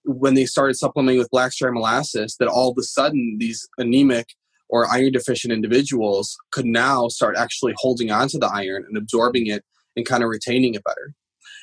when 0.05 0.33
they 0.33 0.45
started 0.45 0.75
supplementing 0.75 1.19
with 1.19 1.29
blackstrap 1.29 1.73
molasses, 1.73 2.35
that 2.39 2.47
all 2.47 2.71
of 2.71 2.77
a 2.79 2.83
sudden 2.83 3.37
these 3.39 3.67
anemic 3.77 4.27
or 4.69 4.87
iron 4.91 5.11
deficient 5.11 5.53
individuals 5.53 6.35
could 6.51 6.65
now 6.65 7.07
start 7.07 7.35
actually 7.37 7.73
holding 7.77 8.11
on 8.11 8.27
to 8.29 8.37
the 8.37 8.47
iron 8.47 8.83
and 8.87 8.97
absorbing 8.97 9.47
it 9.47 9.63
and 9.95 10.05
kind 10.05 10.23
of 10.23 10.29
retaining 10.29 10.73
it 10.73 10.83
better. 10.83 11.13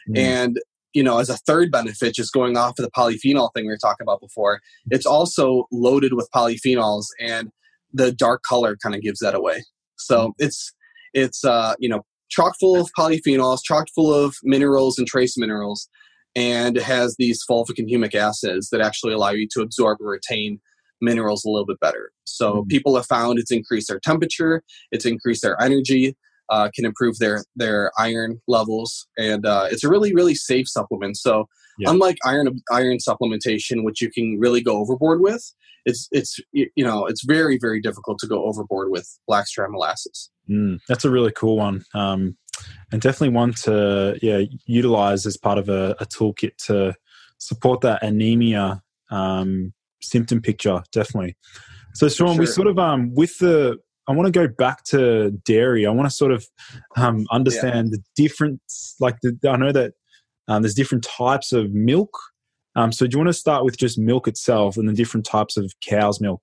Mm. 0.08 0.18
And 0.18 0.58
you 0.92 1.02
know, 1.02 1.18
as 1.18 1.30
a 1.30 1.38
third 1.38 1.70
benefit, 1.70 2.14
just 2.14 2.34
going 2.34 2.56
off 2.56 2.78
of 2.78 2.84
the 2.84 2.90
polyphenol 2.90 3.50
thing 3.54 3.64
we 3.64 3.72
were 3.72 3.78
talking 3.78 4.04
about 4.04 4.20
before, 4.20 4.60
it's 4.90 5.06
also 5.06 5.66
loaded 5.72 6.12
with 6.12 6.28
polyphenols, 6.34 7.06
and 7.18 7.50
the 7.94 8.12
dark 8.12 8.42
color 8.42 8.76
kind 8.76 8.94
of 8.94 9.00
gives 9.00 9.20
that 9.20 9.34
away. 9.34 9.64
So 9.96 10.34
it's 10.38 10.72
it's 11.14 11.44
uh, 11.44 11.74
you 11.78 11.88
know 11.88 12.04
chock 12.28 12.54
full 12.60 12.80
of 12.80 12.90
polyphenols, 12.98 13.60
chock 13.64 13.86
full 13.94 14.12
of 14.12 14.36
minerals 14.42 14.98
and 14.98 15.06
trace 15.06 15.38
minerals, 15.38 15.88
and 16.34 16.76
it 16.76 16.82
has 16.82 17.16
these 17.18 17.44
fulvic 17.48 17.78
and 17.78 17.88
humic 17.88 18.14
acids 18.14 18.70
that 18.70 18.80
actually 18.80 19.12
allow 19.12 19.30
you 19.30 19.46
to 19.52 19.60
absorb 19.60 19.98
and 20.00 20.08
retain 20.08 20.60
minerals 21.00 21.44
a 21.44 21.50
little 21.50 21.66
bit 21.66 21.80
better. 21.80 22.12
So 22.24 22.62
Mhm. 22.62 22.68
people 22.68 22.96
have 22.96 23.06
found 23.06 23.38
it's 23.38 23.50
increased 23.50 23.88
their 23.88 24.00
temperature, 24.00 24.62
it's 24.92 25.04
increased 25.04 25.42
their 25.42 25.60
energy, 25.60 26.16
uh, 26.48 26.70
can 26.74 26.84
improve 26.84 27.18
their 27.18 27.44
their 27.56 27.90
iron 27.98 28.40
levels, 28.46 29.06
and 29.18 29.46
uh, 29.46 29.68
it's 29.70 29.84
a 29.84 29.88
really 29.88 30.14
really 30.14 30.34
safe 30.34 30.68
supplement. 30.68 31.16
So 31.16 31.48
yeah. 31.78 31.90
unlike 31.90 32.18
iron 32.24 32.60
iron 32.70 32.98
supplementation, 32.98 33.84
which 33.84 34.00
you 34.00 34.10
can 34.10 34.38
really 34.38 34.60
go 34.60 34.76
overboard 34.78 35.20
with, 35.20 35.42
it's 35.86 36.08
it's 36.12 36.38
you 36.52 36.84
know 36.84 37.06
it's 37.06 37.24
very 37.24 37.58
very 37.60 37.80
difficult 37.80 38.18
to 38.20 38.26
go 38.26 38.44
overboard 38.44 38.90
with 38.90 39.08
blackstrap 39.26 39.70
molasses. 39.70 40.30
Mm, 40.50 40.78
that's 40.88 41.04
a 41.04 41.10
really 41.10 41.32
cool 41.32 41.56
one, 41.56 41.84
um, 41.94 42.36
and 42.90 43.00
definitely 43.00 43.30
one 43.30 43.52
to 43.52 44.18
yeah 44.22 44.42
utilize 44.66 45.26
as 45.26 45.36
part 45.36 45.58
of 45.58 45.68
a, 45.68 45.96
a 46.00 46.06
toolkit 46.06 46.56
to 46.66 46.94
support 47.38 47.80
that 47.80 48.02
anemia 48.02 48.82
um, 49.10 49.72
symptom 50.00 50.40
picture. 50.40 50.82
Definitely. 50.92 51.36
So, 51.94 52.08
Sean, 52.08 52.34
sure. 52.34 52.40
we 52.40 52.46
sort 52.46 52.68
of 52.68 52.78
um, 52.78 53.14
with 53.14 53.38
the 53.38 53.78
I 54.08 54.12
want 54.12 54.26
to 54.26 54.32
go 54.32 54.48
back 54.48 54.84
to 54.84 55.30
dairy. 55.44 55.86
I 55.86 55.90
want 55.90 56.08
to 56.08 56.14
sort 56.14 56.32
of 56.32 56.46
um, 56.96 57.26
understand 57.30 57.90
yeah. 57.90 57.98
the 57.98 58.22
difference. 58.22 58.96
Like 58.98 59.16
the, 59.22 59.36
I 59.48 59.56
know 59.56 59.72
that 59.72 59.92
um, 60.48 60.62
there's 60.62 60.74
different 60.74 61.04
types 61.04 61.52
of 61.52 61.72
milk. 61.72 62.10
Um, 62.74 62.90
so 62.90 63.06
do 63.06 63.14
you 63.14 63.18
want 63.18 63.28
to 63.28 63.34
start 63.34 63.64
with 63.64 63.76
just 63.76 63.98
milk 63.98 64.26
itself 64.26 64.76
and 64.76 64.88
the 64.88 64.92
different 64.92 65.26
types 65.26 65.56
of 65.56 65.72
cow's 65.86 66.20
milk? 66.20 66.42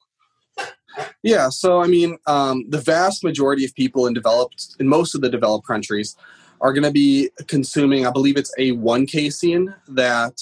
Yeah. 1.24 1.50
So 1.50 1.82
I 1.82 1.88
mean, 1.88 2.18
um, 2.28 2.66
the 2.70 2.80
vast 2.80 3.24
majority 3.24 3.66
of 3.66 3.74
people 3.76 4.08
in 4.08 4.14
developed, 4.14 4.76
in 4.80 4.88
most 4.88 5.16
of 5.16 5.22
the 5.22 5.30
developed 5.30 5.68
countries, 5.68 6.16
are 6.62 6.74
going 6.74 6.84
to 6.84 6.92
be 6.92 7.30
consuming. 7.48 8.06
I 8.06 8.12
believe 8.12 8.38
it's 8.38 8.54
A1 8.60 9.10
casein 9.10 9.74
that 9.88 10.42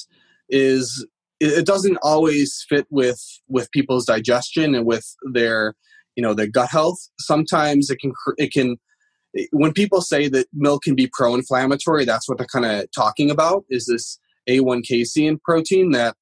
is. 0.49 1.05
It 1.39 1.67
doesn't 1.67 1.99
always 2.01 2.65
fit 2.67 2.87
with 2.89 3.21
with 3.47 3.69
people's 3.71 4.05
digestion 4.05 4.73
and 4.73 4.87
with 4.87 5.05
their 5.31 5.75
you 6.17 6.23
know 6.23 6.33
their 6.33 6.47
gut 6.47 6.69
health 6.69 6.97
sometimes 7.19 7.89
it 7.89 7.99
can 7.99 8.11
it 8.37 8.51
can 8.51 8.75
when 9.51 9.71
people 9.71 10.01
say 10.01 10.27
that 10.27 10.47
milk 10.51 10.83
can 10.83 10.95
be 10.95 11.07
pro-inflammatory 11.13 12.03
that's 12.03 12.27
what 12.27 12.37
they're 12.37 12.47
kind 12.47 12.65
of 12.65 12.91
talking 12.91 13.29
about 13.29 13.63
is 13.69 13.85
this 13.85 14.19
a1 14.49 14.83
casein 14.83 15.39
protein 15.45 15.91
that 15.91 16.17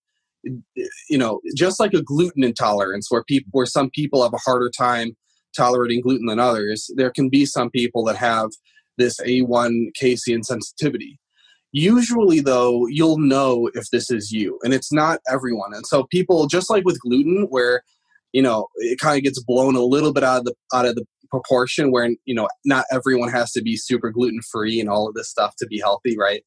you 1.09 1.17
know 1.17 1.39
just 1.55 1.79
like 1.79 1.93
a 1.93 2.03
gluten 2.03 2.43
intolerance 2.43 3.07
where 3.09 3.23
people 3.23 3.49
where 3.51 3.65
some 3.65 3.89
people 3.89 4.23
have 4.23 4.33
a 4.33 4.37
harder 4.37 4.69
time 4.69 5.15
tolerating 5.55 6.01
gluten 6.01 6.27
than 6.27 6.39
others 6.39 6.89
there 6.95 7.11
can 7.11 7.29
be 7.29 7.45
some 7.45 7.69
people 7.69 8.03
that 8.03 8.15
have 8.15 8.49
this 8.97 9.19
a1 9.21 9.87
casein 9.95 10.43
sensitivity 10.43 11.19
usually 11.75 12.39
though 12.39 12.87
you'll 12.87 13.19
know 13.19 13.69
if 13.73 13.89
this 13.91 14.09
is 14.09 14.31
you 14.31 14.57
and 14.63 14.73
it's 14.73 14.93
not 14.93 15.19
everyone. 15.29 15.73
And 15.73 15.85
so 15.85 16.05
people 16.05 16.47
just 16.47 16.69
like 16.69 16.85
with 16.85 16.99
gluten 17.01 17.47
where 17.49 17.83
you 18.31 18.41
know 18.41 18.67
it 18.77 18.97
kind 18.99 19.17
of 19.17 19.23
gets 19.23 19.43
blown 19.43 19.75
a 19.75 19.83
little 19.83 20.13
bit 20.13 20.23
out 20.23 20.39
of 20.39 20.45
the 20.45 20.55
out 20.73 20.85
of 20.85 20.95
the 20.95 21.05
proportion 21.29 21.91
where 21.91 22.09
you 22.23 22.33
know 22.33 22.47
not 22.63 22.85
everyone 22.93 23.29
has 23.29 23.51
to 23.51 23.61
be 23.61 23.75
super 23.75 24.09
gluten 24.09 24.39
free 24.49 24.79
and 24.79 24.89
all 24.89 25.07
of 25.07 25.15
this 25.15 25.29
stuff 25.29 25.53
to 25.57 25.67
be 25.67 25.79
healthy 25.79 26.15
right? 26.17 26.43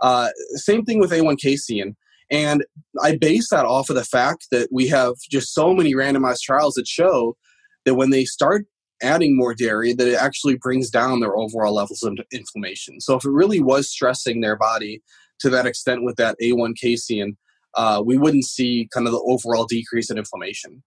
Uh, 0.00 0.30
same 0.54 0.82
thing 0.82 0.98
with 0.98 1.10
a1 1.10 1.38
casein 1.38 1.94
and 2.30 2.64
i 3.02 3.16
base 3.16 3.48
that 3.50 3.64
off 3.64 3.90
of 3.90 3.96
the 3.96 4.04
fact 4.04 4.46
that 4.50 4.68
we 4.70 4.86
have 4.86 5.14
just 5.30 5.54
so 5.54 5.74
many 5.74 5.94
randomized 5.94 6.42
trials 6.42 6.74
that 6.74 6.86
show 6.86 7.36
that 7.84 7.94
when 7.94 8.10
they 8.10 8.24
start 8.24 8.66
adding 9.02 9.36
more 9.36 9.54
dairy 9.54 9.94
that 9.94 10.06
it 10.06 10.20
actually 10.20 10.56
brings 10.56 10.90
down 10.90 11.20
their 11.20 11.36
overall 11.36 11.74
levels 11.74 12.02
of 12.02 12.18
inflammation 12.32 13.00
so 13.00 13.16
if 13.16 13.24
it 13.24 13.30
really 13.30 13.60
was 13.60 13.90
stressing 13.90 14.40
their 14.40 14.56
body 14.56 15.02
to 15.38 15.48
that 15.50 15.66
extent 15.66 16.04
with 16.04 16.16
that 16.16 16.36
a1 16.42 16.76
casein 16.76 17.36
uh, 17.76 18.02
we 18.04 18.18
wouldn't 18.18 18.44
see 18.44 18.88
kind 18.92 19.06
of 19.06 19.12
the 19.12 19.22
overall 19.26 19.64
decrease 19.64 20.10
in 20.10 20.18
inflammation 20.18 20.82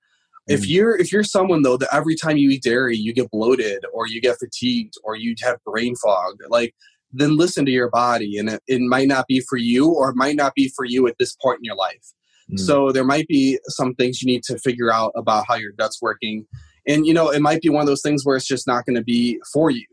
if 0.48 0.62
mm. 0.62 0.70
you're 0.70 0.96
if 0.98 1.12
you're 1.12 1.24
someone 1.24 1.62
though 1.62 1.78
that 1.78 1.94
every 1.94 2.16
time 2.16 2.38
you 2.38 2.50
eat 2.50 2.64
dairy 2.64 2.98
you 2.98 3.14
get 3.14 3.32
bloated 3.32 3.84
or 3.94 4.08
you 4.08 4.22
get 4.22 4.38
fatigued 4.38 4.94
or 5.04 5.16
you 5.16 5.36
have 5.42 5.64
brain 5.66 5.96
fog, 5.96 6.36
like 6.50 6.76
then 7.14 7.38
listen 7.38 7.66
to 7.66 7.72
your 7.72 7.90
body 7.90 8.38
and 8.38 8.50
it, 8.50 8.62
it 8.68 8.82
might 8.82 9.08
not 9.08 9.28
be 9.28 9.40
for 9.42 9.58
you 9.58 9.90
or 9.90 10.10
it 10.10 10.16
might 10.16 10.36
not 10.36 10.54
be 10.56 10.72
for 10.76 10.84
you 10.84 11.08
at 11.08 11.16
this 11.20 11.36
point 11.36 11.60
in 11.60 11.66
your 11.66 11.76
life. 11.76 12.14
Mm. 12.52 12.60
So 12.60 12.92
there 12.92 13.06
might 13.06 13.28
be 13.28 13.60
some 13.68 13.94
things 13.96 14.22
you 14.22 14.28
need 14.28 14.44
to 14.44 14.58
figure 14.58 14.92
out 14.92 15.12
about 15.16 15.46
how 15.48 15.56
your 15.56 15.72
gut's 15.74 16.02
working. 16.02 16.46
And 16.88 17.06
you 17.06 17.14
know, 17.14 17.30
it 17.30 17.42
might 17.42 17.62
be 17.62 17.70
one 17.70 17.82
of 17.82 17.88
those 17.88 18.02
things 18.02 18.26
where 18.26 18.36
it's 18.36 18.48
just 18.48 18.68
not 18.68 18.86
going 18.86 18.96
to 18.96 19.04
be 19.04 19.40
for 19.52 19.70
you. 19.70 19.86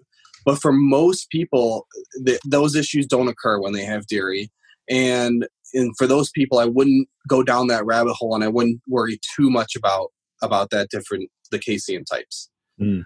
But 0.45 0.59
for 0.59 0.73
most 0.73 1.29
people, 1.31 1.87
th- 2.25 2.41
those 2.47 2.75
issues 2.75 3.07
don't 3.07 3.29
occur 3.29 3.61
when 3.61 3.73
they 3.73 3.85
have 3.85 4.07
dairy. 4.07 4.51
And 4.89 5.47
and 5.73 5.97
for 5.97 6.07
those 6.07 6.31
people, 6.31 6.59
I 6.59 6.65
wouldn't 6.65 7.09
go 7.29 7.43
down 7.43 7.69
that 7.69 7.85
rabbit 7.85 8.15
hole 8.15 8.35
and 8.35 8.43
I 8.43 8.49
wouldn't 8.49 8.81
worry 8.89 9.21
too 9.37 9.51
much 9.51 9.77
about 9.77 10.11
about 10.43 10.71
that 10.71 10.89
different 10.91 11.31
the 11.51 11.59
casein 11.59 12.05
types. 12.05 12.49
Mm. 12.81 13.05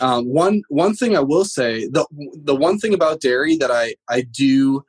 Um, 0.00 0.26
one 0.26 0.62
one 0.68 0.94
thing 0.94 1.16
I 1.16 1.20
will 1.20 1.44
say 1.44 1.86
the 1.86 2.06
the 2.34 2.54
one 2.54 2.78
thing 2.78 2.94
about 2.94 3.20
dairy 3.20 3.56
that 3.56 3.70
I 3.70 3.94
I 4.08 4.22
do, 4.22 4.84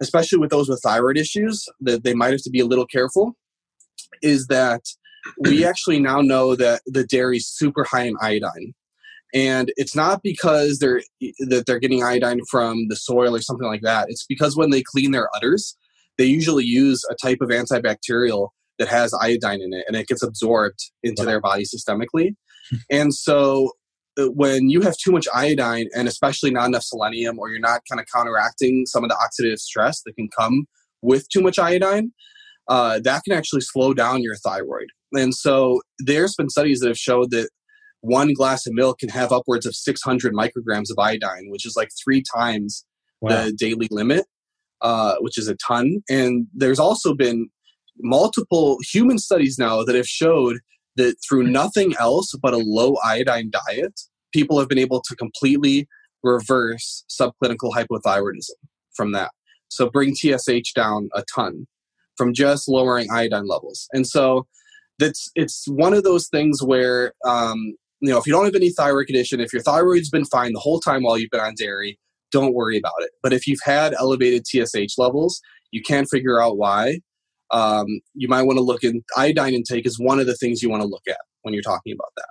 especially 0.00 0.38
with 0.38 0.50
those 0.50 0.68
with 0.68 0.80
thyroid 0.82 1.16
issues, 1.16 1.66
that 1.80 2.04
they 2.04 2.14
might 2.14 2.32
have 2.32 2.42
to 2.42 2.50
be 2.50 2.60
a 2.60 2.66
little 2.66 2.86
careful, 2.86 3.36
is 4.22 4.46
that 4.48 4.82
we 5.40 5.64
actually 5.64 6.00
now 6.00 6.20
know 6.20 6.56
that 6.56 6.82
the 6.86 7.04
dairy 7.04 7.38
is 7.38 7.48
super 7.48 7.84
high 7.84 8.04
in 8.04 8.16
iodine, 8.20 8.74
and 9.34 9.72
it's 9.76 9.94
not 9.94 10.22
because 10.22 10.78
they're 10.78 11.02
that 11.48 11.64
they're 11.66 11.78
getting 11.78 12.02
iodine 12.02 12.40
from 12.50 12.88
the 12.88 12.96
soil 12.96 13.34
or 13.34 13.40
something 13.40 13.68
like 13.68 13.82
that. 13.82 14.06
It's 14.08 14.26
because 14.26 14.56
when 14.56 14.70
they 14.70 14.82
clean 14.82 15.12
their 15.12 15.28
udders, 15.36 15.76
they 16.18 16.24
usually 16.24 16.64
use 16.64 17.04
a 17.10 17.14
type 17.14 17.38
of 17.40 17.50
antibacterial 17.50 18.48
that 18.78 18.88
has 18.88 19.14
iodine 19.14 19.60
in 19.60 19.72
it 19.74 19.84
and 19.86 19.94
it 19.94 20.08
gets 20.08 20.22
absorbed 20.22 20.90
into 21.02 21.24
their 21.24 21.40
body 21.40 21.64
systemically. 21.64 22.34
and 22.90 23.14
so 23.14 23.72
when 24.28 24.70
you 24.70 24.80
have 24.82 24.96
too 24.96 25.12
much 25.12 25.26
iodine 25.34 25.88
and 25.94 26.08
especially 26.08 26.50
not 26.50 26.66
enough 26.66 26.82
selenium 26.82 27.38
or 27.38 27.50
you're 27.50 27.60
not 27.60 27.82
kind 27.88 28.00
of 28.00 28.06
counteracting 28.14 28.84
some 28.86 29.04
of 29.04 29.10
the 29.10 29.16
oxidative 29.16 29.58
stress 29.58 30.02
that 30.04 30.14
can 30.14 30.28
come 30.36 30.66
with 31.02 31.28
too 31.28 31.40
much 31.40 31.58
iodine, 31.58 32.12
uh, 32.68 33.00
that 33.00 33.22
can 33.24 33.36
actually 33.36 33.60
slow 33.60 33.94
down 33.94 34.22
your 34.22 34.36
thyroid. 34.36 34.88
And 35.12 35.34
so 35.34 35.80
there's 35.98 36.34
been 36.34 36.48
studies 36.48 36.80
that 36.80 36.88
have 36.88 36.98
showed 36.98 37.30
that 37.30 37.48
one 38.00 38.32
glass 38.32 38.66
of 38.66 38.72
milk 38.74 38.98
can 38.98 39.08
have 39.10 39.32
upwards 39.32 39.66
of 39.66 39.74
600 39.74 40.32
micrograms 40.32 40.90
of 40.90 40.98
iodine, 40.98 41.46
which 41.48 41.66
is 41.66 41.74
like 41.76 41.88
three 42.02 42.22
times 42.34 42.84
wow. 43.20 43.44
the 43.44 43.52
daily 43.52 43.88
limit, 43.90 44.24
uh, 44.80 45.16
which 45.20 45.36
is 45.36 45.48
a 45.48 45.56
ton. 45.56 46.02
And 46.08 46.46
there's 46.54 46.78
also 46.78 47.14
been 47.14 47.48
multiple 47.98 48.78
human 48.90 49.18
studies 49.18 49.58
now 49.58 49.82
that 49.84 49.94
have 49.94 50.08
showed 50.08 50.60
that 50.96 51.16
through 51.26 51.44
nothing 51.44 51.94
else 51.98 52.34
but 52.42 52.54
a 52.54 52.58
low 52.58 52.96
iodine 53.04 53.50
diet, 53.50 54.00
people 54.32 54.58
have 54.58 54.68
been 54.68 54.78
able 54.78 55.02
to 55.02 55.16
completely 55.16 55.88
reverse 56.22 57.04
subclinical 57.10 57.72
hypothyroidism 57.72 58.50
from 58.94 59.12
that. 59.12 59.30
So 59.68 59.88
bring 59.88 60.14
TSH 60.14 60.72
down 60.74 61.08
a 61.14 61.22
ton 61.34 61.66
from 62.16 62.34
just 62.34 62.68
lowering 62.68 63.10
iodine 63.10 63.46
levels. 63.46 63.88
And 63.92 64.06
so 64.06 64.46
that's 64.98 65.30
it's 65.34 65.66
one 65.68 65.94
of 65.94 66.02
those 66.02 66.28
things 66.28 66.62
where 66.62 67.14
um, 67.24 67.74
you 68.00 68.10
know 68.10 68.18
if 68.18 68.26
you 68.26 68.32
don't 68.32 68.44
have 68.44 68.54
any 68.54 68.70
thyroid 68.70 69.06
condition, 69.06 69.40
if 69.40 69.52
your 69.52 69.62
thyroid's 69.62 70.10
been 70.10 70.26
fine 70.26 70.52
the 70.52 70.60
whole 70.60 70.80
time 70.80 71.02
while 71.02 71.16
you've 71.16 71.30
been 71.30 71.40
on 71.40 71.54
dairy, 71.56 71.98
don't 72.30 72.54
worry 72.54 72.76
about 72.76 72.92
it. 72.98 73.10
But 73.22 73.32
if 73.32 73.46
you've 73.46 73.60
had 73.64 73.94
elevated 73.94 74.46
TSH 74.46 74.98
levels, 74.98 75.40
you 75.70 75.82
can't 75.82 76.08
figure 76.10 76.42
out 76.42 76.58
why 76.58 76.98
um, 77.50 77.86
you 78.14 78.28
might 78.28 78.42
want 78.42 78.58
to 78.58 78.62
look 78.62 78.84
in 78.84 79.02
iodine 79.16 79.54
intake 79.54 79.86
is 79.86 79.98
one 79.98 80.20
of 80.20 80.26
the 80.26 80.36
things 80.36 80.62
you 80.62 80.70
want 80.70 80.82
to 80.82 80.88
look 80.88 81.02
at 81.08 81.18
when 81.42 81.54
you're 81.54 81.62
talking 81.62 81.92
about 81.92 82.12
that. 82.16 82.28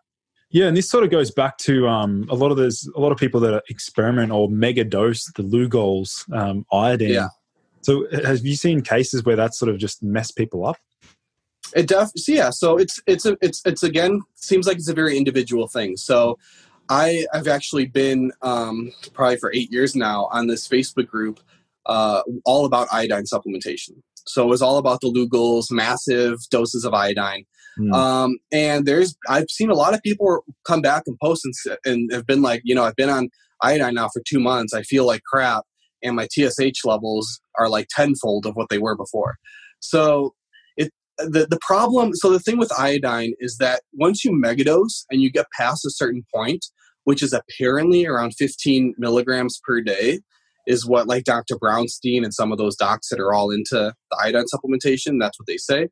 Yeah, 0.51 0.65
and 0.65 0.75
this 0.75 0.89
sort 0.89 1.03
of 1.03 1.11
goes 1.11 1.29
back 1.29 1.57
to 1.59 1.87
um, 1.87 2.25
a 2.29 2.35
lot 2.35 2.51
of 2.51 2.57
there's 2.57 2.89
a 2.95 2.99
lot 2.99 3.11
of 3.11 3.19
people 3.19 3.39
that 3.41 3.63
experiment 3.69 4.31
or 4.31 4.49
mega 4.49 4.83
dose 4.83 5.25
the 5.35 5.43
Lugol's 5.43 6.25
um, 6.33 6.65
iodine. 6.71 7.09
Yeah. 7.09 7.27
So 7.81 8.07
have 8.11 8.45
you 8.45 8.55
seen 8.55 8.81
cases 8.81 9.23
where 9.23 9.35
that 9.35 9.53
sort 9.53 9.69
of 9.69 9.77
just 9.77 10.01
messed 10.03 10.35
people 10.35 10.65
up? 10.65 10.77
It 11.75 11.87
def 11.87 12.09
yeah. 12.27 12.49
So 12.49 12.77
it's 12.77 12.99
it's 13.05 13.25
a, 13.25 13.37
it's 13.41 13.61
it's 13.63 13.83
again 13.83 14.21
seems 14.35 14.65
like 14.65 14.77
it's 14.77 14.89
a 14.89 14.93
very 14.93 15.17
individual 15.17 15.67
thing. 15.67 15.97
So 15.97 16.39
I 16.89 17.25
have 17.31 17.47
actually 17.47 17.85
been 17.85 18.31
um, 18.41 18.91
probably 19.13 19.37
for 19.37 19.53
eight 19.53 19.71
years 19.71 19.95
now 19.95 20.29
on 20.31 20.47
this 20.47 20.67
Facebook 20.67 21.07
group 21.07 21.39
uh, 21.85 22.23
all 22.45 22.65
about 22.65 22.87
iodine 22.91 23.25
supplementation. 23.25 24.01
So 24.25 24.43
it 24.43 24.47
was 24.47 24.61
all 24.61 24.77
about 24.77 25.01
the 25.01 25.11
Lugol's, 25.11 25.71
massive 25.71 26.39
doses 26.49 26.85
of 26.85 26.93
iodine. 26.93 27.45
Mm. 27.77 27.93
Um, 27.93 28.37
and 28.51 28.85
there's, 28.85 29.15
I've 29.27 29.49
seen 29.49 29.69
a 29.69 29.75
lot 29.75 29.93
of 29.93 30.01
people 30.01 30.43
come 30.65 30.81
back 30.81 31.03
and 31.07 31.17
post 31.21 31.45
and, 31.45 31.77
and 31.85 32.11
have 32.11 32.25
been 32.25 32.41
like, 32.41 32.61
you 32.63 32.75
know, 32.75 32.83
I've 32.83 32.95
been 32.95 33.09
on 33.09 33.29
iodine 33.61 33.95
now 33.95 34.09
for 34.11 34.21
two 34.27 34.39
months. 34.39 34.73
I 34.73 34.83
feel 34.83 35.05
like 35.05 35.21
crap. 35.23 35.63
And 36.01 36.15
my 36.15 36.27
TSH 36.31 36.85
levels 36.85 37.41
are 37.57 37.69
like 37.69 37.87
tenfold 37.89 38.45
of 38.45 38.55
what 38.55 38.69
they 38.69 38.77
were 38.77 38.95
before. 38.95 39.35
So 39.79 40.33
it, 40.77 40.91
the, 41.17 41.45
the 41.49 41.59
problem, 41.61 42.13
so 42.13 42.31
the 42.31 42.39
thing 42.39 42.57
with 42.57 42.71
iodine 42.77 43.33
is 43.39 43.57
that 43.57 43.81
once 43.93 44.23
you 44.23 44.31
megadose 44.31 45.03
and 45.11 45.21
you 45.21 45.29
get 45.29 45.45
past 45.57 45.85
a 45.85 45.91
certain 45.91 46.25
point, 46.33 46.65
which 47.03 47.21
is 47.21 47.33
apparently 47.33 48.05
around 48.05 48.33
15 48.37 48.95
milligrams 48.97 49.59
per 49.65 49.81
day, 49.81 50.19
is 50.67 50.85
what 50.85 51.07
like 51.07 51.23
Dr. 51.23 51.57
Brownstein 51.57 52.23
and 52.23 52.33
some 52.33 52.51
of 52.51 52.57
those 52.57 52.75
docs 52.75 53.09
that 53.09 53.19
are 53.19 53.33
all 53.33 53.49
into 53.51 53.93
the 54.11 54.17
iodine 54.23 54.45
supplementation, 54.53 55.19
that's 55.19 55.39
what 55.39 55.47
they 55.47 55.57
say. 55.57 55.89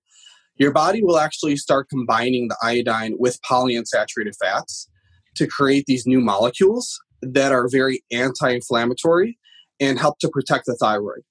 Your 0.57 0.71
body 0.71 1.03
will 1.03 1.19
actually 1.19 1.55
start 1.57 1.89
combining 1.89 2.47
the 2.47 2.57
iodine 2.63 3.15
with 3.19 3.39
polyunsaturated 3.41 4.33
fats 4.41 4.89
to 5.35 5.47
create 5.47 5.85
these 5.85 6.07
new 6.07 6.19
molecules 6.19 6.99
that 7.21 7.51
are 7.51 7.67
very 7.69 8.03
anti 8.11 8.49
inflammatory 8.49 9.37
and 9.79 9.99
help 9.99 10.19
to 10.19 10.29
protect 10.29 10.65
the 10.65 10.75
thyroid. 10.75 11.21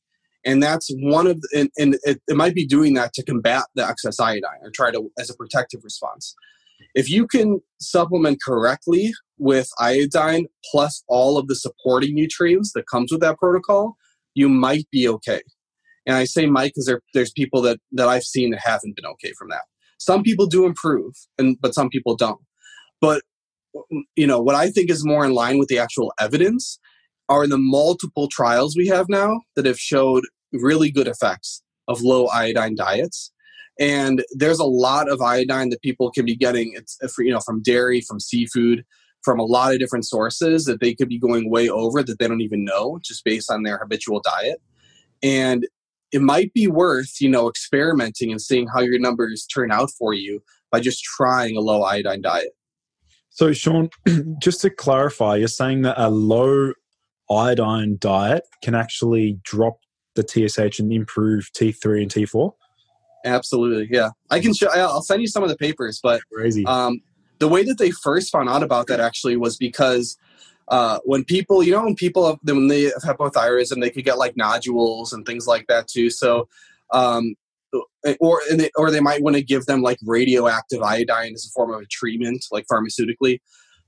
and 0.44 0.62
that's 0.62 0.88
one 1.00 1.26
of 1.26 1.40
the, 1.40 1.48
and, 1.58 1.70
and 1.76 1.98
it, 2.04 2.20
it 2.28 2.36
might 2.36 2.54
be 2.54 2.66
doing 2.66 2.94
that 2.94 3.12
to 3.12 3.22
combat 3.24 3.64
the 3.74 3.86
excess 3.86 4.20
iodine 4.20 4.60
or 4.62 4.70
try 4.70 4.90
to 4.90 5.10
as 5.18 5.30
a 5.30 5.36
protective 5.36 5.80
response 5.82 6.34
if 6.94 7.10
you 7.10 7.26
can 7.26 7.60
supplement 7.80 8.38
correctly 8.44 9.12
with 9.38 9.68
iodine 9.80 10.46
plus 10.70 11.02
all 11.08 11.38
of 11.38 11.48
the 11.48 11.56
supporting 11.56 12.14
nutrients 12.14 12.72
that 12.74 12.86
comes 12.86 13.10
with 13.10 13.20
that 13.20 13.38
protocol 13.38 13.96
you 14.34 14.48
might 14.48 14.86
be 14.92 15.08
okay 15.08 15.42
and 16.07 16.16
i 16.16 16.24
say 16.24 16.46
Mike 16.46 16.72
because 16.74 16.86
there, 16.86 17.00
there's 17.14 17.32
people 17.32 17.61
that 17.62 17.78
that 17.92 18.09
i've 18.09 18.24
seen 18.24 18.50
that 18.50 18.61
haven't 18.64 18.96
been 18.96 19.07
okay 19.07 19.32
from 19.38 19.48
that. 19.50 19.62
Some 19.98 20.22
people 20.22 20.46
do 20.46 20.66
improve 20.66 21.14
and 21.38 21.57
but 21.61 21.74
some 21.74 21.88
people 21.88 22.16
don't. 22.16 22.40
But 23.00 23.22
you 24.14 24.26
know 24.26 24.40
what 24.40 24.54
i 24.54 24.70
think 24.70 24.90
is 24.90 25.04
more 25.04 25.24
in 25.24 25.32
line 25.32 25.59
with 25.59 25.68
the 25.68 25.78
actual 25.78 26.12
evidence 26.18 26.78
are 27.28 27.46
the 27.46 27.59
multiple 27.59 28.28
trials 28.28 28.76
we 28.76 28.86
have 28.86 29.07
now 29.09 29.40
that 29.54 29.66
have 29.66 29.78
showed 29.78 30.24
really 30.52 30.90
good 30.90 31.09
effects 31.09 31.62
of 31.88 32.02
low 32.02 32.28
iodine 32.28 32.74
diets. 32.74 33.32
And 33.78 34.24
there's 34.32 34.59
a 34.59 34.64
lot 34.64 35.11
of 35.11 35.20
iodine 35.20 35.68
that 35.70 35.82
people 35.82 36.11
can 36.11 36.24
be 36.24 36.36
getting 36.36 36.72
it's 36.74 36.96
uh, 37.02 37.09
you 37.18 37.30
know 37.30 37.40
from 37.40 37.62
dairy 37.62 38.00
from 38.00 38.20
seafood 38.20 38.84
from 39.22 39.38
a 39.38 39.44
lot 39.44 39.72
of 39.72 39.78
different 39.78 40.07
sources 40.07 40.64
that 40.64 40.80
they 40.80 40.94
could 40.94 41.09
be 41.09 41.18
going 41.18 41.50
way 41.50 41.68
over 41.68 42.02
that 42.02 42.18
they 42.18 42.28
don't 42.28 42.40
even 42.40 42.64
know 42.64 42.98
just 43.02 43.24
based 43.24 43.50
on 43.50 43.64
their 43.64 43.78
habitual 43.78 44.20
diet. 44.20 44.62
And 45.22 45.66
it 46.16 46.22
might 46.22 46.52
be 46.54 46.66
worth 46.66 47.20
you 47.20 47.28
know 47.28 47.48
experimenting 47.48 48.30
and 48.30 48.40
seeing 48.40 48.66
how 48.66 48.80
your 48.80 48.98
numbers 48.98 49.46
turn 49.46 49.70
out 49.70 49.90
for 49.98 50.14
you 50.14 50.42
by 50.72 50.80
just 50.80 51.04
trying 51.04 51.56
a 51.56 51.60
low 51.60 51.82
iodine 51.82 52.22
diet. 52.22 52.56
So 53.30 53.52
sean 53.52 53.90
just 54.40 54.62
to 54.62 54.70
clarify 54.70 55.36
you're 55.36 55.48
saying 55.48 55.82
that 55.82 56.00
a 56.00 56.08
low 56.08 56.72
iodine 57.30 57.98
diet 58.00 58.44
can 58.62 58.74
actually 58.74 59.38
drop 59.44 59.78
the 60.14 60.22
tsh 60.22 60.78
and 60.78 60.90
improve 60.90 61.50
t3 61.52 62.02
and 62.02 62.10
t4 62.10 62.52
absolutely 63.26 63.88
yeah. 63.90 64.08
I 64.30 64.40
can 64.40 64.54
show 64.54 64.68
i'll 64.70 65.02
send 65.02 65.20
you 65.20 65.26
some 65.26 65.42
of 65.42 65.50
the 65.50 65.56
papers 65.56 66.00
but 66.02 66.22
crazy. 66.32 66.64
um, 66.64 67.02
the 67.38 67.48
way 67.48 67.62
that 67.64 67.76
they 67.76 67.90
first 67.90 68.32
found 68.32 68.48
out 68.48 68.62
about 68.62 68.86
that 68.86 69.00
actually 69.00 69.36
was 69.36 69.58
because 69.58 70.16
uh, 70.68 70.98
when 71.04 71.24
people, 71.24 71.62
you 71.62 71.72
know, 71.72 71.84
when 71.84 71.94
people 71.94 72.26
have, 72.26 72.38
when 72.42 72.68
they 72.68 72.84
have 72.84 73.02
hypothyroidism, 73.02 73.80
they 73.80 73.90
could 73.90 74.04
get 74.04 74.18
like 74.18 74.36
nodules 74.36 75.12
and 75.12 75.24
things 75.24 75.46
like 75.46 75.66
that 75.68 75.88
too. 75.88 76.10
So, 76.10 76.48
um, 76.92 77.34
or 78.20 78.40
they, 78.50 78.70
or 78.76 78.90
they 78.90 79.00
might 79.00 79.22
want 79.22 79.36
to 79.36 79.42
give 79.42 79.66
them 79.66 79.82
like 79.82 79.98
radioactive 80.04 80.82
iodine 80.82 81.34
as 81.34 81.46
a 81.46 81.50
form 81.50 81.72
of 81.74 81.80
a 81.82 81.86
treatment, 81.86 82.44
like 82.50 82.66
pharmaceutically. 82.72 83.40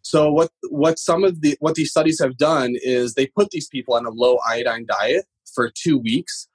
So 0.03 0.31
what 0.31 0.51
what 0.71 0.99
some 0.99 1.25
of 1.25 1.41
the 1.41 1.57
what 1.61 1.75
these 1.75 1.91
studies 1.91 2.21
have 2.21 2.37
done 2.37 2.77
is 2.83 3.15
they 3.15 3.27
put 3.27 3.51
these 3.51 3.69
people 3.69 3.95
on 3.95 4.07
a 4.07 4.11
low 4.11 4.39
iodine 4.49 4.87
diet 4.87 5.27
for 5.55 5.71
two 5.71 5.99
weeks 5.99 6.49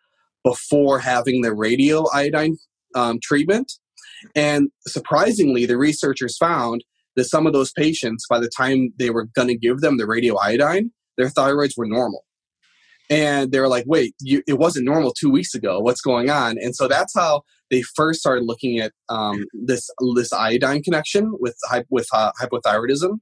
before 0.44 1.00
having 1.00 1.42
the 1.42 1.54
radio 1.54 2.06
iodine 2.14 2.58
um, 2.96 3.20
treatment, 3.22 3.74
and 4.36 4.70
surprisingly, 4.88 5.66
the 5.66 5.78
researchers 5.78 6.38
found 6.38 6.84
that 7.16 7.26
some 7.26 7.48
of 7.48 7.54
those 7.54 7.72
patients, 7.72 8.26
by 8.30 8.40
the 8.40 8.50
time 8.50 8.94
they 8.98 9.10
were 9.10 9.26
going 9.36 9.48
to 9.48 9.58
give 9.58 9.80
them 9.82 9.98
the 9.98 10.06
radioiodine, 10.06 10.90
their 11.18 11.30
thyroids 11.30 11.78
were 11.78 11.86
normal. 11.86 12.26
And 13.10 13.52
they 13.52 13.60
were 13.60 13.68
like, 13.68 13.84
wait, 13.86 14.16
you, 14.22 14.42
it 14.48 14.58
wasn't 14.58 14.86
normal 14.86 15.14
two 15.14 15.30
weeks 15.30 15.54
ago. 15.54 15.80
What's 15.80 16.02
going 16.02 16.30
on? 16.30 16.58
And 16.58 16.76
so 16.76 16.88
that's 16.88 17.14
how 17.14 17.44
they 17.70 17.82
first 17.82 18.22
started 18.22 18.46
looking 18.46 18.80
at 18.80 18.92
um, 19.10 19.46
this 19.54 19.90
this 20.16 20.32
iodine 20.32 20.84
connection 20.84 21.34
with 21.40 21.56
with 21.90 22.08
uh, 22.14 22.32
hypothyroidism. 22.42 23.20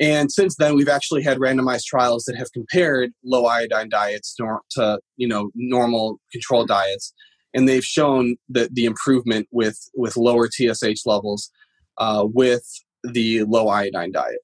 And 0.00 0.32
since 0.32 0.56
then, 0.56 0.74
we've 0.74 0.88
actually 0.88 1.22
had 1.22 1.38
randomized 1.38 1.84
trials 1.84 2.24
that 2.24 2.36
have 2.36 2.50
compared 2.52 3.10
low 3.22 3.46
iodine 3.46 3.90
diets 3.90 4.34
to 4.70 4.98
you 5.16 5.28
know 5.28 5.50
normal 5.54 6.20
control 6.32 6.64
diets, 6.64 7.12
and 7.52 7.68
they've 7.68 7.84
shown 7.84 8.36
that 8.48 8.74
the 8.74 8.84
improvement 8.84 9.48
with 9.50 9.78
with 9.94 10.16
lower 10.16 10.48
TSH 10.48 11.04
levels 11.04 11.50
uh, 11.98 12.24
with 12.26 12.64
the 13.04 13.44
low 13.44 13.68
iodine 13.68 14.12
diet. 14.12 14.40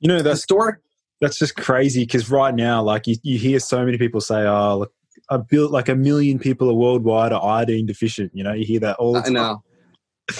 You 0.00 0.08
know, 0.08 0.22
that's 0.22 0.40
Historic, 0.40 0.78
that's 1.20 1.38
just 1.38 1.56
crazy 1.56 2.04
because 2.04 2.30
right 2.30 2.54
now, 2.54 2.82
like 2.82 3.06
you, 3.06 3.16
you 3.22 3.38
hear 3.38 3.60
so 3.60 3.84
many 3.84 3.98
people 3.98 4.20
say, 4.20 4.46
"Oh, 4.46 4.78
look, 4.78 4.92
I 5.28 5.36
built 5.36 5.70
like 5.70 5.88
a 5.88 5.94
million 5.94 6.38
people 6.38 6.70
are 6.70 6.74
worldwide 6.74 7.32
are 7.32 7.44
iodine 7.44 7.86
deficient." 7.86 8.32
You 8.34 8.44
know, 8.44 8.52
you 8.52 8.64
hear 8.64 8.80
that 8.80 8.96
all. 8.96 9.14
The 9.14 9.22
time. 9.22 9.36
I 9.36 9.40
know. 9.40 9.62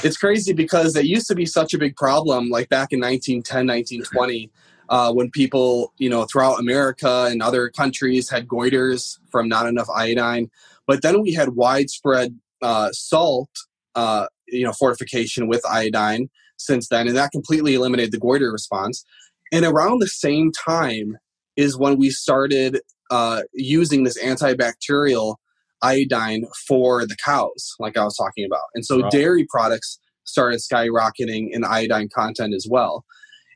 It's 0.05 0.17
crazy 0.17 0.53
because 0.53 0.95
it 0.97 1.05
used 1.05 1.27
to 1.29 1.35
be 1.35 1.47
such 1.47 1.75
a 1.75 1.79
big 1.79 1.97
problem, 1.97 2.49
like 2.49 2.69
back 2.69 2.93
in 2.93 3.01
1910, 3.01 3.67
1920, 3.67 4.51
uh, 4.89 5.13
when 5.13 5.31
people, 5.31 5.93
you 5.99 6.09
know, 6.09 6.25
throughout 6.25 6.61
America 6.61 7.27
and 7.29 7.43
other 7.43 7.69
countries 7.69 8.31
had 8.31 8.47
goiters 8.47 9.19
from 9.31 9.49
not 9.49 9.67
enough 9.67 9.89
iodine. 9.91 10.49
But 10.87 11.03
then 11.03 11.21
we 11.23 11.33
had 11.33 11.51
widespread 11.51 12.39
uh, 12.63 12.93
salt, 12.93 13.51
uh, 13.95 14.27
you 14.49 14.65
know, 14.65 14.73
fortification 14.73 15.49
with 15.49 15.65
iodine, 15.67 16.31
since 16.61 16.89
then, 16.89 17.09
and 17.09 17.17
that 17.17 17.33
completely 17.33 17.75
eliminated 17.75 18.13
the 18.13 18.19
goiter 18.19 18.53
response. 18.53 19.05
And 19.53 19.65
around 19.65 20.01
the 20.01 20.09
same 20.09 20.53
time 20.53 21.17
is 21.57 21.77
when 21.77 21.99
we 21.99 22.11
started 22.11 22.81
uh, 23.11 23.43
using 23.53 24.05
this 24.05 24.23
antibacterial 24.23 25.37
iodine 25.83 26.45
for 26.69 27.07
the 27.07 27.17
cows, 27.25 27.75
like 27.79 27.97
I 27.97 28.05
was 28.05 28.17
talking 28.17 28.45
about. 28.45 28.67
And 28.75 28.85
so 28.85 29.09
dairy 29.09 29.47
products 29.49 29.99
started 30.25 30.61
skyrocketing 30.61 31.49
in 31.51 31.65
iodine 31.65 32.09
content 32.15 32.55
as 32.55 32.67
well. 32.71 33.05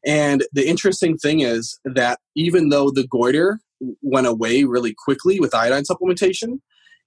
And 0.07 0.45
the 0.53 0.67
interesting 0.69 1.17
thing 1.17 1.41
is 1.41 1.79
that 1.85 2.19
even 2.35 2.71
though 2.71 2.91
the 2.91 3.07
goiter 3.07 3.61
went 4.03 4.27
away 4.27 4.65
really 4.65 4.95
quickly 5.05 5.39
with 5.41 5.55
iodine 5.55 5.85
supplementation, 5.85 6.61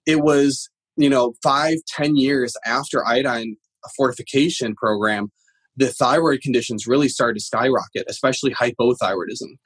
it 0.05 0.21
was, 0.21 0.69
you 0.95 1.09
know, 1.09 1.33
five, 1.43 1.77
ten 1.87 2.15
years 2.15 2.55
after 2.65 3.05
iodine 3.05 3.57
fortification 3.95 4.75
program 4.75 5.31
the 5.77 5.87
thyroid 5.87 6.41
conditions 6.41 6.87
really 6.87 7.07
started 7.07 7.35
to 7.35 7.45
skyrocket, 7.45 8.05
especially 8.07 8.53
hypothyroidism. 8.53 9.57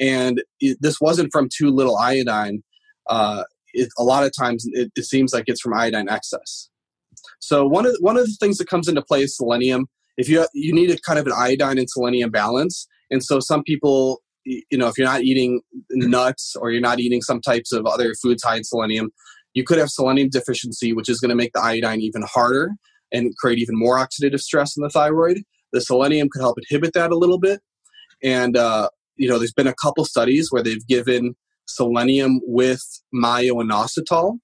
And 0.00 0.42
it, 0.60 0.78
this 0.80 1.00
wasn't 1.00 1.30
from 1.30 1.48
too 1.54 1.70
little 1.70 1.96
iodine. 1.96 2.62
Uh, 3.08 3.44
it, 3.74 3.88
a 3.98 4.02
lot 4.02 4.24
of 4.24 4.32
times 4.36 4.66
it, 4.72 4.90
it, 4.96 5.04
seems 5.04 5.32
like 5.32 5.44
it's 5.46 5.60
from 5.60 5.74
iodine 5.74 6.08
excess. 6.08 6.70
So 7.40 7.66
one 7.66 7.84
of 7.86 7.92
the, 7.92 7.98
one 8.00 8.16
of 8.16 8.24
the 8.24 8.36
things 8.40 8.58
that 8.58 8.68
comes 8.68 8.88
into 8.88 9.02
play 9.02 9.22
is 9.22 9.36
selenium. 9.36 9.86
If 10.16 10.28
you 10.28 10.46
you 10.52 10.72
need 10.72 10.90
a 10.90 10.98
kind 11.06 11.18
of 11.18 11.26
an 11.26 11.32
iodine 11.36 11.78
and 11.78 11.88
selenium 11.88 12.30
balance, 12.30 12.88
and 13.10 13.22
so 13.22 13.38
some 13.38 13.62
people, 13.62 14.20
you 14.44 14.78
know, 14.78 14.88
if 14.88 14.98
you're 14.98 15.06
not 15.06 15.22
eating 15.22 15.60
nuts 15.90 16.56
or 16.56 16.70
you're 16.70 16.80
not 16.80 16.98
eating 16.98 17.22
some 17.22 17.40
types 17.40 17.72
of 17.72 17.86
other 17.86 18.14
foods 18.14 18.42
high 18.42 18.56
in 18.56 18.64
selenium, 18.64 19.10
you 19.54 19.64
could 19.64 19.78
have 19.78 19.90
selenium 19.90 20.28
deficiency, 20.28 20.92
which 20.92 21.08
is 21.08 21.20
going 21.20 21.28
to 21.28 21.36
make 21.36 21.52
the 21.52 21.60
iodine 21.60 22.00
even 22.00 22.22
harder 22.22 22.70
and 23.12 23.36
create 23.36 23.58
even 23.58 23.78
more 23.78 23.96
oxidative 23.96 24.40
stress 24.40 24.76
in 24.76 24.82
the 24.82 24.90
thyroid. 24.90 25.42
The 25.72 25.80
selenium 25.80 26.28
could 26.30 26.40
help 26.40 26.58
inhibit 26.58 26.94
that 26.94 27.10
a 27.10 27.16
little 27.16 27.38
bit. 27.38 27.60
And, 28.22 28.56
uh, 28.56 28.88
you 29.16 29.28
know, 29.28 29.38
there's 29.38 29.52
been 29.52 29.66
a 29.66 29.74
couple 29.74 30.04
studies 30.04 30.50
where 30.50 30.62
they've 30.62 30.86
given 30.86 31.34
selenium 31.66 32.40
with 32.44 32.82
myo-inositol 33.12 34.38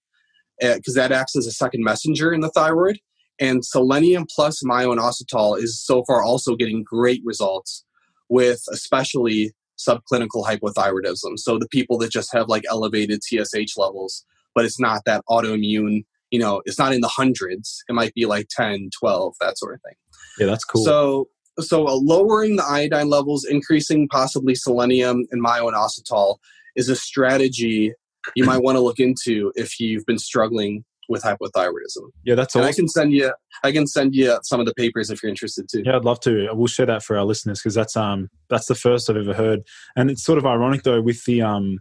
because 0.60 0.96
uh, 0.96 1.02
that 1.02 1.12
acts 1.12 1.36
as 1.36 1.46
a 1.46 1.52
second 1.52 1.82
messenger 1.82 2.32
in 2.32 2.40
the 2.40 2.50
thyroid. 2.50 2.98
And 3.40 3.64
selenium 3.64 4.26
plus 4.32 4.64
myo-inositol 4.64 5.58
is 5.58 5.82
so 5.84 6.04
far 6.04 6.22
also 6.22 6.54
getting 6.54 6.84
great 6.84 7.22
results 7.24 7.84
with 8.28 8.62
especially 8.70 9.52
subclinical 9.78 10.44
hypothyroidism. 10.46 11.38
So 11.38 11.58
the 11.58 11.68
people 11.68 11.98
that 11.98 12.12
just 12.12 12.32
have 12.32 12.48
like 12.48 12.64
elevated 12.70 13.22
TSH 13.24 13.76
levels, 13.76 14.24
but 14.54 14.64
it's 14.64 14.78
not 14.78 15.02
that 15.06 15.24
autoimmune, 15.28 16.04
you 16.34 16.40
know, 16.40 16.60
it's 16.64 16.80
not 16.80 16.92
in 16.92 17.00
the 17.00 17.06
hundreds. 17.06 17.84
It 17.88 17.92
might 17.92 18.12
be 18.12 18.26
like 18.26 18.48
10, 18.50 18.90
12, 18.98 19.34
that 19.40 19.56
sort 19.56 19.74
of 19.74 19.80
thing. 19.82 19.94
Yeah, 20.40 20.46
that's 20.46 20.64
cool. 20.64 20.84
So, 20.84 21.28
so 21.60 21.86
uh, 21.86 21.94
lowering 21.94 22.56
the 22.56 22.64
iodine 22.64 23.08
levels, 23.08 23.44
increasing 23.44 24.08
possibly 24.08 24.56
selenium 24.56 25.26
and 25.30 25.40
myo-inositol 25.40 26.38
is 26.74 26.88
a 26.88 26.96
strategy 26.96 27.92
you 28.34 28.42
might 28.42 28.64
want 28.64 28.74
to 28.74 28.80
look 28.80 28.98
into 28.98 29.52
if 29.54 29.78
you've 29.78 30.04
been 30.06 30.18
struggling 30.18 30.84
with 31.08 31.22
hypothyroidism. 31.22 32.08
Yeah, 32.24 32.34
that's 32.34 32.56
awesome. 32.56 32.66
I 32.68 32.72
can 32.72 32.88
send 32.88 33.12
you 33.12 33.32
I 33.62 33.70
can 33.70 33.86
send 33.86 34.12
you 34.12 34.36
some 34.42 34.58
of 34.58 34.66
the 34.66 34.74
papers 34.74 35.10
if 35.10 35.22
you're 35.22 35.30
interested 35.30 35.68
too. 35.70 35.84
Yeah, 35.86 35.94
I'd 35.94 36.04
love 36.04 36.18
to. 36.20 36.48
We'll 36.52 36.66
share 36.66 36.86
that 36.86 37.04
for 37.04 37.16
our 37.16 37.24
listeners 37.24 37.60
because 37.60 37.74
that's 37.74 37.96
um 37.96 38.28
that's 38.50 38.66
the 38.66 38.74
first 38.74 39.08
I've 39.08 39.18
ever 39.18 39.34
heard. 39.34 39.60
And 39.94 40.10
it's 40.10 40.24
sort 40.24 40.38
of 40.38 40.46
ironic 40.46 40.82
though 40.82 41.00
with 41.00 41.22
the 41.26 41.42
um 41.42 41.78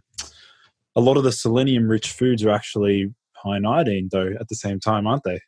a 0.94 1.00
lot 1.00 1.16
of 1.16 1.24
the 1.24 1.32
selenium 1.32 1.88
rich 1.88 2.12
foods 2.12 2.44
are 2.44 2.50
actually 2.50 3.14
high 3.44 3.56
in 3.56 3.66
iodine 3.66 4.08
though 4.10 4.32
at 4.40 4.48
the 4.48 4.54
same 4.54 4.80
time, 4.80 5.06
aren't 5.06 5.24
they? 5.24 5.40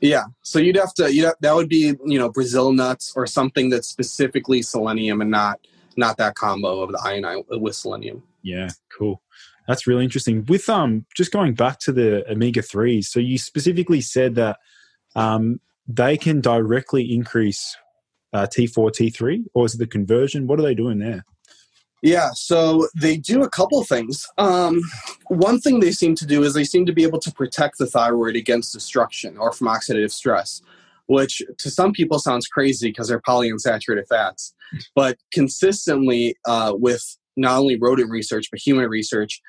Yeah, 0.00 0.24
so 0.42 0.58
you'd 0.58 0.76
have 0.76 0.92
to 0.94 1.14
you 1.14 1.32
that 1.40 1.54
would 1.54 1.68
be 1.68 1.94
you 2.04 2.18
know 2.18 2.30
Brazil 2.30 2.72
nuts 2.72 3.12
or 3.16 3.26
something 3.26 3.70
that's 3.70 3.88
specifically 3.88 4.60
selenium 4.62 5.20
and 5.20 5.30
not 5.30 5.60
not 5.96 6.16
that 6.18 6.34
combo 6.34 6.82
of 6.82 6.92
the 6.92 7.00
iodine 7.02 7.44
with 7.48 7.74
selenium. 7.74 8.22
Yeah, 8.42 8.68
cool. 8.96 9.22
That's 9.66 9.86
really 9.86 10.04
interesting. 10.04 10.44
With 10.46 10.68
um, 10.68 11.06
just 11.16 11.32
going 11.32 11.54
back 11.54 11.78
to 11.80 11.92
the 11.92 12.30
omega 12.30 12.60
threes, 12.60 13.08
so 13.08 13.18
you 13.18 13.38
specifically 13.38 14.02
said 14.02 14.34
that 14.34 14.58
um, 15.16 15.60
they 15.86 16.16
can 16.16 16.40
directly 16.40 17.14
increase 17.14 17.76
uh, 18.32 18.46
T4, 18.46 18.90
T3, 18.90 19.44
or 19.54 19.64
is 19.64 19.74
it 19.74 19.78
the 19.78 19.86
conversion? 19.86 20.46
What 20.46 20.58
are 20.58 20.62
they 20.62 20.74
doing 20.74 20.98
there? 20.98 21.24
Yeah, 22.04 22.32
so 22.34 22.86
they 22.94 23.16
do 23.16 23.42
a 23.44 23.48
couple 23.48 23.82
things. 23.82 24.28
Um, 24.36 24.82
one 25.28 25.58
thing 25.58 25.80
they 25.80 25.90
seem 25.90 26.14
to 26.16 26.26
do 26.26 26.42
is 26.42 26.52
they 26.52 26.62
seem 26.64 26.84
to 26.84 26.92
be 26.92 27.02
able 27.02 27.18
to 27.20 27.32
protect 27.32 27.78
the 27.78 27.86
thyroid 27.86 28.36
against 28.36 28.74
destruction 28.74 29.38
or 29.38 29.52
from 29.52 29.68
oxidative 29.68 30.12
stress, 30.12 30.60
which 31.06 31.40
to 31.56 31.70
some 31.70 31.92
people 31.92 32.18
sounds 32.18 32.46
crazy 32.46 32.90
because 32.90 33.08
they're 33.08 33.22
polyunsaturated 33.22 34.06
fats. 34.06 34.54
But 34.94 35.16
consistently 35.32 36.36
uh, 36.46 36.74
with 36.76 37.02
not 37.38 37.58
only 37.58 37.78
rodent 37.80 38.10
research 38.10 38.48
but 38.50 38.60
human 38.60 38.90
research, 38.90 39.40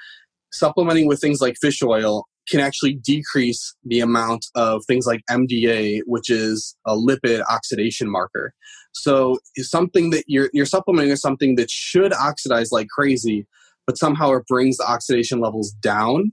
supplementing 0.53 1.07
with 1.07 1.19
things 1.19 1.41
like 1.41 1.57
fish 1.59 1.83
oil 1.83 2.25
can 2.47 2.61
actually 2.61 2.93
decrease 2.93 3.75
the 3.83 3.99
amount 3.99 4.45
of 4.55 4.81
things 4.85 5.05
like 5.05 5.21
MDA, 5.29 6.03
which 6.05 6.29
is 6.29 6.77
a 6.85 6.95
lipid 6.95 7.43
oxidation 7.49 8.09
marker. 8.09 8.53
So 8.95 9.39
something 9.57 10.09
that 10.11 10.23
you're, 10.27 10.49
you're 10.53 10.65
supplementing 10.65 11.11
is 11.11 11.21
something 11.21 11.55
that 11.55 11.69
should 11.69 12.13
oxidize 12.13 12.71
like 12.71 12.87
crazy, 12.87 13.45
but 13.85 13.97
somehow 13.97 14.31
it 14.31 14.47
brings 14.47 14.77
the 14.77 14.89
oxidation 14.89 15.39
levels 15.39 15.71
down. 15.81 16.31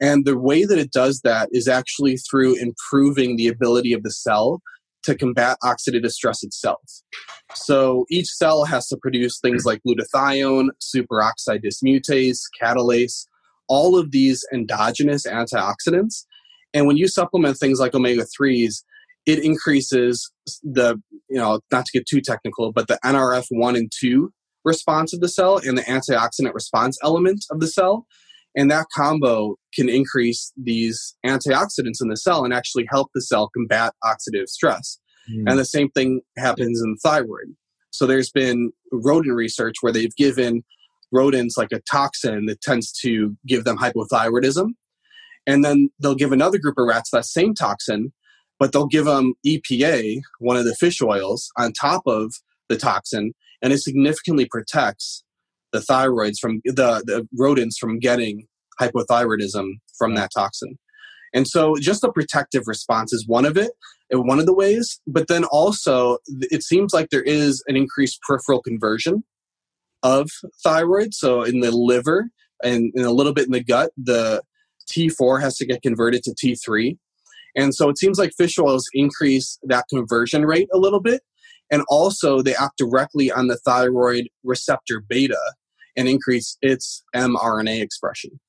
And 0.00 0.24
the 0.24 0.38
way 0.38 0.64
that 0.64 0.78
it 0.78 0.90
does 0.90 1.20
that 1.20 1.48
is 1.52 1.68
actually 1.68 2.16
through 2.16 2.56
improving 2.56 3.36
the 3.36 3.48
ability 3.48 3.92
of 3.92 4.02
the 4.02 4.10
cell 4.10 4.62
to 5.04 5.14
combat 5.14 5.58
oxidative 5.62 6.10
stress 6.10 6.42
itself. 6.42 6.80
So 7.54 8.06
each 8.10 8.28
cell 8.28 8.64
has 8.64 8.88
to 8.88 8.96
produce 8.96 9.38
things 9.38 9.64
like 9.64 9.80
glutathione, 9.86 10.68
superoxide 10.82 11.62
dismutase, 11.62 12.40
catalase, 12.60 13.26
all 13.68 13.98
of 13.98 14.12
these 14.12 14.44
endogenous 14.52 15.26
antioxidants. 15.26 16.24
And 16.74 16.86
when 16.86 16.96
you 16.96 17.06
supplement 17.06 17.58
things 17.58 17.78
like 17.78 17.94
omega 17.94 18.24
3s, 18.24 18.82
it 19.28 19.44
increases 19.44 20.32
the, 20.62 20.96
you 21.28 21.36
know, 21.36 21.60
not 21.70 21.84
to 21.84 21.92
get 21.92 22.06
too 22.06 22.22
technical, 22.22 22.72
but 22.72 22.88
the 22.88 22.98
NRF 23.04 23.44
1 23.50 23.76
and 23.76 23.92
2 24.00 24.32
response 24.64 25.12
of 25.12 25.20
the 25.20 25.28
cell 25.28 25.58
and 25.58 25.76
the 25.76 25.82
antioxidant 25.82 26.54
response 26.54 26.98
element 27.04 27.44
of 27.50 27.60
the 27.60 27.66
cell. 27.68 28.06
And 28.56 28.70
that 28.70 28.86
combo 28.96 29.56
can 29.74 29.90
increase 29.90 30.50
these 30.56 31.14
antioxidants 31.26 32.00
in 32.00 32.08
the 32.08 32.16
cell 32.16 32.42
and 32.42 32.54
actually 32.54 32.86
help 32.90 33.10
the 33.14 33.20
cell 33.20 33.50
combat 33.54 33.92
oxidative 34.02 34.48
stress. 34.48 34.98
Mm. 35.30 35.50
And 35.50 35.58
the 35.58 35.66
same 35.66 35.90
thing 35.90 36.22
happens 36.38 36.80
in 36.82 36.92
the 36.92 36.98
thyroid. 37.02 37.54
So 37.90 38.06
there's 38.06 38.30
been 38.30 38.72
rodent 38.90 39.36
research 39.36 39.76
where 39.82 39.92
they've 39.92 40.16
given 40.16 40.62
rodents 41.12 41.58
like 41.58 41.72
a 41.72 41.82
toxin 41.90 42.46
that 42.46 42.62
tends 42.62 42.92
to 43.02 43.36
give 43.46 43.64
them 43.64 43.76
hypothyroidism. 43.76 44.68
And 45.46 45.62
then 45.62 45.90
they'll 46.00 46.14
give 46.14 46.32
another 46.32 46.58
group 46.58 46.76
of 46.78 46.86
rats 46.88 47.10
that 47.12 47.26
same 47.26 47.54
toxin, 47.54 48.12
but 48.58 48.72
they'll 48.72 48.86
give 48.86 49.04
them 49.04 49.34
EPA, 49.46 50.20
one 50.40 50.56
of 50.56 50.64
the 50.64 50.74
fish 50.74 51.00
oils, 51.00 51.50
on 51.56 51.72
top 51.72 52.02
of 52.06 52.32
the 52.68 52.76
toxin, 52.76 53.32
and 53.62 53.72
it 53.72 53.78
significantly 53.78 54.46
protects 54.46 55.24
the 55.72 55.80
thyroids 55.80 56.38
from 56.40 56.60
the, 56.64 57.02
the 57.04 57.28
rodents 57.38 57.78
from 57.78 57.98
getting 57.98 58.46
hypothyroidism 58.80 59.72
from 59.98 60.14
that 60.14 60.30
toxin. 60.34 60.78
And 61.34 61.46
so 61.46 61.74
just 61.78 62.00
the 62.00 62.10
protective 62.10 62.64
response 62.66 63.12
is 63.12 63.26
one 63.26 63.44
of 63.44 63.56
it, 63.56 63.72
one 64.10 64.38
of 64.38 64.46
the 64.46 64.54
ways. 64.54 65.00
But 65.06 65.28
then 65.28 65.44
also, 65.44 66.18
it 66.26 66.62
seems 66.62 66.94
like 66.94 67.10
there 67.10 67.22
is 67.22 67.62
an 67.66 67.76
increased 67.76 68.20
peripheral 68.22 68.62
conversion 68.62 69.24
of 70.02 70.30
thyroid. 70.62 71.12
So 71.12 71.42
in 71.42 71.60
the 71.60 71.70
liver 71.70 72.30
and, 72.62 72.92
and 72.94 73.04
a 73.04 73.10
little 73.10 73.34
bit 73.34 73.46
in 73.46 73.52
the 73.52 73.62
gut, 73.62 73.90
the 73.96 74.42
T4 74.90 75.42
has 75.42 75.56
to 75.58 75.66
get 75.66 75.82
converted 75.82 76.22
to 76.24 76.30
T3. 76.30 76.96
And 77.58 77.74
so 77.74 77.88
it 77.88 77.98
seems 77.98 78.18
like 78.18 78.30
fish 78.38 78.58
oils 78.58 78.86
increase 78.94 79.58
that 79.64 79.84
conversion 79.90 80.46
rate 80.46 80.68
a 80.72 80.78
little 80.78 81.00
bit. 81.00 81.22
And 81.70 81.82
also, 81.90 82.40
they 82.40 82.54
act 82.54 82.78
directly 82.78 83.30
on 83.30 83.48
the 83.48 83.58
thyroid 83.58 84.28
receptor 84.42 85.02
beta 85.06 85.38
and 85.96 86.08
increase 86.08 86.56
its 86.62 87.02
mRNA 87.14 87.82
expression. 87.82 88.40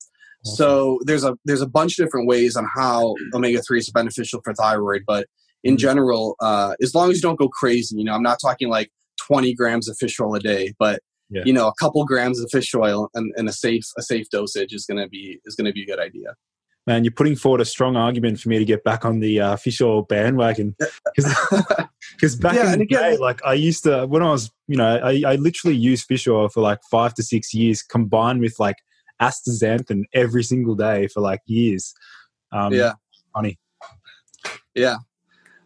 So 0.42 0.98
there's 1.04 1.24
a 1.24 1.36
there's 1.44 1.60
a 1.60 1.68
bunch 1.68 1.98
of 1.98 2.06
different 2.06 2.26
ways 2.26 2.56
on 2.56 2.66
how 2.74 3.14
omega 3.34 3.60
three 3.60 3.78
is 3.78 3.90
beneficial 3.90 4.40
for 4.42 4.54
thyroid, 4.54 5.02
but 5.06 5.26
in 5.62 5.74
mm-hmm. 5.74 5.80
general, 5.80 6.36
uh, 6.40 6.74
as 6.82 6.94
long 6.94 7.10
as 7.10 7.16
you 7.16 7.22
don't 7.22 7.38
go 7.38 7.48
crazy, 7.48 7.96
you 7.98 8.04
know, 8.04 8.14
I'm 8.14 8.22
not 8.22 8.38
talking 8.40 8.70
like 8.70 8.90
20 9.18 9.54
grams 9.54 9.86
of 9.86 9.98
fish 9.98 10.18
oil 10.18 10.34
a 10.34 10.40
day, 10.40 10.72
but 10.78 11.00
yeah. 11.28 11.42
you 11.44 11.52
know, 11.52 11.68
a 11.68 11.74
couple 11.78 12.02
grams 12.06 12.40
of 12.40 12.48
fish 12.50 12.74
oil 12.74 13.10
and, 13.14 13.32
and 13.36 13.48
a 13.48 13.52
safe 13.52 13.84
a 13.98 14.02
safe 14.02 14.30
dosage 14.30 14.72
is 14.72 14.86
going 14.86 15.02
to 15.02 15.08
be 15.08 15.40
is 15.44 15.54
going 15.54 15.66
to 15.66 15.72
be 15.72 15.82
a 15.82 15.86
good 15.86 16.00
idea. 16.00 16.34
Man, 16.86 17.04
you're 17.04 17.12
putting 17.12 17.36
forward 17.36 17.60
a 17.60 17.64
strong 17.64 17.96
argument 17.96 18.40
for 18.40 18.48
me 18.48 18.58
to 18.58 18.64
get 18.64 18.82
back 18.84 19.04
on 19.04 19.20
the 19.20 19.38
uh, 19.38 19.56
fish 19.56 19.80
oil 19.80 20.02
bandwagon 20.02 20.74
because 21.14 22.36
back 22.40 22.54
yeah, 22.54 22.72
in 22.72 22.78
the 22.78 22.84
again, 22.84 23.12
day, 23.12 23.16
like 23.18 23.44
I 23.44 23.52
used 23.52 23.84
to 23.84 24.06
when 24.06 24.22
I 24.22 24.30
was, 24.30 24.50
you 24.66 24.76
know, 24.76 24.96
I, 24.96 25.22
I 25.26 25.34
literally 25.36 25.76
used 25.76 26.06
fish 26.06 26.26
oil 26.26 26.48
for 26.48 26.62
like 26.62 26.78
five 26.90 27.12
to 27.14 27.22
six 27.22 27.52
years, 27.52 27.82
combined 27.82 28.40
with 28.40 28.54
like 28.58 28.76
astaxanthin 29.20 30.04
every 30.14 30.42
single 30.42 30.74
day 30.74 31.06
for 31.08 31.20
like 31.20 31.40
years. 31.44 31.92
Um, 32.50 32.72
yeah, 32.72 32.94
funny. 33.34 33.58
Yeah, 34.74 34.96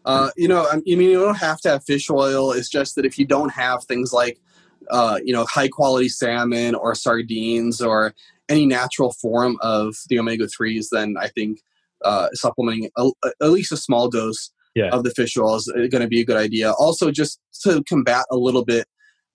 uh, 0.03 0.31
you 0.35 0.49
know, 0.49 0.67
I 0.69 0.81
mean, 0.85 1.01
you 1.01 1.19
don't 1.19 1.37
have 1.37 1.61
to 1.61 1.69
have 1.69 1.85
fish 1.85 2.09
oil. 2.09 2.51
It's 2.51 2.69
just 2.69 2.95
that 2.95 3.05
if 3.05 3.17
you 3.17 3.25
don't 3.25 3.53
have 3.53 3.85
things 3.85 4.11
like 4.11 4.37
uh, 4.89 5.19
you 5.23 5.33
know, 5.33 5.45
high 5.45 5.67
quality 5.67 6.09
salmon 6.09 6.75
or 6.75 6.95
sardines 6.95 7.81
or 7.81 8.13
any 8.49 8.65
natural 8.65 9.13
form 9.21 9.57
of 9.61 9.95
the 10.09 10.19
omega 10.19 10.45
3s, 10.45 10.87
then 10.91 11.15
I 11.19 11.27
think 11.29 11.59
uh, 12.03 12.29
supplementing 12.33 12.89
a, 12.97 13.09
at 13.41 13.49
least 13.49 13.71
a 13.71 13.77
small 13.77 14.09
dose 14.09 14.51
yeah. 14.75 14.89
of 14.89 15.03
the 15.03 15.11
fish 15.11 15.37
oil 15.37 15.55
is 15.55 15.71
going 15.73 16.01
to 16.01 16.07
be 16.07 16.21
a 16.21 16.25
good 16.25 16.37
idea. 16.37 16.71
Also, 16.71 17.11
just 17.11 17.39
to 17.63 17.83
combat 17.87 18.25
a 18.31 18.37
little 18.37 18.65
bit 18.65 18.87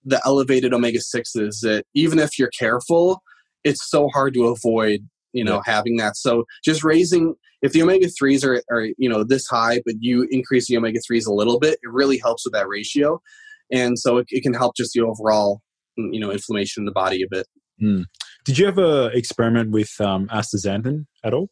the 0.03 0.21
elevated 0.25 0.73
omega 0.73 0.99
6s, 0.99 1.59
that 1.61 1.83
even 1.93 2.19
if 2.19 2.39
you're 2.39 2.49
careful, 2.57 3.21
it's 3.63 3.89
so 3.89 4.07
hard 4.09 4.33
to 4.33 4.47
avoid 4.47 5.07
you 5.33 5.45
know 5.45 5.61
yeah. 5.65 5.73
having 5.73 5.95
that 5.95 6.17
so 6.17 6.43
just 6.61 6.83
raising 6.83 7.33
if 7.61 7.71
the 7.71 7.81
omega 7.81 8.07
3s 8.21 8.43
are, 8.43 8.61
are 8.69 8.89
you 8.97 9.07
know 9.07 9.23
this 9.23 9.47
high 9.47 9.79
but 9.85 9.95
you 10.01 10.27
increase 10.29 10.67
the 10.67 10.75
omega 10.75 10.99
3s 11.09 11.25
a 11.25 11.31
little 11.31 11.57
bit 11.57 11.79
it 11.81 11.89
really 11.89 12.17
helps 12.17 12.43
with 12.43 12.51
that 12.51 12.67
ratio 12.67 13.17
and 13.71 13.97
so 13.97 14.17
it, 14.17 14.25
it 14.29 14.43
can 14.43 14.53
help 14.53 14.75
just 14.75 14.91
the 14.93 14.99
overall 14.99 15.61
you 15.97 16.19
know 16.19 16.31
inflammation 16.31 16.81
in 16.81 16.85
the 16.85 16.91
body 16.91 17.23
a 17.23 17.27
bit. 17.29 17.47
Mm. 17.81 18.05
Did 18.43 18.57
you 18.57 18.67
ever 18.67 19.11
experiment 19.13 19.71
with 19.71 19.99
um, 19.99 20.27
astaxanthin 20.27 21.05
at 21.23 21.33
all? 21.33 21.49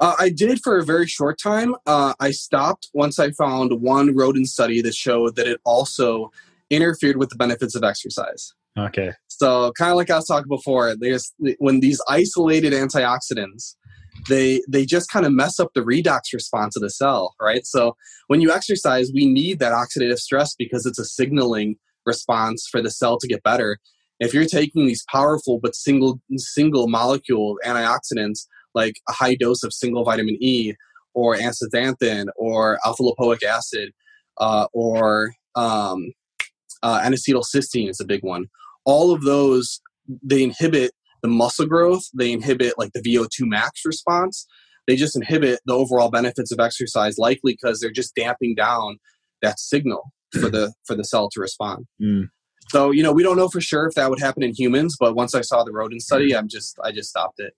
Uh, 0.00 0.14
I 0.18 0.30
did 0.30 0.60
for 0.62 0.78
a 0.78 0.84
very 0.84 1.06
short 1.06 1.38
time. 1.40 1.74
Uh, 1.86 2.14
I 2.18 2.32
stopped 2.32 2.88
once 2.94 3.18
I 3.18 3.30
found 3.32 3.80
one 3.80 4.16
rodent 4.16 4.48
study 4.48 4.82
that 4.82 4.94
showed 4.94 5.36
that 5.36 5.46
it 5.46 5.60
also 5.64 6.30
interfered 6.70 7.16
with 7.16 7.28
the 7.28 7.36
benefits 7.36 7.74
of 7.74 7.84
exercise. 7.84 8.52
Okay. 8.76 9.12
So 9.28 9.72
kind 9.78 9.90
of 9.90 9.96
like 9.96 10.10
I 10.10 10.16
was 10.16 10.26
talking 10.26 10.48
before, 10.48 10.94
there's 10.96 11.32
when 11.58 11.80
these 11.80 12.00
isolated 12.08 12.72
antioxidants 12.72 13.74
they 14.28 14.60
they 14.68 14.84
just 14.84 15.10
kind 15.10 15.26
of 15.26 15.32
mess 15.32 15.60
up 15.60 15.70
the 15.74 15.80
redox 15.80 16.32
response 16.32 16.76
of 16.76 16.82
the 16.82 16.90
cell, 16.90 17.34
right? 17.40 17.64
So 17.64 17.96
when 18.26 18.40
you 18.40 18.50
exercise, 18.52 19.10
we 19.12 19.26
need 19.26 19.58
that 19.60 19.72
oxidative 19.72 20.18
stress 20.18 20.54
because 20.56 20.86
it's 20.86 20.98
a 20.98 21.04
signaling 21.04 21.76
response 22.04 22.66
for 22.70 22.82
the 22.82 22.90
cell 22.90 23.18
to 23.18 23.28
get 23.28 23.42
better. 23.42 23.78
If 24.20 24.34
you're 24.34 24.46
taking 24.46 24.86
these 24.86 25.04
powerful 25.10 25.60
but 25.62 25.74
single 25.74 26.20
single 26.36 26.88
molecule 26.88 27.56
antioxidants 27.64 28.46
like 28.74 28.94
a 29.08 29.12
high 29.12 29.34
dose 29.34 29.62
of 29.62 29.72
single 29.72 30.04
vitamin 30.04 30.36
E 30.40 30.74
or 31.14 31.36
astaxanthin 31.36 32.26
or 32.36 32.78
alpha 32.84 33.02
lipoic 33.02 33.42
acid 33.42 33.92
uh, 34.38 34.66
or 34.72 35.32
um, 35.54 36.12
uh, 36.82 37.00
N-acetylcysteine 37.04 37.88
is 37.88 38.00
a 38.00 38.04
big 38.04 38.22
one. 38.22 38.46
All 38.84 39.12
of 39.12 39.22
those 39.22 39.80
they 40.22 40.42
inhibit 40.42 40.92
the 41.22 41.28
muscle 41.28 41.66
growth, 41.66 42.04
they 42.14 42.32
inhibit 42.32 42.74
like 42.78 42.92
the 42.92 43.02
VO2 43.02 43.40
max 43.40 43.82
response. 43.84 44.46
They 44.86 44.96
just 44.96 45.16
inhibit 45.16 45.60
the 45.66 45.74
overall 45.74 46.10
benefits 46.10 46.50
of 46.50 46.60
exercise, 46.60 47.18
likely 47.18 47.52
because 47.52 47.80
they're 47.80 47.90
just 47.90 48.14
damping 48.14 48.54
down 48.54 48.98
that 49.42 49.58
signal 49.58 50.12
for 50.32 50.48
the 50.48 50.72
for 50.86 50.94
the 50.94 51.04
cell 51.04 51.28
to 51.30 51.40
respond. 51.40 51.86
Mm. 52.00 52.28
So 52.70 52.90
you 52.90 53.02
know 53.02 53.12
we 53.12 53.22
don't 53.22 53.36
know 53.36 53.48
for 53.48 53.60
sure 53.60 53.86
if 53.86 53.94
that 53.94 54.10
would 54.10 54.20
happen 54.20 54.42
in 54.42 54.52
humans, 54.54 54.96
but 54.98 55.14
once 55.14 55.34
I 55.34 55.40
saw 55.40 55.64
the 55.64 55.72
rodent 55.72 56.02
study, 56.02 56.34
I'm 56.34 56.48
just 56.48 56.78
I 56.82 56.92
just 56.92 57.10
stopped 57.10 57.40
it. 57.40 57.54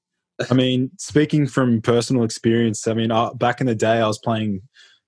I 0.50 0.54
mean, 0.54 0.90
speaking 0.98 1.46
from 1.46 1.82
personal 1.82 2.24
experience, 2.24 2.86
I 2.86 2.94
mean, 2.94 3.10
uh, 3.10 3.34
back 3.34 3.60
in 3.60 3.66
the 3.66 3.74
day, 3.74 4.00
I 4.00 4.06
was 4.06 4.18
playing 4.18 4.62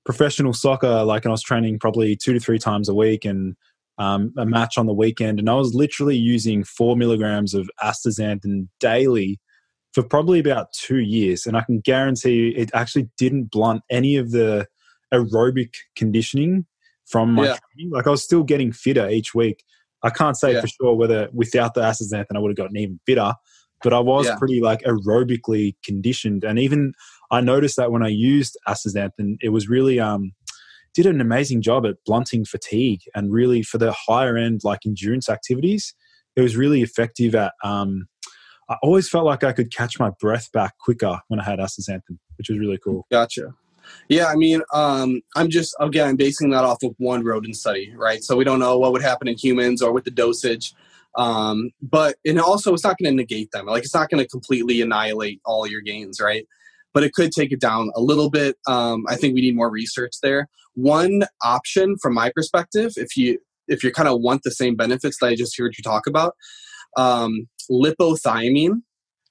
professional 0.05 0.53
soccer, 0.53 1.05
like, 1.05 1.25
and 1.25 1.31
I 1.31 1.33
was 1.33 1.43
training 1.43 1.79
probably 1.79 2.17
two 2.17 2.35
to 2.35 2.41
three 2.41 2.59
times 2.59 2.89
a 2.89 2.95
week, 2.95 3.25
and 3.25 3.57
um, 3.99 4.33
a 4.37 4.45
match 4.45 4.77
on 4.77 4.87
the 4.87 4.93
weekend, 4.93 5.39
and 5.39 5.49
I 5.49 5.55
was 5.55 5.75
literally 5.75 6.17
using 6.17 6.65
four 6.65 6.97
milligrams 6.97 7.55
of 7.55 7.71
astaxanthin 7.83 8.69
daily 8.81 9.41
for 9.93 10.03
probably 10.03 10.41
about 10.41 10.73
two 10.73 11.01
years. 11.01 11.47
And 11.47 11.57
I 11.57 11.63
can 11.63 11.81
guarantee 11.81 12.35
you, 12.35 12.53
it 12.57 12.71
actually 12.75 13.11
didn't 13.19 13.51
blunt 13.51 13.83
any 13.91 14.17
of 14.17 14.31
the 14.31 14.67
aerobic 15.13 15.75
conditioning 15.97 16.67
from 17.07 17.35
my 17.35 17.45
yeah. 17.45 17.59
training. 17.75 17.93
Like 17.93 18.07
I 18.07 18.11
was 18.11 18.23
still 18.23 18.43
getting 18.43 18.73
fitter 18.73 19.09
each 19.09 19.35
week. 19.35 19.63
I 20.03 20.11
can't 20.11 20.37
say 20.37 20.55
yeah. 20.55 20.61
for 20.61 20.67
sure 20.69 20.95
whether 20.95 21.29
without 21.33 21.75
the 21.75 21.83
astaxanthin 21.83 22.37
I 22.37 22.39
would 22.39 22.51
have 22.51 22.57
gotten 22.57 22.77
even 22.77 23.01
fitter, 23.07 23.35
but 23.83 23.93
I 23.93 24.01
was 24.01 24.27
yeah. 24.27 24.37
pretty 24.37 24.61
like 24.61 24.83
aerobically 24.83 25.75
conditioned. 25.85 26.45
And 26.45 26.59
even 26.59 26.93
I 27.31 27.41
noticed 27.41 27.77
that 27.77 27.93
when 27.93 28.03
I 28.03 28.09
used 28.09 28.59
astaxanthin, 28.69 29.37
it 29.41 29.51
was 29.51 29.69
really 29.69 30.01
um 30.01 30.33
did 30.95 31.07
an 31.07 31.21
amazing 31.21 31.63
job 31.63 31.87
at 31.87 31.97
blunting 32.05 32.45
fatigue 32.45 33.01
and 33.15 33.33
really 33.33 33.63
for 33.63 33.79
the 33.79 33.93
higher 33.93 34.37
end 34.37 34.61
like 34.63 34.81
endurance 34.85 35.29
activities 35.29 35.95
it 36.37 36.43
was 36.43 36.57
really 36.57 36.83
effective 36.83 37.35
at. 37.35 37.53
Um, 37.63 38.09
I 38.69 38.77
always 38.83 39.09
felt 39.09 39.27
like 39.27 39.45
I 39.45 39.53
could 39.53 39.75
catch 39.75 39.99
my 39.99 40.11
breath 40.21 40.51
back 40.53 40.79
quicker 40.79 41.21
when 41.29 41.41
I 41.41 41.45
had 41.45 41.59
astaxanthin, 41.59 42.19
which 42.39 42.49
was 42.49 42.59
really 42.59 42.79
cool. 42.83 43.07
Gotcha. 43.11 43.55
Yeah, 44.09 44.27
I 44.27 44.35
mean, 44.35 44.63
um, 44.73 45.21
I'm 45.37 45.49
just 45.49 45.75
again 45.81 46.09
I'm 46.09 46.17
basing 46.17 46.51
that 46.51 46.65
off 46.65 46.83
of 46.83 46.95
one 46.99 47.25
rodent 47.25 47.57
study, 47.57 47.93
right? 47.97 48.23
So 48.23 48.37
we 48.37 48.45
don't 48.45 48.59
know 48.59 48.79
what 48.79 48.93
would 48.93 49.03
happen 49.03 49.29
in 49.29 49.37
humans 49.37 49.83
or 49.83 49.93
with 49.93 50.05
the 50.05 50.11
dosage. 50.11 50.73
Um, 51.17 51.71
but 51.81 52.17
and 52.25 52.41
also 52.41 52.73
it's 52.73 52.85
not 52.85 52.97
going 52.99 53.13
to 53.13 53.17
negate 53.17 53.51
them. 53.53 53.67
Like 53.67 53.85
it's 53.85 53.95
not 53.95 54.09
going 54.11 54.23
to 54.23 54.29
completely 54.29 54.81
annihilate 54.81 55.41
all 55.45 55.67
your 55.67 55.81
gains, 55.81 56.21
right? 56.21 56.47
But 56.95 57.05
it 57.05 57.13
could 57.13 57.33
take 57.33 57.53
it 57.53 57.61
down 57.61 57.91
a 57.95 58.01
little 58.01 58.31
bit. 58.31 58.57
Um, 58.67 59.05
I 59.09 59.17
think 59.17 59.35
we 59.35 59.41
need 59.41 59.57
more 59.57 59.71
research 59.71 60.13
there. 60.23 60.49
One 60.75 61.23
option, 61.43 61.97
from 62.01 62.15
my 62.15 62.31
perspective, 62.35 62.93
if 62.97 63.17
you 63.17 63.39
if 63.69 63.85
you 63.85 63.93
kind 63.93 64.09
of 64.09 64.21
want 64.21 64.43
the 64.43 64.51
same 64.51 64.75
benefits 64.75 65.19
that 65.21 65.29
I 65.29 65.35
just 65.35 65.57
heard 65.59 65.75
you 65.79 65.83
talk 65.83 66.07
about, 66.07 66.35
um, 66.97 67.49
lipothiamine 67.71 68.83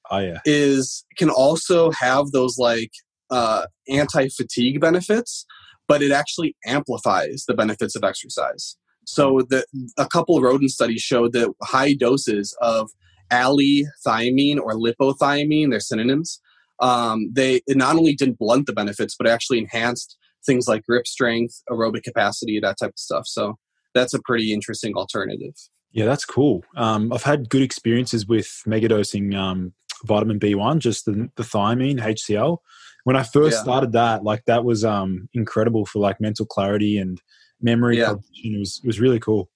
Oh 0.09 0.19
yeah, 0.19 0.39
is 0.45 1.05
can 1.17 1.29
also 1.29 1.91
have 1.91 2.31
those 2.31 2.57
like 2.57 2.91
uh, 3.31 3.65
anti-fatigue 3.89 4.79
benefits, 4.79 5.45
but 5.87 6.01
it 6.01 6.11
actually 6.11 6.55
amplifies 6.65 7.45
the 7.47 7.53
benefits 7.53 7.95
of 7.95 8.03
exercise. 8.03 8.77
So 9.05 9.41
the, 9.49 9.65
a 9.97 10.07
couple 10.07 10.39
rodent 10.41 10.71
studies 10.71 11.01
showed 11.01 11.33
that 11.33 11.51
high 11.63 11.93
doses 11.93 12.55
of 12.61 12.91
allithiamine 13.31 14.57
or 14.57 14.73
lipothiamine, 14.73 15.71
they're 15.71 15.79
synonyms, 15.79 16.39
um, 16.81 17.31
they 17.33 17.61
not 17.69 17.95
only 17.95 18.13
didn't 18.13 18.39
blunt 18.39 18.67
the 18.67 18.73
benefits, 18.73 19.15
but 19.17 19.27
actually 19.27 19.59
enhanced 19.59 20.17
things 20.45 20.67
like 20.67 20.85
grip 20.85 21.07
strength, 21.07 21.61
aerobic 21.69 22.03
capacity, 22.03 22.59
that 22.59 22.77
type 22.79 22.89
of 22.89 22.99
stuff. 22.99 23.27
So 23.27 23.57
that's 23.93 24.13
a 24.13 24.21
pretty 24.23 24.53
interesting 24.53 24.95
alternative. 24.95 25.53
yeah, 25.91 26.05
that's 26.05 26.25
cool. 26.25 26.63
Um, 26.75 27.11
I've 27.11 27.23
had 27.23 27.49
good 27.49 27.61
experiences 27.61 28.25
with 28.25 28.61
megadosing 28.65 29.35
um, 29.35 29.73
vitamin 30.05 30.39
B1, 30.39 30.79
just 30.79 31.05
the, 31.05 31.29
the 31.35 31.43
thiamine 31.43 31.99
HCl. 31.99 32.57
When 33.03 33.15
I 33.15 33.23
first 33.23 33.57
Yeah. 33.57 33.63
started 33.63 33.91
that, 33.93 34.23
like 34.23 34.43
that 34.45 34.63
was 34.63 34.85
um, 34.85 35.27
incredible 35.33 35.85
for 35.85 35.99
like 35.99 36.21
mental 36.21 36.45
clarity 36.45 36.97
and 36.97 37.21
memory. 37.61 37.97
Yeah. 37.97 38.15
It 38.43 38.59
was 38.59 38.79
it 38.83 38.87
was 38.87 38.99
really 38.99 39.19
cool. 39.19 39.49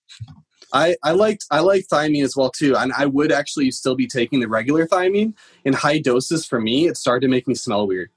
I, 0.74 0.96
I 1.04 1.12
liked 1.12 1.46
I 1.52 1.60
like 1.60 1.86
thiamine 1.92 2.24
as 2.24 2.36
well 2.36 2.50
too, 2.52 2.76
and 2.76 2.92
I 2.98 3.06
would 3.06 3.32
actually 3.32 3.72
still 3.72 3.96
be 3.96 4.08
taking 4.08 4.40
the 4.40 4.48
regular 4.48 4.88
thiamine 4.88 5.34
in 5.64 5.74
high 5.74 6.00
doses. 6.00 6.46
For 6.46 6.60
me, 6.60 6.88
it 6.88 6.98
started 6.98 7.26
to 7.28 7.32
make 7.32 7.48
me 7.48 7.56
smell 7.56 7.88
weird. 7.88 8.10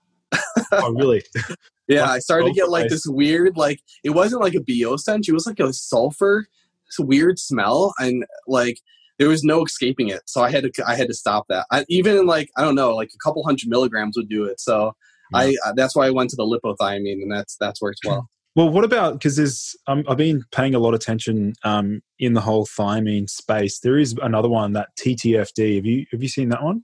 oh, 0.72 0.92
really? 0.92 1.22
Yeah, 1.88 2.02
Like 2.02 2.10
I 2.10 2.18
started 2.18 2.48
to 2.48 2.52
get 2.52 2.68
like 2.68 2.90
this 2.90 3.06
weird, 3.06 3.56
like 3.56 3.80
it 4.04 4.10
wasn't 4.10 4.42
like 4.42 4.54
a 4.54 4.60
BO 4.60 4.96
stench. 4.98 5.26
It 5.26 5.32
was 5.32 5.46
like 5.46 5.58
a 5.58 5.72
sulfur, 5.72 6.46
this 6.86 6.98
weird 6.98 7.38
smell, 7.38 7.94
and 7.98 8.26
like 8.46 8.78
there 9.18 9.28
was 9.30 9.42
no 9.42 9.64
escaping 9.64 10.08
it. 10.08 10.20
So 10.26 10.42
I 10.42 10.50
had 10.50 10.64
to 10.64 10.84
I 10.86 10.96
had 10.96 11.08
to 11.08 11.14
stop 11.14 11.46
that. 11.48 11.64
I, 11.70 11.86
even 11.88 12.26
like 12.26 12.50
I 12.58 12.60
don't 12.62 12.74
know, 12.74 12.94
like 12.94 13.08
a 13.14 13.18
couple 13.24 13.42
hundred 13.42 13.70
milligrams 13.70 14.18
would 14.18 14.28
do 14.28 14.44
it. 14.44 14.60
So 14.60 14.92
I 15.34 15.54
uh, 15.66 15.72
that's 15.74 15.94
why 15.94 16.06
I 16.06 16.10
went 16.10 16.30
to 16.30 16.36
the 16.36 16.44
lipothiamine, 16.44 17.22
and 17.22 17.30
that's 17.30 17.56
that's 17.56 17.80
worked 17.80 18.00
well. 18.04 18.28
Well, 18.56 18.70
what 18.70 18.82
about 18.82 19.12
because 19.12 19.36
there's 19.36 19.76
um, 19.86 20.02
I've 20.08 20.16
been 20.16 20.42
paying 20.50 20.74
a 20.74 20.80
lot 20.80 20.88
of 20.88 20.94
attention 21.00 21.54
um, 21.62 22.00
in 22.18 22.32
the 22.32 22.40
whole 22.40 22.66
thiamine 22.66 23.30
space. 23.30 23.78
There 23.78 23.96
is 23.96 24.16
another 24.20 24.48
one 24.48 24.72
that 24.72 24.88
TTFD. 24.98 25.76
Have 25.76 25.86
you 25.86 26.06
have 26.10 26.22
you 26.24 26.28
seen 26.28 26.48
that 26.48 26.64
one? 26.64 26.82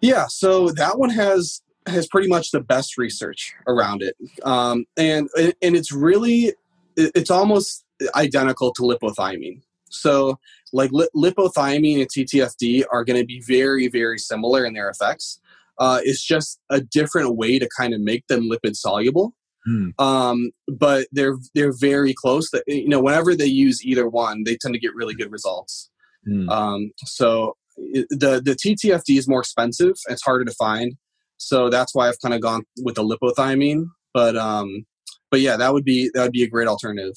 Yeah, 0.00 0.26
so 0.28 0.68
that 0.68 0.96
one 0.96 1.10
has 1.10 1.60
has 1.86 2.06
pretty 2.06 2.28
much 2.28 2.52
the 2.52 2.60
best 2.60 2.98
research 2.98 3.52
around 3.66 4.02
it, 4.02 4.16
um, 4.44 4.84
and 4.96 5.28
and 5.36 5.74
it's 5.74 5.90
really 5.90 6.52
it's 6.96 7.32
almost 7.32 7.84
identical 8.14 8.72
to 8.74 8.82
lipothiamine. 8.82 9.62
So 9.88 10.38
like 10.72 10.92
li- 10.92 11.08
lipothiamine 11.16 12.00
and 12.00 12.08
TTFD 12.08 12.84
are 12.92 13.04
going 13.04 13.18
to 13.18 13.26
be 13.26 13.40
very 13.40 13.88
very 13.88 14.18
similar 14.18 14.64
in 14.64 14.74
their 14.74 14.88
effects. 14.88 15.40
Uh, 15.80 16.00
it's 16.04 16.24
just 16.24 16.60
a 16.70 16.80
different 16.80 17.36
way 17.36 17.58
to 17.58 17.68
kind 17.76 17.94
of 17.94 18.00
make 18.00 18.26
them 18.28 18.48
lipid 18.50 18.76
soluble. 18.76 19.34
Hmm. 19.64 19.88
Um, 19.98 20.50
but 20.68 21.08
they're 21.12 21.36
they're 21.54 21.74
very 21.78 22.14
close. 22.14 22.50
That 22.50 22.64
you 22.66 22.88
know, 22.88 23.00
whenever 23.00 23.34
they 23.34 23.46
use 23.46 23.84
either 23.84 24.08
one, 24.08 24.44
they 24.44 24.56
tend 24.56 24.74
to 24.74 24.80
get 24.80 24.94
really 24.94 25.14
good 25.14 25.32
results. 25.32 25.90
Hmm. 26.26 26.48
Um, 26.48 26.90
so 27.04 27.56
it- 27.76 28.06
the 28.10 28.40
the 28.44 28.54
TTFD 28.54 29.18
is 29.18 29.28
more 29.28 29.40
expensive. 29.40 29.94
It's 30.08 30.22
harder 30.22 30.44
to 30.44 30.52
find. 30.52 30.94
So 31.38 31.70
that's 31.70 31.94
why 31.94 32.08
I've 32.08 32.20
kind 32.20 32.34
of 32.34 32.42
gone 32.42 32.62
with 32.82 32.96
the 32.96 33.02
lipothiamine. 33.02 33.86
But 34.12 34.36
um, 34.36 34.86
but 35.30 35.40
yeah, 35.40 35.56
that 35.56 35.72
would 35.72 35.84
be 35.84 36.10
that 36.14 36.22
would 36.22 36.32
be 36.32 36.42
a 36.42 36.48
great 36.48 36.68
alternative. 36.68 37.14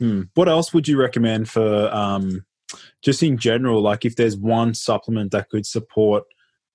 Hmm. 0.00 0.22
What 0.34 0.48
else 0.48 0.72
would 0.72 0.86
you 0.86 0.98
recommend 0.98 1.48
for 1.48 1.92
um, 1.92 2.44
just 3.02 3.22
in 3.22 3.38
general? 3.38 3.82
Like, 3.82 4.04
if 4.04 4.16
there's 4.16 4.36
one 4.36 4.74
supplement 4.74 5.32
that 5.32 5.48
could 5.48 5.66
support 5.66 6.24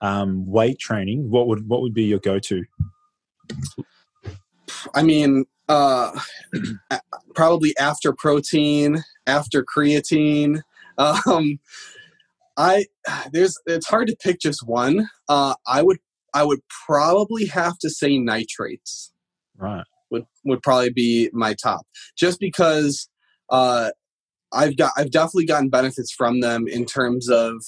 um, 0.04 0.46
weight 0.46 0.78
training, 0.78 1.32
what 1.32 1.48
would 1.48 1.68
what 1.68 1.82
would 1.82 1.94
be 1.94 2.04
your 2.04 2.20
go 2.20 2.38
to? 2.38 2.64
I 4.94 5.02
mean, 5.02 5.46
uh, 5.70 6.20
probably 7.34 7.76
after 7.80 8.14
protein, 8.14 9.04
after 9.26 9.66
creatine. 9.66 10.62
Um, 11.00 11.60
I 12.56 12.86
there's 13.32 13.58
it's 13.66 13.88
hard 13.88 14.10
to 14.10 14.16
pick 14.16 14.40
just 14.40 14.62
one. 14.64 15.10
Uh, 15.28 15.56
I 15.66 15.82
would 15.82 15.98
I 16.36 16.44
would 16.44 16.60
probably 16.86 17.46
have 17.46 17.80
to 17.80 17.90
say 17.90 18.20
nitrates. 18.20 19.12
Right. 19.58 19.84
would 20.12 20.26
would 20.46 20.62
probably 20.62 20.92
be 20.92 21.32
my 21.34 21.56
top 21.56 21.88
just 22.16 22.40
because 22.40 23.10
uh 23.50 23.90
i've 24.52 24.76
got 24.78 24.92
i've 24.98 25.12
definitely 25.12 25.46
gotten 25.46 25.70
benefits 25.70 26.12
from 26.12 26.42
them 26.42 26.68
in 26.68 26.86
terms 26.86 27.30
of 27.30 27.64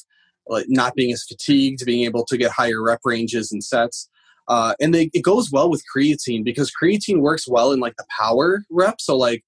not 0.68 0.96
being 0.96 1.12
as 1.12 1.24
fatigued 1.24 1.86
being 1.86 2.06
able 2.06 2.26
to 2.26 2.38
get 2.38 2.52
higher 2.52 2.82
rep 2.82 3.00
ranges 3.04 3.52
and 3.52 3.64
sets. 3.64 4.10
Uh 4.48 4.76
and 4.80 4.94
they, 4.94 5.10
it 5.14 5.24
goes 5.24 5.52
well 5.52 5.70
with 5.70 5.84
creatine 5.96 6.44
because 6.44 6.72
creatine 6.72 7.20
works 7.20 7.48
well 7.48 7.72
in 7.72 7.80
like 7.80 7.96
the 7.98 8.06
power 8.18 8.64
rep. 8.70 9.02
So 9.02 9.18
like 9.18 9.44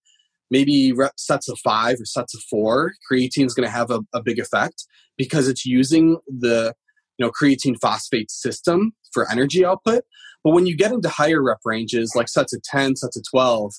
maybe 0.50 0.94
rep 0.94 1.14
sets 1.18 1.50
of 1.50 1.60
five 1.64 2.00
or 2.00 2.06
sets 2.06 2.34
of 2.34 2.42
four 2.50 2.94
creatine 3.12 3.46
is 3.46 3.54
going 3.54 3.68
to 3.68 3.74
have 3.74 3.92
a, 3.92 4.00
a 4.14 4.22
big 4.22 4.40
effect 4.40 4.86
because 5.18 5.48
it's 5.48 5.66
using 5.66 6.18
the 6.28 6.74
you 7.18 7.26
know 7.26 7.32
creatine 7.32 7.76
phosphate 7.80 8.32
system 8.32 8.94
for 9.12 9.30
energy 9.32 9.66
output. 9.66 10.04
But 10.44 10.52
when 10.52 10.66
you 10.66 10.78
get 10.78 10.92
into 10.92 11.10
higher 11.10 11.42
rep 11.42 11.60
ranges, 11.66 12.14
like 12.16 12.30
sets 12.30 12.54
of 12.54 12.62
10, 12.64 12.96
sets 12.96 13.18
of 13.18 13.24
12, 13.30 13.74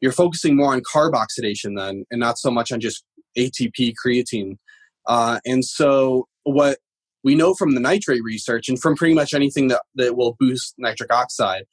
you're 0.00 0.12
focusing 0.12 0.56
more 0.56 0.72
on 0.72 0.80
carb 0.80 1.14
oxidation 1.14 1.74
then, 1.74 2.04
and 2.10 2.20
not 2.20 2.38
so 2.38 2.50
much 2.50 2.72
on 2.72 2.80
just 2.80 3.04
ATP 3.36 3.94
creatine. 4.04 4.56
Uh, 5.06 5.40
and 5.44 5.64
so, 5.64 6.28
what 6.46 6.78
we 7.24 7.34
know 7.34 7.54
from 7.54 7.74
the 7.74 7.80
nitrate 7.80 8.22
research 8.22 8.68
and 8.68 8.80
from 8.80 8.96
pretty 8.96 9.14
much 9.14 9.34
anything 9.34 9.68
that, 9.68 9.82
that 9.96 10.16
will 10.16 10.36
boost 10.38 10.74
nitric 10.78 11.12
oxide 11.12 11.64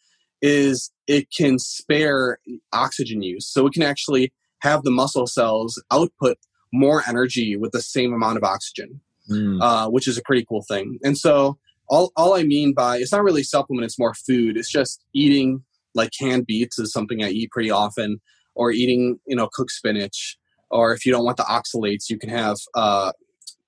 is 0.42 0.92
it 1.08 1.28
can 1.36 1.58
spare 1.58 2.40
oxygen 2.74 3.22
use. 3.22 3.48
So, 3.48 3.66
it 3.68 3.74
can 3.74 3.84
actually 3.84 4.34
have 4.60 4.84
the 4.84 4.92
muscle 4.92 5.28
cells 5.28 5.82
output 5.92 6.38
more 6.72 7.04
energy 7.08 7.56
with 7.56 7.72
the 7.72 7.82
same 7.82 8.14
amount 8.14 8.38
of 8.38 8.44
oxygen 8.44 9.02
Hmm. 9.28 9.62
uh, 9.62 9.88
which 9.88 10.08
is 10.08 10.18
a 10.18 10.22
pretty 10.26 10.46
cool 10.48 10.64
thing. 10.68 11.00
And 11.02 11.18
so 11.18 11.58
all, 11.88 12.12
all 12.18 12.34
I 12.34 12.44
mean 12.44 12.74
by 12.74 12.98
it's 12.98 13.14
not 13.14 13.24
really 13.24 13.44
supplement, 13.44 13.86
it's 13.86 14.00
more 14.00 14.14
food. 14.14 14.58
It's 14.58 14.72
just 14.72 15.04
eating 15.14 15.64
like 15.96 16.12
canned 16.18 16.46
beets 16.46 16.78
is 16.78 16.92
something 16.92 17.24
I 17.24 17.30
eat 17.30 17.52
pretty 17.52 17.72
often, 17.72 18.20
or 18.56 18.72
eating 18.72 19.20
you 19.26 19.36
know 19.36 19.48
cooked 19.54 19.72
spinach, 19.72 20.38
or 20.70 20.94
if 20.94 21.06
you 21.06 21.12
don't 21.12 21.24
want 21.24 21.38
the 21.38 21.44
oxalates, 21.44 22.10
you 22.10 22.18
can 22.18 22.30
have 22.30 22.58
uh, 22.76 23.14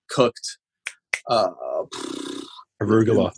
cooked 0.10 0.58
uh, 1.28 1.50
Arugula. 2.82 3.32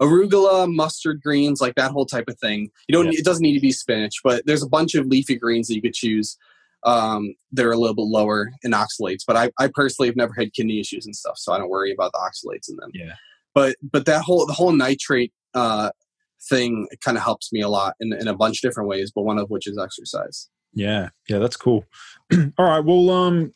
arugula, 0.00 0.72
mustard 0.72 1.20
greens, 1.22 1.60
like 1.60 1.74
that 1.74 1.90
whole 1.90 2.06
type 2.06 2.24
of 2.28 2.38
thing. 2.38 2.70
You 2.88 2.94
don't. 2.94 3.14
It 3.14 3.24
doesn't 3.24 3.42
need 3.42 3.54
to 3.54 3.60
be 3.60 3.72
spinach, 3.72 4.16
but 4.24 4.44
there's 4.46 4.62
a 4.62 4.68
bunch 4.68 4.94
of 4.94 5.06
leafy 5.06 5.36
greens 5.36 5.68
that 5.68 5.74
you 5.74 5.82
could 5.82 5.94
choose. 5.94 6.36
Um, 6.82 7.34
that 7.52 7.66
are 7.66 7.72
a 7.72 7.76
little 7.76 7.94
bit 7.94 8.06
lower 8.06 8.50
in 8.62 8.70
oxalates, 8.70 9.20
but 9.26 9.36
I, 9.36 9.50
I 9.58 9.68
personally 9.74 10.08
have 10.08 10.16
never 10.16 10.32
had 10.32 10.54
kidney 10.54 10.80
issues 10.80 11.04
and 11.04 11.14
stuff, 11.14 11.36
so 11.36 11.52
I 11.52 11.58
don't 11.58 11.68
worry 11.68 11.92
about 11.92 12.12
the 12.12 12.18
oxalates 12.18 12.70
in 12.70 12.76
them. 12.76 12.88
Yeah. 12.94 13.12
But 13.54 13.76
but 13.82 14.06
that 14.06 14.22
whole 14.22 14.46
the 14.46 14.54
whole 14.54 14.72
nitrate 14.72 15.30
uh, 15.52 15.90
thing 16.48 16.88
kind 17.04 17.16
of 17.18 17.22
helps 17.22 17.52
me 17.52 17.60
a 17.60 17.68
lot 17.68 17.96
in, 18.00 18.12
in 18.12 18.28
a 18.28 18.34
bunch 18.34 18.64
of 18.64 18.70
different 18.70 18.88
ways, 18.88 19.12
but 19.14 19.22
one 19.22 19.38
of 19.38 19.50
which 19.50 19.66
is 19.66 19.78
exercise. 19.78 20.48
Yeah, 20.72 21.08
yeah, 21.28 21.38
that's 21.38 21.56
cool. 21.56 21.84
All 22.58 22.64
right, 22.64 22.84
well, 22.84 23.10
um, 23.10 23.52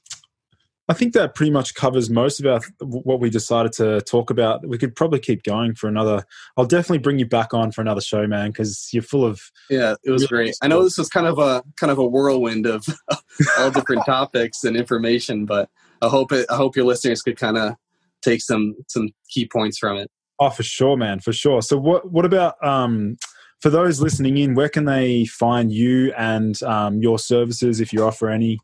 I 0.88 0.92
think 0.92 1.14
that 1.14 1.34
pretty 1.34 1.50
much 1.50 1.74
covers 1.74 2.10
most 2.10 2.40
of 2.40 2.46
our 2.46 2.60
what 2.80 3.18
we 3.18 3.30
decided 3.30 3.72
to 3.74 4.02
talk 4.02 4.28
about. 4.30 4.66
We 4.66 4.76
could 4.76 4.94
probably 4.94 5.18
keep 5.18 5.42
going 5.42 5.74
for 5.74 5.88
another. 5.88 6.24
I'll 6.56 6.66
definitely 6.66 6.98
bring 6.98 7.18
you 7.18 7.26
back 7.26 7.54
on 7.54 7.72
for 7.72 7.80
another 7.80 8.02
show, 8.02 8.26
man, 8.26 8.50
because 8.50 8.90
you're 8.92 9.02
full 9.02 9.24
of. 9.24 9.40
Yeah, 9.70 9.94
it 10.04 10.10
was 10.10 10.30
Really 10.30 10.46
great. 10.46 10.56
I 10.62 10.68
know 10.68 10.84
this 10.84 10.98
was 10.98 11.08
kind 11.08 11.26
of 11.26 11.38
a 11.38 11.62
kind 11.76 11.90
of 11.90 11.98
a 11.98 12.06
whirlwind 12.06 12.66
of 12.66 12.84
all 13.58 13.70
different 13.70 14.04
topics 14.06 14.64
and 14.64 14.76
information, 14.76 15.46
but 15.46 15.70
I 16.02 16.08
hope 16.08 16.32
it 16.32 16.46
I 16.50 16.56
hope 16.56 16.76
your 16.76 16.84
listeners 16.84 17.22
could 17.22 17.38
kind 17.38 17.56
of 17.56 17.76
take 18.22 18.42
some 18.42 18.74
some 18.88 19.10
key 19.30 19.48
points 19.50 19.78
from 19.78 19.96
it. 19.96 20.10
Oh, 20.38 20.50
for 20.50 20.64
sure, 20.64 20.96
man, 20.96 21.20
for 21.20 21.32
sure. 21.32 21.62
So, 21.62 21.78
what 21.78 22.10
what 22.10 22.26
about 22.26 22.62
um, 22.62 23.16
for 23.60 23.70
those 23.70 24.00
listening 24.02 24.36
in? 24.36 24.54
Where 24.54 24.68
can 24.68 24.84
they 24.84 25.24
find 25.24 25.72
you 25.72 26.12
and 26.12 26.60
um, 26.62 27.00
your 27.00 27.18
services 27.18 27.80
if 27.80 27.92
you 27.92 28.04
offer 28.04 28.28
any? 28.28 28.58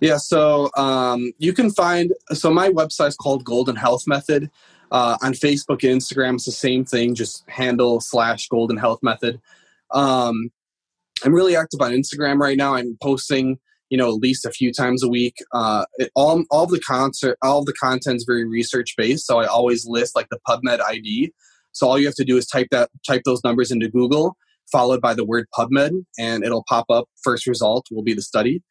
Yeah, 0.00 0.18
so 0.18 0.70
um, 0.76 1.32
you 1.38 1.52
can 1.52 1.70
find 1.70 2.12
so 2.32 2.50
my 2.50 2.68
website 2.68 3.08
is 3.08 3.16
called 3.16 3.44
Golden 3.44 3.76
Health 3.76 4.06
Method. 4.06 4.50
Uh, 4.92 5.16
on 5.20 5.32
Facebook 5.32 5.82
and 5.82 6.00
Instagram, 6.00 6.34
it's 6.34 6.44
the 6.44 6.52
same 6.52 6.84
thing, 6.84 7.14
just 7.14 7.48
handle 7.48 8.00
slash 8.00 8.46
Golden 8.48 8.76
Health 8.76 9.00
Method. 9.02 9.40
Um, 9.90 10.50
I'm 11.24 11.34
really 11.34 11.56
active 11.56 11.80
on 11.80 11.90
Instagram 11.92 12.38
right 12.38 12.56
now. 12.56 12.74
I'm 12.74 12.96
posting, 13.02 13.58
you 13.88 13.98
know, 13.98 14.08
at 14.08 14.20
least 14.20 14.44
a 14.44 14.50
few 14.50 14.72
times 14.72 15.02
a 15.02 15.08
week. 15.08 15.34
Uh, 15.52 15.86
it, 15.96 16.10
all 16.14 16.44
all 16.50 16.66
the 16.66 16.80
concert, 16.80 17.38
all 17.42 17.64
the 17.64 17.72
content 17.72 18.16
is 18.16 18.24
very 18.24 18.44
research 18.44 18.94
based. 18.96 19.26
So 19.26 19.40
I 19.40 19.46
always 19.46 19.86
list 19.86 20.14
like 20.14 20.28
the 20.30 20.38
PubMed 20.46 20.80
ID. 20.80 21.32
So 21.72 21.88
all 21.88 21.98
you 21.98 22.06
have 22.06 22.14
to 22.16 22.24
do 22.24 22.36
is 22.36 22.46
type 22.46 22.68
that 22.70 22.90
type 23.06 23.22
those 23.24 23.42
numbers 23.44 23.70
into 23.70 23.88
Google, 23.88 24.36
followed 24.70 25.00
by 25.00 25.14
the 25.14 25.24
word 25.24 25.46
PubMed, 25.56 26.04
and 26.18 26.44
it'll 26.44 26.64
pop 26.68 26.86
up. 26.90 27.08
First 27.24 27.46
result 27.46 27.86
will 27.90 28.04
be 28.04 28.14
the 28.14 28.22
study. 28.22 28.62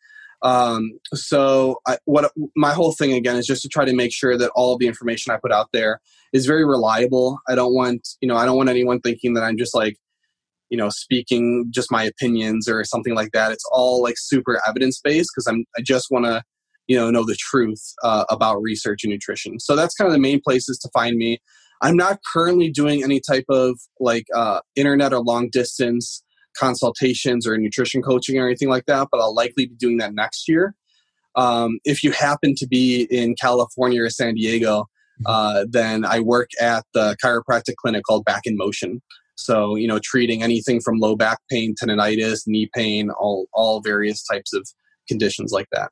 Um, 0.46 1.00
so 1.16 1.82
I, 1.88 1.98
what 2.06 2.32
my 2.56 2.72
whole 2.72 2.92
thing 2.92 3.14
again 3.14 3.36
is 3.36 3.48
just 3.48 3.64
to 3.64 3.68
try 3.68 3.84
to 3.84 3.94
make 3.94 4.14
sure 4.14 4.38
that 4.38 4.52
all 4.54 4.78
the 4.78 4.86
information 4.86 5.34
I 5.34 5.38
put 5.42 5.52
out 5.52 5.70
there 5.74 6.00
is 6.34 6.46
very 6.46 6.64
reliable. 6.64 7.40
I 7.50 7.56
don't 7.56 7.74
want 7.74 8.08
you 8.22 8.28
know 8.28 8.38
I 8.38 8.46
don't 8.46 8.56
want 8.56 8.70
anyone 8.70 9.02
thinking 9.02 9.34
that 9.34 9.44
I'm 9.44 9.58
just 9.58 9.74
like 9.74 9.98
you 10.70 10.78
know 10.78 10.90
speaking 10.90 11.66
just 11.72 11.92
my 11.92 12.04
opinions 12.04 12.70
or 12.70 12.84
something 12.84 13.16
like 13.16 13.32
that. 13.32 13.52
It's 13.52 13.66
all 13.72 14.04
like 14.04 14.16
super 14.20 14.62
evidence 14.68 15.02
based 15.04 15.32
because 15.36 15.48
I'm 15.48 15.66
I 15.76 15.82
just 15.82 16.08
want 16.12 16.26
to 16.26 16.44
you 16.86 16.96
know 16.96 17.10
know 17.10 17.26
the 17.26 17.38
truth 17.40 17.82
uh, 18.04 18.26
about 18.30 18.62
research 18.62 19.04
and 19.04 19.12
nutrition. 19.12 19.60
So 19.60 19.76
that's 19.76 19.96
kind 19.96 20.08
of 20.08 20.14
the 20.14 20.20
main 20.20 20.42
places 20.48 20.78
to 20.80 20.90
find 20.94 21.16
me. 21.18 21.40
I'm 21.82 21.98
not 21.98 22.20
currently 22.34 22.70
doing 22.70 23.04
any 23.04 23.20
type 23.20 23.46
of 23.50 23.80
like 24.00 24.28
uh, 24.34 24.62
internet 24.76 25.12
or 25.12 25.22
long 25.22 25.50
distance 25.52 26.24
consultations 26.58 27.48
or 27.48 27.58
nutrition 27.58 28.02
coaching 28.02 28.38
or 28.40 28.46
anything 28.46 28.70
like 28.70 28.86
that, 28.86 29.08
but 29.12 29.20
I'll 29.20 29.36
likely 29.36 29.68
be 29.68 29.76
doing 29.76 29.98
that 29.98 30.14
next 30.14 30.48
year. 30.48 30.76
Um, 31.36 31.80
if 31.84 32.04
you 32.04 32.12
happen 32.12 32.56
to 32.56 32.68
be 32.68 33.08
in 33.12 33.36
California 33.36 34.02
or 34.04 34.10
San 34.10 34.36
Diego, 34.36 34.82
mm-hmm. 34.82 35.26
uh, 35.26 35.66
then 35.70 36.06
I 36.06 36.22
work 36.22 36.50
at 36.62 36.86
the 36.94 37.18
chiropractic 37.24 37.76
clinic 37.76 38.04
called 38.04 38.26
Back 38.26 38.42
in 38.46 38.56
Motion. 38.58 39.02
So, 39.36 39.76
you 39.76 39.88
know, 39.88 40.00
treating 40.02 40.44
anything 40.44 40.80
from 40.80 40.98
low 40.98 41.16
back 41.16 41.40
pain, 41.52 41.76
tendonitis, 41.76 42.44
knee 42.48 42.70
pain, 42.74 43.10
all, 43.10 43.48
all 43.54 43.82
various 43.82 44.24
types 44.24 44.54
of 44.54 44.66
conditions 45.10 45.52
like 45.52 45.68
that. 45.74 45.92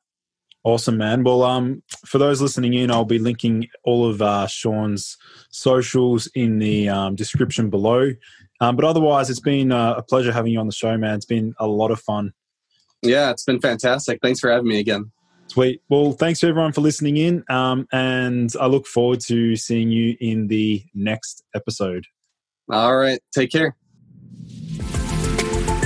Awesome, 0.64 0.96
man. 0.96 1.24
Well, 1.24 1.42
um, 1.42 1.82
for 2.06 2.16
those 2.16 2.40
listening 2.40 2.72
in, 2.72 2.90
I'll 2.90 3.04
be 3.04 3.18
linking 3.18 3.68
all 3.84 4.08
of 4.08 4.22
uh, 4.22 4.46
Sean's 4.46 5.18
socials 5.50 6.26
in 6.34 6.58
the 6.58 6.88
um, 6.88 7.16
description 7.16 7.68
below. 7.68 8.12
Um, 8.60 8.76
but 8.76 8.84
otherwise, 8.84 9.30
it's 9.30 9.40
been 9.40 9.72
uh, 9.72 9.94
a 9.96 10.02
pleasure 10.02 10.32
having 10.32 10.52
you 10.52 10.60
on 10.60 10.66
the 10.66 10.72
show, 10.72 10.96
man. 10.96 11.16
It's 11.16 11.26
been 11.26 11.54
a 11.58 11.66
lot 11.66 11.90
of 11.90 12.00
fun. 12.00 12.32
Yeah, 13.02 13.30
it's 13.30 13.44
been 13.44 13.60
fantastic. 13.60 14.20
Thanks 14.22 14.40
for 14.40 14.50
having 14.50 14.68
me 14.68 14.78
again. 14.78 15.10
Sweet. 15.48 15.82
Well, 15.88 16.12
thanks 16.12 16.42
everyone 16.42 16.72
for 16.72 16.80
listening 16.80 17.16
in. 17.18 17.44
Um, 17.48 17.86
and 17.92 18.50
I 18.60 18.66
look 18.66 18.86
forward 18.86 19.20
to 19.22 19.56
seeing 19.56 19.90
you 19.90 20.16
in 20.20 20.46
the 20.46 20.82
next 20.94 21.44
episode. 21.54 22.06
All 22.70 22.96
right. 22.96 23.20
Take 23.34 23.52
care. 23.52 23.76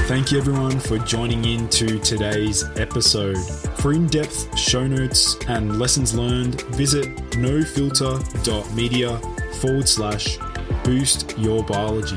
Thank 0.08 0.32
you, 0.32 0.38
everyone, 0.38 0.80
for 0.80 0.96
joining 0.98 1.44
in 1.44 1.68
to 1.68 1.98
today's 1.98 2.64
episode. 2.78 3.36
For 3.80 3.92
in 3.92 4.06
depth 4.06 4.56
show 4.58 4.86
notes 4.86 5.36
and 5.48 5.78
lessons 5.78 6.14
learned, 6.14 6.62
visit 6.76 7.14
nofilter.media 7.32 9.18
forward 9.60 9.86
slash 9.86 10.38
boost 10.82 11.38
your 11.38 11.62
biology. 11.62 12.16